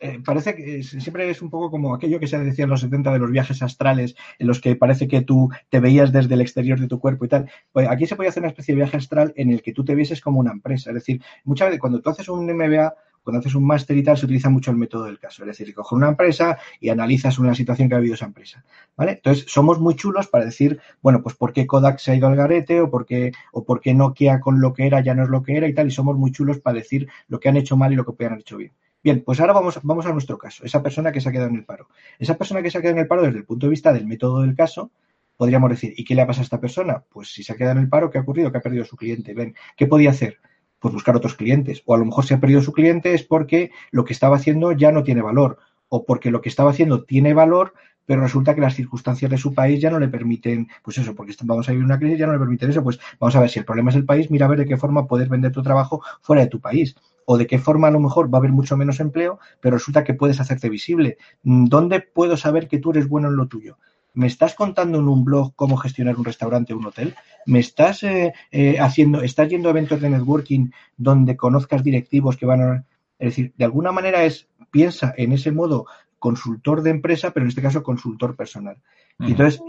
eh, 0.00 0.20
parece 0.24 0.54
que 0.54 0.82
siempre 0.82 1.30
es 1.30 1.40
un 1.40 1.50
poco 1.50 1.70
como 1.70 1.94
aquello 1.94 2.20
que 2.20 2.26
se 2.26 2.38
decía 2.38 2.64
en 2.64 2.70
los 2.70 2.80
70 2.80 3.12
de 3.12 3.18
los 3.18 3.30
viajes 3.30 3.62
astrales, 3.62 4.14
en 4.38 4.46
los 4.46 4.60
que 4.60 4.76
parece 4.76 5.08
que 5.08 5.22
tú 5.22 5.48
te 5.70 5.80
veías 5.80 6.12
desde 6.12 6.34
el 6.34 6.42
exterior 6.42 6.78
de 6.78 6.86
tu 6.86 7.00
cuerpo 7.00 7.24
y 7.24 7.28
tal. 7.28 7.50
Pues 7.72 7.88
aquí 7.88 8.06
se 8.06 8.16
puede 8.16 8.28
hacer 8.28 8.42
una 8.42 8.50
especie 8.50 8.74
de 8.74 8.82
viaje 8.82 8.96
astral 8.96 9.32
en 9.36 9.50
el 9.50 9.62
que 9.62 9.72
tú 9.72 9.84
te 9.84 9.94
vieses 9.94 10.20
como 10.20 10.40
una 10.40 10.52
empresa. 10.52 10.90
Es 10.90 10.94
decir, 10.94 11.22
muchas 11.44 11.68
veces 11.68 11.80
cuando 11.80 12.00
tú 12.00 12.10
haces 12.10 12.28
un 12.28 12.46
MBA, 12.46 12.94
cuando 13.22 13.40
haces 13.40 13.56
un 13.56 13.66
máster 13.66 13.96
y 13.96 14.04
tal, 14.04 14.16
se 14.16 14.26
utiliza 14.26 14.50
mucho 14.50 14.70
el 14.70 14.76
método 14.76 15.04
del 15.04 15.18
caso. 15.18 15.42
Es 15.42 15.48
decir, 15.48 15.74
coges 15.74 15.92
una 15.92 16.08
empresa 16.08 16.58
y 16.78 16.90
analizas 16.90 17.38
una 17.38 17.54
situación 17.54 17.88
que 17.88 17.94
ha 17.96 17.98
habido 17.98 18.14
esa 18.14 18.26
empresa. 18.26 18.64
¿Vale? 18.96 19.12
Entonces, 19.12 19.46
somos 19.48 19.80
muy 19.80 19.96
chulos 19.96 20.28
para 20.28 20.44
decir, 20.44 20.78
bueno, 21.02 21.22
pues 21.22 21.34
por 21.34 21.52
qué 21.52 21.66
Kodak 21.66 21.98
se 21.98 22.12
ha 22.12 22.14
ido 22.14 22.28
al 22.28 22.36
garete 22.36 22.80
o 22.80 22.90
por 22.90 23.04
qué, 23.04 23.32
o 23.52 23.64
por 23.64 23.80
qué 23.80 23.94
Nokia 23.94 24.40
con 24.40 24.60
lo 24.60 24.72
que 24.74 24.86
era 24.86 25.00
ya 25.00 25.14
no 25.14 25.24
es 25.24 25.28
lo 25.28 25.42
que 25.42 25.56
era 25.56 25.66
y 25.66 25.74
tal. 25.74 25.88
Y 25.88 25.90
somos 25.90 26.16
muy 26.16 26.30
chulos 26.30 26.60
para 26.60 26.76
decir 26.76 27.08
lo 27.26 27.40
que 27.40 27.48
han 27.48 27.56
hecho 27.56 27.76
mal 27.76 27.92
y 27.92 27.96
lo 27.96 28.04
que 28.04 28.12
puedan 28.12 28.34
haber 28.34 28.42
hecho 28.42 28.58
bien. 28.58 28.72
Bien, 29.06 29.22
pues 29.24 29.38
ahora 29.38 29.52
vamos, 29.52 29.76
a 29.76 30.12
nuestro 30.12 30.36
caso, 30.36 30.64
esa 30.64 30.82
persona 30.82 31.12
que 31.12 31.20
se 31.20 31.28
ha 31.28 31.30
quedado 31.30 31.48
en 31.48 31.54
el 31.54 31.64
paro. 31.64 31.86
Esa 32.18 32.36
persona 32.36 32.60
que 32.60 32.72
se 32.72 32.78
ha 32.78 32.80
quedado 32.80 32.96
en 32.96 33.02
el 33.02 33.06
paro 33.06 33.22
desde 33.22 33.38
el 33.38 33.44
punto 33.44 33.66
de 33.66 33.70
vista 33.70 33.92
del 33.92 34.04
método 34.04 34.40
del 34.40 34.56
caso, 34.56 34.90
podríamos 35.36 35.70
decir, 35.70 35.94
¿y 35.96 36.02
qué 36.02 36.16
le 36.16 36.22
ha 36.22 36.26
pasado 36.26 36.42
a 36.42 36.46
esta 36.46 36.60
persona? 36.60 37.04
Pues 37.08 37.32
si 37.32 37.44
se 37.44 37.52
ha 37.52 37.56
quedado 37.56 37.76
en 37.76 37.84
el 37.84 37.88
paro, 37.88 38.10
¿qué 38.10 38.18
ha 38.18 38.22
ocurrido? 38.22 38.50
Que 38.50 38.58
ha 38.58 38.62
perdido 38.62 38.84
su 38.84 38.96
cliente. 38.96 39.32
Ven, 39.32 39.54
¿qué 39.76 39.86
podía 39.86 40.10
hacer? 40.10 40.38
Pues 40.80 40.92
buscar 40.92 41.14
otros 41.14 41.36
clientes. 41.36 41.84
O 41.86 41.94
a 41.94 41.98
lo 41.98 42.04
mejor 42.04 42.26
se 42.26 42.34
ha 42.34 42.40
perdido 42.40 42.60
su 42.62 42.72
cliente 42.72 43.14
es 43.14 43.22
porque 43.22 43.70
lo 43.92 44.04
que 44.04 44.12
estaba 44.12 44.34
haciendo 44.34 44.72
ya 44.72 44.90
no 44.90 45.04
tiene 45.04 45.22
valor. 45.22 45.58
O 45.88 46.04
porque 46.04 46.32
lo 46.32 46.40
que 46.40 46.48
estaba 46.48 46.70
haciendo 46.70 47.04
tiene 47.04 47.32
valor, 47.32 47.74
pero 48.06 48.22
resulta 48.22 48.56
que 48.56 48.60
las 48.60 48.74
circunstancias 48.74 49.30
de 49.30 49.38
su 49.38 49.54
país 49.54 49.80
ya 49.80 49.90
no 49.90 50.00
le 50.00 50.08
permiten, 50.08 50.66
pues 50.82 50.98
eso, 50.98 51.14
porque 51.14 51.32
vamos 51.44 51.68
a 51.68 51.70
vivir 51.70 51.84
una 51.84 52.00
crisis, 52.00 52.18
ya 52.18 52.26
no 52.26 52.32
le 52.32 52.40
permiten 52.40 52.70
eso, 52.70 52.82
pues 52.82 52.98
vamos 53.20 53.36
a 53.36 53.40
ver 53.40 53.50
si 53.50 53.60
el 53.60 53.64
problema 53.64 53.90
es 53.90 53.96
el 53.96 54.04
país, 54.04 54.32
mira 54.32 54.46
a 54.46 54.48
ver 54.48 54.58
de 54.58 54.66
qué 54.66 54.76
forma 54.76 55.06
poder 55.06 55.28
vender 55.28 55.52
tu 55.52 55.62
trabajo 55.62 56.02
fuera 56.22 56.42
de 56.42 56.48
tu 56.48 56.60
país 56.60 56.96
o 57.26 57.36
de 57.36 57.46
qué 57.46 57.58
forma 57.58 57.88
a 57.88 57.90
lo 57.90 58.00
mejor 58.00 58.32
va 58.32 58.38
a 58.38 58.40
haber 58.40 58.52
mucho 58.52 58.76
menos 58.76 59.00
empleo, 59.00 59.38
pero 59.60 59.76
resulta 59.76 60.04
que 60.04 60.14
puedes 60.14 60.40
hacerte 60.40 60.70
visible. 60.70 61.18
Mm, 61.42 61.66
¿Dónde 61.66 62.00
puedo 62.00 62.36
saber 62.36 62.68
que 62.68 62.78
tú 62.78 62.92
eres 62.92 63.08
bueno 63.08 63.28
en 63.28 63.36
lo 63.36 63.48
tuyo? 63.48 63.78
¿Me 64.14 64.28
estás 64.28 64.54
contando 64.54 64.98
en 64.98 65.08
un 65.08 65.24
blog 65.24 65.52
cómo 65.56 65.76
gestionar 65.76 66.16
un 66.16 66.24
restaurante 66.24 66.72
o 66.72 66.78
un 66.78 66.86
hotel? 66.86 67.14
¿Me 67.44 67.58
estás 67.58 68.02
eh, 68.02 68.32
eh, 68.50 68.78
haciendo, 68.80 69.20
estás 69.20 69.50
yendo 69.50 69.68
a 69.68 69.72
eventos 69.72 70.00
de 70.00 70.08
networking 70.08 70.70
donde 70.96 71.36
conozcas 71.36 71.84
directivos 71.84 72.36
que 72.38 72.46
van 72.46 72.62
a... 72.62 72.84
Es 73.18 73.30
decir, 73.30 73.52
de 73.56 73.64
alguna 73.64 73.92
manera 73.92 74.24
es, 74.24 74.48
piensa 74.70 75.12
en 75.16 75.32
ese 75.32 75.52
modo 75.52 75.86
consultor 76.18 76.82
de 76.82 76.90
empresa, 76.90 77.32
pero 77.32 77.44
en 77.44 77.48
este 77.48 77.62
caso 77.62 77.82
consultor 77.82 78.36
personal. 78.36 78.78
Y 79.18 79.32
entonces 79.32 79.60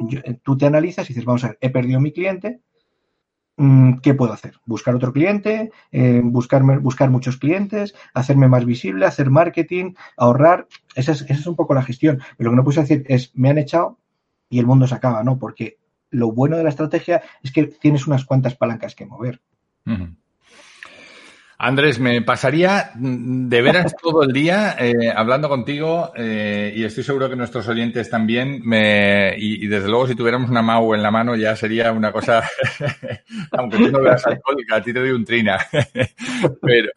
tú 0.43 0.57
te 0.57 0.65
analizas 0.65 1.05
y 1.05 1.09
dices, 1.09 1.25
vamos 1.25 1.43
a 1.43 1.49
ver, 1.49 1.57
he 1.61 1.69
perdido 1.69 1.99
mi 1.99 2.11
cliente, 2.11 2.61
¿qué 4.03 4.13
puedo 4.13 4.33
hacer? 4.33 4.59
Buscar 4.65 4.95
otro 4.95 5.11
cliente, 5.11 5.71
eh, 5.91 6.21
buscar 6.23 7.09
muchos 7.09 7.37
clientes, 7.37 7.95
hacerme 8.13 8.47
más 8.47 8.65
visible, 8.65 9.05
hacer 9.05 9.29
marketing, 9.31 9.93
ahorrar. 10.15 10.67
Esa 10.95 11.13
es, 11.13 11.21
esa 11.23 11.33
es 11.33 11.47
un 11.47 11.55
poco 11.55 11.73
la 11.73 11.83
gestión. 11.83 12.21
Pero 12.37 12.49
lo 12.49 12.51
que 12.51 12.57
no 12.57 12.63
puedo 12.63 12.81
decir 12.81 13.03
es, 13.07 13.31
me 13.35 13.49
han 13.49 13.57
echado 13.57 13.97
y 14.49 14.59
el 14.59 14.67
mundo 14.67 14.87
se 14.87 14.95
acaba, 14.95 15.23
¿no? 15.23 15.39
Porque 15.39 15.77
lo 16.11 16.31
bueno 16.31 16.57
de 16.57 16.63
la 16.63 16.69
estrategia 16.69 17.23
es 17.41 17.51
que 17.51 17.63
tienes 17.63 18.07
unas 18.07 18.25
cuantas 18.25 18.55
palancas 18.55 18.95
que 18.95 19.05
mover. 19.05 19.41
Andrés, 21.59 21.99
me 21.99 22.21
pasaría 22.21 22.91
de 22.93 23.61
veras 23.63 23.95
todo 23.99 24.21
el 24.21 24.31
día 24.31 24.75
eh, 24.79 25.11
hablando 25.15 25.49
contigo 25.49 26.11
eh, 26.15 26.71
y 26.75 26.83
estoy 26.83 27.03
seguro 27.03 27.27
que 27.27 27.35
nuestros 27.35 27.67
oyentes 27.67 28.11
también. 28.11 28.61
Me, 28.63 29.33
y, 29.35 29.65
desde 29.65 29.87
luego, 29.87 30.07
si 30.07 30.13
tuviéramos 30.13 30.51
una 30.51 30.61
MAU 30.61 30.93
en 30.93 31.01
la 31.01 31.09
mano, 31.09 31.35
ya 31.35 31.55
sería 31.55 31.91
una 31.91 32.11
cosa, 32.11 32.47
aunque 33.53 33.77
tú 33.77 33.91
no 33.91 34.01
veas 34.01 34.23
alcohólica, 34.27 34.75
a 34.75 34.83
ti 34.83 34.93
te 34.93 34.99
doy 34.99 35.09
un 35.09 35.25
trina. 35.25 35.57
pero 36.61 36.91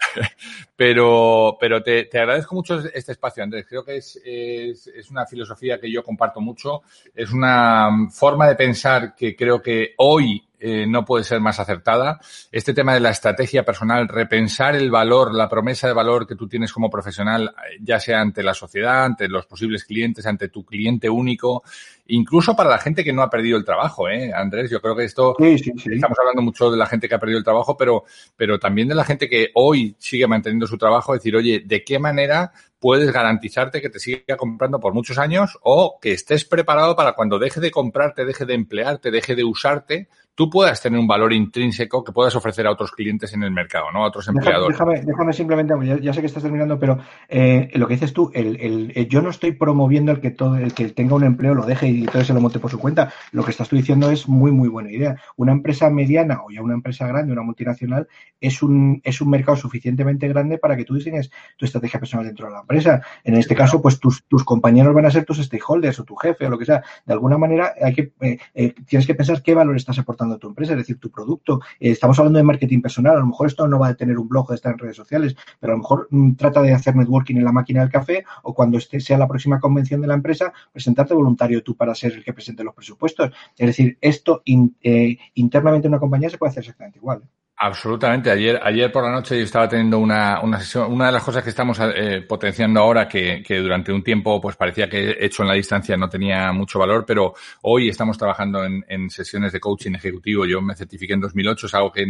pero, 0.76 1.56
pero 1.58 1.82
te, 1.82 2.04
te, 2.04 2.18
agradezco 2.18 2.54
mucho 2.54 2.80
este 2.92 3.12
espacio, 3.12 3.42
Andrés. 3.42 3.64
Creo 3.66 3.82
que 3.82 3.96
es, 3.96 4.20
es, 4.24 4.86
es 4.88 5.10
una 5.10 5.24
filosofía 5.24 5.80
que 5.80 5.90
yo 5.90 6.02
comparto 6.02 6.40
mucho. 6.40 6.82
Es 7.14 7.32
una 7.32 7.90
forma 8.10 8.46
de 8.46 8.56
pensar 8.56 9.14
que 9.14 9.34
creo 9.34 9.62
que 9.62 9.94
hoy 9.96 10.42
eh, 10.60 10.86
no 10.86 11.04
puede 11.04 11.24
ser 11.24 11.40
más 11.40 11.58
acertada. 11.58 12.20
Este 12.52 12.74
tema 12.74 12.92
de 12.92 13.00
la 13.00 13.10
estrategia 13.10 13.64
personal, 13.64 14.06
repensar 14.06 14.76
el 14.76 14.90
valor, 14.90 15.34
la 15.34 15.48
promesa 15.48 15.86
de 15.86 15.94
valor 15.94 16.26
que 16.26 16.36
tú 16.36 16.46
tienes 16.46 16.72
como 16.72 16.90
profesional, 16.90 17.54
ya 17.80 17.98
sea 17.98 18.20
ante 18.20 18.42
la 18.42 18.52
sociedad, 18.52 19.04
ante 19.04 19.26
los 19.26 19.46
posibles 19.46 19.84
clientes, 19.84 20.26
ante 20.26 20.48
tu 20.48 20.64
cliente 20.64 21.08
único, 21.08 21.62
incluso 22.08 22.54
para 22.54 22.68
la 22.68 22.78
gente 22.78 23.02
que 23.02 23.12
no 23.12 23.22
ha 23.22 23.30
perdido 23.30 23.56
el 23.56 23.64
trabajo, 23.64 24.08
¿eh? 24.08 24.32
Andrés, 24.34 24.70
yo 24.70 24.80
creo 24.82 24.94
que 24.94 25.04
esto, 25.04 25.34
sí, 25.38 25.58
sí, 25.58 25.72
sí. 25.78 25.90
estamos 25.94 26.18
hablando 26.18 26.42
mucho 26.42 26.70
de 26.70 26.76
la 26.76 26.86
gente 26.86 27.08
que 27.08 27.14
ha 27.14 27.20
perdido 27.20 27.38
el 27.38 27.44
trabajo, 27.44 27.76
pero, 27.76 28.04
pero 28.36 28.58
también 28.58 28.88
de 28.88 28.94
la 28.94 29.04
gente 29.04 29.28
que 29.28 29.50
hoy 29.54 29.96
sigue 29.98 30.26
manteniendo 30.26 30.66
su 30.66 30.76
trabajo, 30.76 31.14
decir, 31.14 31.34
oye, 31.34 31.62
¿de 31.64 31.82
qué 31.82 31.98
manera 31.98 32.52
puedes 32.80 33.12
garantizarte 33.12 33.80
que 33.80 33.90
te 33.90 34.00
siga 34.00 34.36
comprando 34.36 34.80
por 34.80 34.94
muchos 34.94 35.18
años 35.18 35.58
o 35.62 35.98
que 36.00 36.12
estés 36.12 36.44
preparado 36.44 36.96
para 36.96 37.12
cuando 37.12 37.38
deje 37.38 37.60
de 37.60 37.70
comprarte, 37.70 38.24
deje 38.24 38.46
de 38.46 38.54
emplearte, 38.54 39.10
deje 39.10 39.36
de 39.36 39.44
usarte, 39.44 40.08
tú 40.40 40.48
puedas 40.48 40.80
tener 40.80 40.98
un 40.98 41.06
valor 41.06 41.34
intrínseco 41.34 42.02
que 42.02 42.12
puedas 42.12 42.34
ofrecer 42.34 42.66
a 42.66 42.70
otros 42.70 42.92
clientes 42.92 43.34
en 43.34 43.42
el 43.42 43.50
mercado, 43.50 43.92
¿no? 43.92 44.04
A 44.04 44.08
otros 44.08 44.26
empleadores. 44.26 44.78
Déjame, 44.78 45.02
déjame 45.02 45.34
simplemente, 45.34 45.74
ya, 45.84 46.00
ya, 46.00 46.14
sé 46.14 46.20
que 46.20 46.28
estás 46.28 46.42
terminando, 46.42 46.78
pero 46.78 46.96
eh, 47.28 47.68
lo 47.74 47.86
que 47.86 47.92
dices 47.92 48.14
tú, 48.14 48.30
el, 48.32 48.58
el, 48.58 48.90
el, 48.94 49.06
yo 49.06 49.20
no 49.20 49.28
estoy 49.28 49.52
promoviendo 49.52 50.12
el 50.12 50.20
que 50.22 50.30
todo, 50.30 50.56
el 50.56 50.72
que 50.72 50.88
tenga 50.88 51.14
un 51.14 51.24
empleo 51.24 51.54
lo 51.54 51.66
deje 51.66 51.88
y 51.88 52.06
todo 52.06 52.24
se 52.24 52.32
lo 52.32 52.40
monte 52.40 52.58
por 52.58 52.70
su 52.70 52.78
cuenta. 52.78 53.12
Lo 53.32 53.44
que 53.44 53.50
estás 53.50 53.68
tú 53.68 53.76
diciendo 53.76 54.10
es 54.10 54.28
muy, 54.28 54.50
muy 54.50 54.70
buena 54.70 54.90
idea. 54.90 55.20
Una 55.36 55.52
empresa 55.52 55.90
mediana 55.90 56.40
o 56.42 56.50
ya 56.50 56.62
una 56.62 56.72
empresa 56.72 57.06
grande, 57.06 57.34
una 57.34 57.42
multinacional, 57.42 58.08
es 58.40 58.62
un, 58.62 59.02
es 59.04 59.20
un 59.20 59.28
mercado 59.28 59.58
suficientemente 59.58 60.26
grande 60.26 60.56
para 60.56 60.74
que 60.74 60.86
tú 60.86 60.94
diseñes 60.94 61.30
tu 61.58 61.66
estrategia 61.66 62.00
personal 62.00 62.24
dentro 62.24 62.46
de 62.46 62.54
la 62.54 62.60
empresa. 62.60 63.02
En 63.24 63.34
este 63.34 63.54
caso, 63.54 63.82
pues 63.82 64.00
tus, 64.00 64.24
tus 64.24 64.42
compañeros 64.44 64.94
van 64.94 65.04
a 65.04 65.10
ser 65.10 65.26
tus 65.26 65.36
stakeholders 65.36 66.00
o 66.00 66.04
tu 66.04 66.16
jefe 66.16 66.46
o 66.46 66.48
lo 66.48 66.58
que 66.58 66.64
sea. 66.64 66.82
De 67.04 67.12
alguna 67.12 67.36
manera, 67.36 67.74
hay 67.78 67.94
que, 67.94 68.12
eh, 68.22 68.38
eh, 68.54 68.74
tienes 68.86 69.06
que 69.06 69.14
pensar 69.14 69.42
qué 69.42 69.52
valor 69.52 69.76
estás 69.76 69.98
aportando 69.98 70.29
tu 70.38 70.48
empresa, 70.48 70.72
es 70.72 70.78
decir, 70.78 70.98
tu 70.98 71.10
producto. 71.10 71.60
Eh, 71.78 71.90
estamos 71.90 72.18
hablando 72.18 72.38
de 72.38 72.44
marketing 72.44 72.80
personal, 72.80 73.16
a 73.16 73.20
lo 73.20 73.26
mejor 73.26 73.46
esto 73.46 73.66
no 73.66 73.78
va 73.78 73.88
a 73.88 73.94
tener 73.94 74.18
un 74.18 74.28
blog 74.28 74.50
o 74.50 74.54
estar 74.54 74.72
en 74.72 74.78
redes 74.78 74.96
sociales, 74.96 75.36
pero 75.58 75.72
a 75.72 75.76
lo 75.76 75.82
mejor 75.82 76.08
mm, 76.10 76.34
trata 76.34 76.62
de 76.62 76.72
hacer 76.72 76.96
networking 76.96 77.36
en 77.36 77.44
la 77.44 77.52
máquina 77.52 77.80
del 77.80 77.90
café 77.90 78.24
o 78.42 78.54
cuando 78.54 78.78
esté, 78.78 79.00
sea 79.00 79.18
la 79.18 79.28
próxima 79.28 79.60
convención 79.60 80.00
de 80.00 80.06
la 80.06 80.14
empresa, 80.14 80.52
presentarte 80.72 81.14
voluntario 81.14 81.62
tú 81.62 81.76
para 81.76 81.94
ser 81.94 82.12
el 82.12 82.24
que 82.24 82.32
presente 82.32 82.64
los 82.64 82.74
presupuestos. 82.74 83.30
Es 83.56 83.66
decir, 83.66 83.98
esto 84.00 84.42
eh, 84.46 85.18
internamente 85.34 85.86
en 85.86 85.94
una 85.94 86.00
compañía 86.00 86.30
se 86.30 86.38
puede 86.38 86.50
hacer 86.50 86.62
exactamente 86.62 86.98
igual. 86.98 87.22
Absolutamente. 87.62 88.30
Ayer, 88.30 88.58
ayer 88.62 88.90
por 88.90 89.04
la 89.04 89.10
noche 89.10 89.36
yo 89.36 89.44
estaba 89.44 89.68
teniendo 89.68 89.98
una, 89.98 90.40
una 90.40 90.58
sesión. 90.58 90.90
Una 90.90 91.06
de 91.06 91.12
las 91.12 91.22
cosas 91.22 91.44
que 91.44 91.50
estamos 91.50 91.78
eh, 91.78 92.24
potenciando 92.26 92.80
ahora, 92.80 93.06
que, 93.06 93.42
que, 93.46 93.58
durante 93.58 93.92
un 93.92 94.02
tiempo 94.02 94.40
pues 94.40 94.56
parecía 94.56 94.88
que 94.88 95.18
hecho 95.20 95.42
en 95.42 95.48
la 95.48 95.54
distancia 95.54 95.94
no 95.94 96.08
tenía 96.08 96.52
mucho 96.52 96.78
valor, 96.78 97.04
pero 97.06 97.34
hoy 97.60 97.90
estamos 97.90 98.16
trabajando 98.16 98.64
en, 98.64 98.82
en 98.88 99.10
sesiones 99.10 99.52
de 99.52 99.60
coaching 99.60 99.92
ejecutivo. 99.92 100.46
Yo 100.46 100.62
me 100.62 100.74
certifiqué 100.74 101.12
en 101.12 101.20
2008, 101.20 101.66
es 101.66 101.74
algo 101.74 101.92
que 101.92 102.06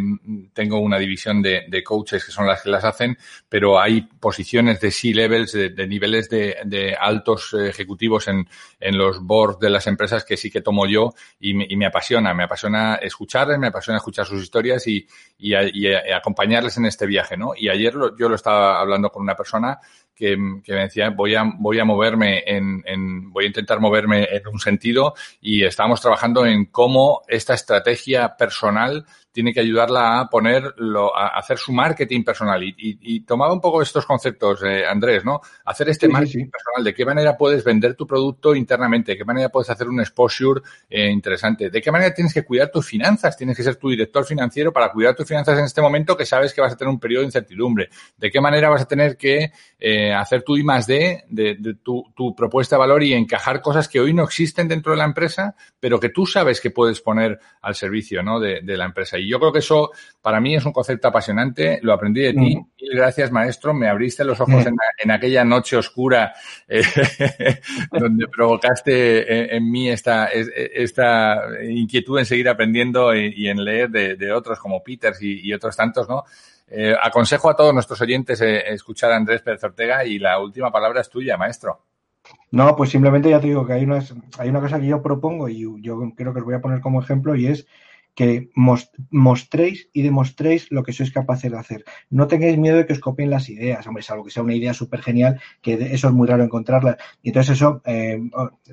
tengo 0.55 0.79
una 0.79 1.01
división 1.01 1.43
de, 1.43 1.65
de 1.67 1.83
coaches 1.83 2.25
que 2.25 2.31
son 2.31 2.47
las 2.47 2.63
que 2.63 2.71
las 2.71 2.85
hacen, 2.85 3.19
pero 3.49 3.81
hay 3.81 4.03
posiciones 4.03 4.81
de 4.81 4.93
C-levels, 4.93 5.51
de, 5.51 5.71
de, 5.71 5.87
niveles 5.89 6.31
de, 6.31 6.59
de 6.65 6.95
altos 6.95 7.55
ejecutivos 7.55 8.29
en, 8.29 8.49
en 8.79 8.97
los 8.97 9.21
boards 9.21 9.59
de 9.59 9.71
las 9.71 9.89
empresas 9.89 10.25
que 10.25 10.37
sí 10.37 10.49
que 10.49 10.61
tomo 10.61 10.87
yo 10.87 11.13
y 11.41 11.55
me, 11.55 11.67
y 11.69 11.75
me 11.75 11.87
apasiona. 11.87 12.35
Me 12.35 12.45
apasiona 12.45 12.95
escucharles, 13.03 13.59
me 13.59 13.67
apasiona 13.67 13.97
escuchar 13.97 14.27
sus 14.27 14.45
historias 14.45 14.87
y 14.87 15.05
y, 15.41 15.55
a, 15.55 15.63
y 15.65 15.93
a 15.93 16.17
acompañarles 16.17 16.77
en 16.77 16.87
este 16.87 17.07
viaje, 17.07 17.37
¿no? 17.37 17.53
Y 17.57 17.69
ayer 17.69 17.95
lo, 17.95 18.17
yo 18.17 18.29
lo 18.29 18.35
estaba 18.35 18.81
hablando 18.81 19.11
con 19.11 19.23
una 19.23 19.35
persona 19.35 19.81
que, 20.21 20.37
que 20.63 20.75
me 20.75 20.83
decía, 20.83 21.09
voy 21.09 21.35
a, 21.35 21.51
voy 21.59 21.79
a 21.79 21.85
moverme 21.87 22.43
en, 22.47 22.83
en, 22.85 23.33
voy 23.33 23.45
a 23.45 23.47
intentar 23.47 23.81
moverme 23.81 24.29
en 24.31 24.47
un 24.49 24.61
sentido 24.61 25.15
y 25.41 25.65
estábamos 25.65 26.03
trabajando 26.03 26.45
en 26.45 26.67
cómo 26.67 27.23
esta 27.27 27.55
estrategia 27.55 28.37
personal 28.37 29.07
tiene 29.33 29.53
que 29.53 29.61
ayudarla 29.61 30.21
a 30.21 30.29
ponerlo, 30.29 31.17
a 31.17 31.39
hacer 31.39 31.57
su 31.57 31.73
marketing 31.73 32.25
personal. 32.25 32.63
Y, 32.63 32.75
y, 32.77 33.21
tomaba 33.21 33.53
un 33.53 33.61
poco 33.61 33.81
estos 33.81 34.05
conceptos, 34.05 34.63
eh, 34.65 34.85
Andrés, 34.85 35.25
¿no? 35.25 35.41
Hacer 35.65 35.89
este 35.89 36.09
marketing 36.09 36.51
personal, 36.51 36.85
de 36.85 36.95
qué 36.95 37.05
manera 37.05 37.37
puedes 37.37 37.63
vender 37.63 37.95
tu 37.95 38.07
producto 38.07 38.55
internamente, 38.55 39.13
de 39.13 39.19
qué 39.19 39.25
manera 39.25 39.49
puedes 39.49 39.71
hacer 39.71 39.89
un 39.89 40.01
exposure 40.01 40.61
eh, 40.89 41.09
interesante, 41.09 41.71
de 41.71 41.81
qué 41.81 41.93
manera 41.93 42.13
tienes 42.13 42.35
que 42.35 42.45
cuidar 42.45 42.71
tus 42.71 42.87
finanzas, 42.87 43.37
tienes 43.37 43.57
que 43.57 43.63
ser 43.63 43.77
tu 43.77 43.89
director 43.89 44.25
financiero 44.25 44.73
para 44.73 44.91
cuidar 44.91 45.15
tus 45.15 45.29
finanzas 45.29 45.59
en 45.59 45.65
este 45.65 45.81
momento 45.81 46.17
que 46.17 46.27
sabes 46.27 46.53
que 46.53 46.61
vas 46.61 46.73
a 46.73 46.77
tener 46.77 46.93
un 46.93 46.99
periodo 46.99 47.23
de 47.23 47.27
incertidumbre, 47.27 47.89
de 48.17 48.31
qué 48.31 48.41
manera 48.41 48.69
vas 48.69 48.83
a 48.83 48.89
tener 48.89 49.17
que 49.17 49.53
eh, 49.79 50.10
hacer 50.15 50.43
tu 50.43 50.57
I 50.57 50.65
más 50.65 50.87
D 50.87 51.25
de, 51.29 51.57
de 51.57 51.75
tu, 51.75 52.05
tu 52.15 52.35
propuesta 52.35 52.77
de 52.77 52.81
valor 52.81 53.03
y 53.03 53.13
encajar 53.13 53.61
cosas 53.61 53.89
que 53.89 54.01
hoy 54.01 54.13
no 54.13 54.25
existen 54.25 54.69
dentro 54.69 54.93
de 54.93 54.99
la 54.99 55.05
empresa, 55.05 55.55
pero 55.79 55.99
que 56.01 56.11
tú 56.11 56.27
sabes 56.27 56.61
que 56.61 56.71
puedes 56.71 57.01
poner 57.01 57.39
al 57.63 57.75
servicio 57.75 58.23
¿no? 58.23 58.41
de, 58.41 58.61
de 58.63 58.77
la 58.77 58.87
empresa. 58.87 59.19
Y 59.19 59.29
yo 59.29 59.39
creo 59.39 59.53
que 59.53 59.59
eso 59.61 59.91
para 60.23 60.41
mí 60.41 60.55
es 60.55 60.65
un 60.65 60.73
concepto 60.73 61.09
apasionante, 61.09 61.81
lo 61.83 61.93
aprendí 61.93 62.23
de 62.23 62.33
ti. 62.33 62.57
Mm. 62.57 62.71
Mil 62.81 62.95
gracias, 62.95 63.31
maestro. 63.31 63.75
Me 63.75 63.89
abriste 63.89 64.25
los 64.25 64.41
ojos 64.41 64.65
mm. 64.65 64.69
en, 64.69 64.75
en, 64.99 65.11
aquella 65.11 65.45
noche 65.45 65.77
oscura 65.77 66.33
eh, 66.69 66.83
donde 67.93 68.29
provocaste 68.29 69.55
en, 69.55 69.57
en, 69.57 69.71
mí 69.71 69.89
esta, 69.89 70.27
esta 70.27 71.43
inquietud 71.63 72.19
en 72.19 72.27
seguir 72.27 72.49
aprendiendo 72.49 73.15
y, 73.15 73.33
y 73.37 73.49
en 73.49 73.65
leer 73.65 73.91
de, 73.91 74.17
de, 74.17 74.33
otros 74.33 74.59
como 74.59 74.83
Peters 74.83 75.23
y, 75.23 75.41
y 75.41 75.53
otros 75.53 75.77
tantos, 75.77 76.09
¿no? 76.09 76.25
Eh, 76.71 76.95
aconsejo 77.01 77.51
a 77.51 77.57
todos 77.57 77.75
nuestros 77.75 78.01
oyentes 78.01 78.41
eh, 78.41 78.73
escuchar 78.73 79.11
a 79.11 79.17
Andrés 79.17 79.43
Pérez 79.43 79.63
Ortega 79.65 80.05
y 80.05 80.21
la 80.21 80.39
última 80.39 80.71
palabra 80.71 81.01
es 81.01 81.11
tuya, 81.11 81.37
maestro. 81.37 81.85
No, 82.53 82.77
pues 82.77 82.91
simplemente 82.91 83.29
ya 83.29 83.41
te 83.41 83.49
digo 83.49 83.67
que 83.67 83.73
hay 83.73 83.85
una, 83.85 84.01
hay 84.39 84.49
una 84.49 84.61
cosa 84.61 84.79
que 84.79 84.87
yo 84.87 85.03
propongo 85.03 85.49
y 85.49 85.67
yo 85.83 85.99
creo 86.15 86.33
que 86.33 86.39
os 86.39 86.45
voy 86.45 86.55
a 86.55 86.61
poner 86.61 86.81
como 86.81 87.03
ejemplo 87.03 87.35
y 87.35 87.47
es 87.47 87.67
que 88.21 88.51
mostréis 88.55 89.89
y 89.95 90.03
demostréis 90.03 90.71
lo 90.71 90.83
que 90.83 90.93
sois 90.93 91.11
capaces 91.11 91.51
de 91.51 91.57
hacer. 91.57 91.85
No 92.11 92.27
tengáis 92.27 92.59
miedo 92.59 92.77
de 92.77 92.85
que 92.85 92.93
os 92.93 93.01
copien 93.01 93.31
las 93.31 93.49
ideas, 93.49 93.87
hombre, 93.87 94.03
salvo 94.03 94.25
que 94.25 94.31
sea 94.31 94.43
una 94.43 94.55
idea 94.55 94.75
súper 94.75 95.01
genial, 95.01 95.41
que 95.63 95.73
eso 95.73 96.09
es 96.09 96.13
muy 96.13 96.29
raro 96.29 96.45
encontrarla. 96.45 96.99
Y 97.23 97.31
entonces 97.31 97.57
eso, 97.57 97.81
eh, 97.87 98.21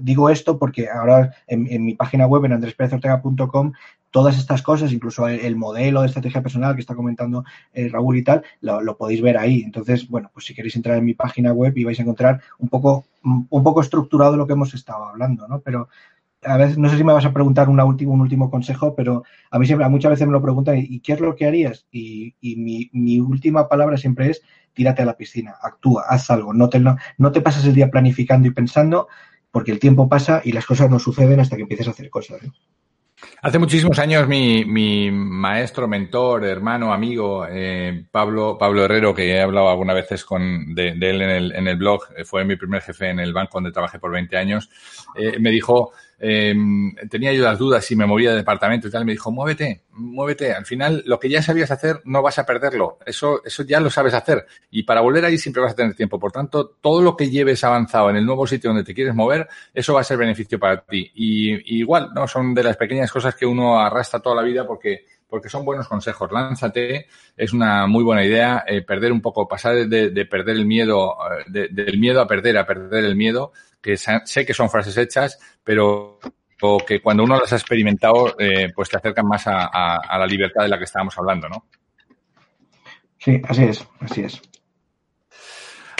digo 0.01 0.29
esto 0.29 0.59
porque 0.59 0.89
ahora 0.89 1.31
en, 1.47 1.85
mi 1.85 1.95
página 1.95 2.27
web, 2.27 2.43
en 2.43 2.51
andresperezortega.com, 2.51 3.71
todas 4.11 4.37
estas 4.37 4.61
cosas, 4.61 4.91
incluso 4.91 5.25
el, 5.29 5.39
el, 5.39 5.55
modelo 5.55 6.01
de 6.01 6.07
estrategia 6.07 6.43
personal 6.43 6.75
que 6.75 6.81
está 6.81 6.93
comentando 6.93 7.45
eh, 7.73 7.87
Raúl 7.87 8.17
y 8.17 8.25
tal, 8.25 8.43
lo, 8.59 8.81
lo, 8.81 8.97
podéis 8.97 9.21
ver 9.21 9.37
ahí. 9.37 9.61
Entonces, 9.61 10.09
bueno, 10.09 10.29
pues 10.33 10.45
si 10.45 10.53
queréis 10.53 10.75
entrar 10.75 10.97
en 10.97 11.05
mi 11.05 11.13
página 11.13 11.53
web 11.53 11.71
y 11.77 11.85
vais 11.85 11.99
a 11.99 12.01
encontrar 12.01 12.41
un 12.57 12.67
poco, 12.67 13.05
un 13.23 13.63
poco 13.63 13.79
estructurado 13.79 14.35
lo 14.35 14.45
que 14.45 14.53
hemos 14.53 14.73
estado 14.73 15.05
hablando, 15.05 15.47
¿no? 15.47 15.61
Pero 15.61 15.87
a 16.47 16.57
veces, 16.57 16.77
no 16.77 16.89
sé 16.89 16.97
si 16.97 17.03
me 17.03 17.13
vas 17.13 17.25
a 17.25 17.33
preguntar 17.33 17.69
un 17.69 17.79
último 17.79 18.49
consejo, 18.49 18.95
pero 18.95 19.23
a 19.51 19.59
mí 19.59 19.65
siempre, 19.65 19.87
muchas 19.89 20.11
veces 20.11 20.27
me 20.27 20.33
lo 20.33 20.41
preguntan, 20.41 20.77
¿y 20.77 20.99
qué 21.01 21.13
es 21.13 21.19
lo 21.19 21.35
que 21.35 21.45
harías? 21.45 21.85
Y, 21.91 22.35
mi, 22.41 23.19
última 23.19 23.67
palabra 23.67 23.97
siempre 23.97 24.29
es, 24.29 24.41
tírate 24.73 25.01
a 25.01 25.05
la 25.05 25.17
piscina, 25.17 25.55
actúa, 25.61 26.05
haz 26.07 26.29
algo, 26.29 26.53
no 26.53 26.69
te, 26.69 26.79
no, 26.79 26.97
pases 27.43 27.65
el 27.65 27.73
día 27.73 27.89
planificando 27.89 28.47
y 28.47 28.51
pensando, 28.51 29.07
porque 29.51 29.71
el 29.71 29.79
tiempo 29.79 30.07
pasa 30.07 30.41
y 30.43 30.51
las 30.51 30.65
cosas 30.65 30.89
no 30.89 30.99
suceden 30.99 31.39
hasta 31.39 31.55
que 31.55 31.63
empieces 31.63 31.87
a 31.87 31.91
hacer 31.91 32.09
cosas. 32.09 32.39
Hace 33.41 33.57
muchísimos 33.57 33.97
años 33.97 34.27
mi, 34.27 35.09
maestro, 35.11 35.87
mentor, 35.87 36.45
hermano, 36.45 36.93
amigo, 36.93 37.47
eh, 37.49 38.05
Pablo, 38.11 38.57
Pablo 38.59 38.85
Herrero, 38.85 39.13
que 39.13 39.31
he 39.31 39.41
hablado 39.41 39.69
algunas 39.69 39.95
veces 39.95 40.23
con, 40.23 40.75
de, 40.75 40.89
él 40.89 41.21
en 41.21 41.67
el, 41.67 41.77
blog, 41.77 42.03
fue 42.25 42.45
mi 42.45 42.55
primer 42.55 42.81
jefe 42.81 43.09
en 43.09 43.19
el 43.19 43.33
banco 43.33 43.57
donde 43.57 43.71
trabajé 43.71 43.97
por 43.97 44.11
20 44.11 44.37
años, 44.37 44.69
eh, 45.15 45.39
me 45.39 45.49
dijo, 45.49 45.93
eh, 46.20 46.53
tenía 47.09 47.34
yo 47.34 47.43
las 47.43 47.59
dudas 47.59 47.86
si 47.86 47.95
me 47.95 48.05
movía 48.05 48.32
de 48.32 48.38
departamento 48.38 48.88
y 48.88 48.91
tal, 48.91 49.05
me 49.05 49.11
dijo, 49.11 49.32
muévete, 49.32 49.84
muévete, 49.91 50.53
al 50.53 50.65
final 50.65 51.03
lo 51.05 51.20
que 51.20 51.30
ya 51.30 51.41
sabías 51.41 51.72
hacer 51.72 52.01
no 52.05 52.22
vas 52.22 52.39
a 52.39 52.45
perderlo, 52.45 52.97
eso, 53.05 53.41
eso 53.45 53.63
ya 53.63 53.80
lo 53.80 53.89
sabes 53.89 54.13
hacer 54.13 54.45
y 54.72 54.84
para 54.84 55.01
volver 55.01 55.26
ahí 55.26 55.38
siempre 55.38 55.61
vas 55.61 55.74
a 55.74 55.76
tener 55.76 55.95
tiempo, 55.95 56.20
por 56.20 56.32
tanto, 56.32 56.78
todo 56.82 57.01
lo 57.01 57.15
que 57.15 57.30
lleves 57.30 57.63
avanzado 57.63 58.09
en 58.09 58.18
el 58.18 58.26
nuevo 58.26 58.47
sitio 58.47 58.70
donde 58.70 58.84
te 58.84 58.93
quieres 58.93 59.13
mover, 59.13 59.47
eso 59.74 59.93
va 59.93 60.01
a 60.01 60.03
ser 60.03 60.18
beneficio 60.18 60.59
para 60.59 60.82
ti 60.82 61.11
y, 61.15 61.53
y 61.53 61.80
igual, 61.80 62.09
¿no? 62.13 62.28
Son 62.28 62.53
de 62.53 62.63
las 62.63 62.78
pequeñas 62.78 63.11
cosas 63.11 63.36
que 63.36 63.45
uno 63.45 63.80
arrastra 63.80 64.20
toda 64.20 64.36
la 64.36 64.41
vida 64.41 64.65
porque 64.65 65.05
porque 65.28 65.49
son 65.49 65.65
buenos 65.65 65.88
consejos. 65.88 66.32
Lánzate, 66.32 67.07
es 67.36 67.53
una 67.53 67.88
muy 67.88 68.03
buena 68.03 68.23
idea, 68.23 68.63
eh, 68.67 68.82
perder 68.82 69.11
un 69.11 69.21
poco, 69.21 69.47
pasar 69.47 69.88
de, 69.88 70.09
de 70.09 70.25
perder 70.25 70.55
el 70.55 70.65
miedo, 70.65 71.15
de, 71.47 71.67
del 71.69 71.99
miedo 71.99 72.21
a 72.21 72.28
perder 72.28 72.57
a 72.57 72.65
perder 72.65 73.05
el 73.05 73.15
miedo, 73.15 73.51
que 73.82 73.97
sé 73.97 74.45
que 74.45 74.53
son 74.53 74.69
frases 74.69 74.97
hechas, 74.97 75.39
pero 75.63 76.19
o 76.61 76.80
que 76.80 77.01
cuando 77.01 77.23
uno 77.23 77.39
las 77.39 77.53
ha 77.53 77.57
experimentado, 77.57 78.36
eh, 78.39 78.71
pues 78.73 78.89
te 78.89 78.97
acercan 78.97 79.28
más 79.28 79.43
a, 79.45 80.17
la 80.17 80.25
libertad 80.25 80.63
de 80.63 80.69
la 80.69 80.78
que 80.78 80.86
estábamos 80.86 81.17
hablando, 81.17 81.47
¿no? 81.47 81.65
Sí, 83.19 83.41
así 83.47 83.63
es, 83.63 83.88
así 83.99 84.21
es. 84.21 84.41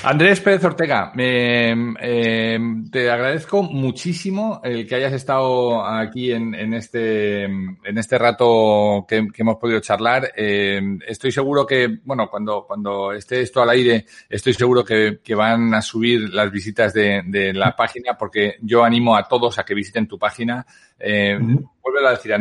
Andrés 0.04 0.40
Pérez 0.42 0.64
Ortega, 0.64 1.12
eh, 1.18 1.76
eh, 2.00 2.60
te 2.92 3.10
agradezco 3.10 3.64
muchísimo 3.64 4.62
el 4.64 4.88
que 4.88 4.96
hayas 4.96 5.14
estado 5.14 5.84
aquí 5.84 6.32
en, 6.32 6.54
en 6.54 6.76
este, 6.76 7.46
en 7.46 7.98
este 7.98 8.18
rato 8.20 9.06
que, 9.08 9.28
que 9.34 9.42
hemos 9.42 9.58
podido 9.58 9.80
charlar. 9.80 10.32
Eh, 10.36 10.80
estoy 11.08 11.32
seguro 11.32 11.66
que, 11.66 12.00
bueno, 12.04 12.30
cuando, 12.30 12.66
cuando 12.68 13.12
esté 13.12 13.42
esto 13.42 13.62
al 13.62 13.72
aire, 13.72 14.06
estoy 14.30 14.54
seguro 14.54 14.86
que, 14.86 15.20
que 15.24 15.34
van 15.34 15.74
a 15.74 15.82
subir 15.82 16.32
las 16.32 16.52
visitas 16.52 16.94
de, 16.94 17.24
de, 17.26 17.52
la 17.54 17.76
página 17.76 18.16
porque 18.16 18.58
yo 18.62 18.84
animo 18.84 19.16
a 19.16 19.28
todos 19.28 19.58
a 19.58 19.66
que 19.66 19.74
visiten 19.74 20.08
tu 20.08 20.20
página. 20.20 20.66
Eh, 21.00 21.36
uh 21.36 21.44
-huh. 21.44 21.70
Vuelve 21.82 22.08
a 22.08 22.12
decir 22.12 22.34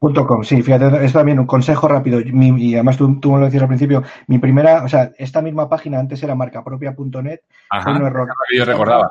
andrésperezortega.com. 0.00 0.26
Com, 0.26 0.44
sí, 0.44 0.62
fíjate, 0.62 1.04
es 1.04 1.12
también 1.12 1.38
un 1.38 1.46
consejo 1.46 1.88
rápido. 1.88 2.20
Mi, 2.32 2.48
y 2.62 2.74
además 2.74 2.96
tú, 2.96 3.18
tú, 3.20 3.32
me 3.32 3.38
lo 3.38 3.46
decías 3.46 3.62
al 3.62 3.68
principio, 3.68 4.02
mi 4.26 4.38
primera, 4.38 4.84
o 4.84 4.88
sea, 4.88 5.12
esta 5.18 5.42
misma 5.42 5.68
página 5.68 5.98
antes 5.98 6.22
era 6.22 6.34
marcapropia.net. 6.34 7.40
Fue 7.82 7.92
un 7.92 8.02
error. 8.02 8.28
Yo 8.54 8.64
recordaba. 8.64 9.08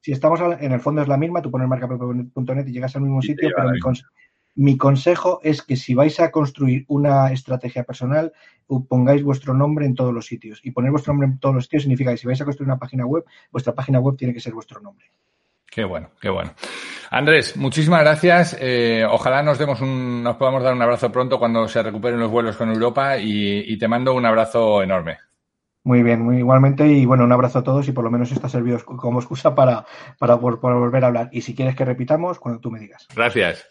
Si 0.00 0.12
estamos 0.12 0.40
en 0.60 0.70
el 0.70 0.80
fondo 0.80 1.02
es 1.02 1.08
la 1.08 1.16
misma, 1.16 1.42
tú 1.42 1.50
pones 1.50 1.68
marcapropia.net 1.68 2.66
y 2.68 2.72
llegas 2.72 2.94
al 2.94 3.02
mismo 3.02 3.20
sitio, 3.22 3.50
pero 3.56 3.70
mi, 3.70 3.80
mi, 4.54 4.76
consejo 4.76 5.40
es 5.42 5.62
que 5.62 5.74
si 5.74 5.94
vais 5.94 6.20
a 6.20 6.30
construir 6.30 6.84
una 6.86 7.32
estrategia 7.32 7.82
personal, 7.82 8.32
pongáis 8.88 9.24
vuestro 9.24 9.52
nombre 9.52 9.84
en 9.84 9.94
todos 9.94 10.14
los 10.14 10.26
sitios. 10.26 10.60
Y 10.62 10.70
poner 10.70 10.92
vuestro 10.92 11.12
nombre 11.12 11.26
en 11.28 11.38
todos 11.40 11.56
los 11.56 11.64
sitios 11.64 11.82
significa 11.82 12.12
que 12.12 12.18
si 12.18 12.26
vais 12.26 12.40
a 12.40 12.44
construir 12.44 12.68
una 12.68 12.78
página 12.78 13.04
web, 13.04 13.24
vuestra 13.50 13.74
página 13.74 13.98
web 13.98 14.16
tiene 14.16 14.32
que 14.32 14.40
ser 14.40 14.54
vuestro 14.54 14.80
nombre. 14.80 15.06
Qué 15.70 15.84
bueno, 15.84 16.10
qué 16.20 16.30
bueno. 16.30 16.52
Andrés, 17.10 17.56
muchísimas 17.56 18.00
gracias. 18.00 18.56
Eh, 18.60 19.04
ojalá 19.08 19.42
nos 19.42 19.58
demos 19.58 19.80
un, 19.80 20.22
nos 20.22 20.36
podamos 20.36 20.62
dar 20.62 20.74
un 20.74 20.82
abrazo 20.82 21.12
pronto 21.12 21.38
cuando 21.38 21.68
se 21.68 21.82
recuperen 21.82 22.18
los 22.18 22.30
vuelos 22.30 22.56
con 22.56 22.70
Europa 22.70 23.18
y, 23.18 23.60
y, 23.60 23.78
te 23.78 23.88
mando 23.88 24.14
un 24.14 24.26
abrazo 24.26 24.82
enorme. 24.82 25.18
Muy 25.84 26.02
bien, 26.02 26.22
muy 26.22 26.38
igualmente 26.38 26.86
y 26.88 27.06
bueno, 27.06 27.24
un 27.24 27.32
abrazo 27.32 27.60
a 27.60 27.62
todos 27.62 27.86
y 27.86 27.92
por 27.92 28.04
lo 28.04 28.10
menos 28.10 28.32
está 28.32 28.48
servido 28.48 28.84
como 28.84 29.20
excusa 29.20 29.54
para, 29.54 29.86
para, 30.18 30.36
para 30.38 30.74
volver 30.74 31.04
a 31.04 31.06
hablar. 31.06 31.28
Y 31.30 31.42
si 31.42 31.54
quieres 31.54 31.76
que 31.76 31.84
repitamos, 31.84 32.40
cuando 32.40 32.60
tú 32.60 32.72
me 32.72 32.80
digas. 32.80 33.06
Gracias. 33.14 33.70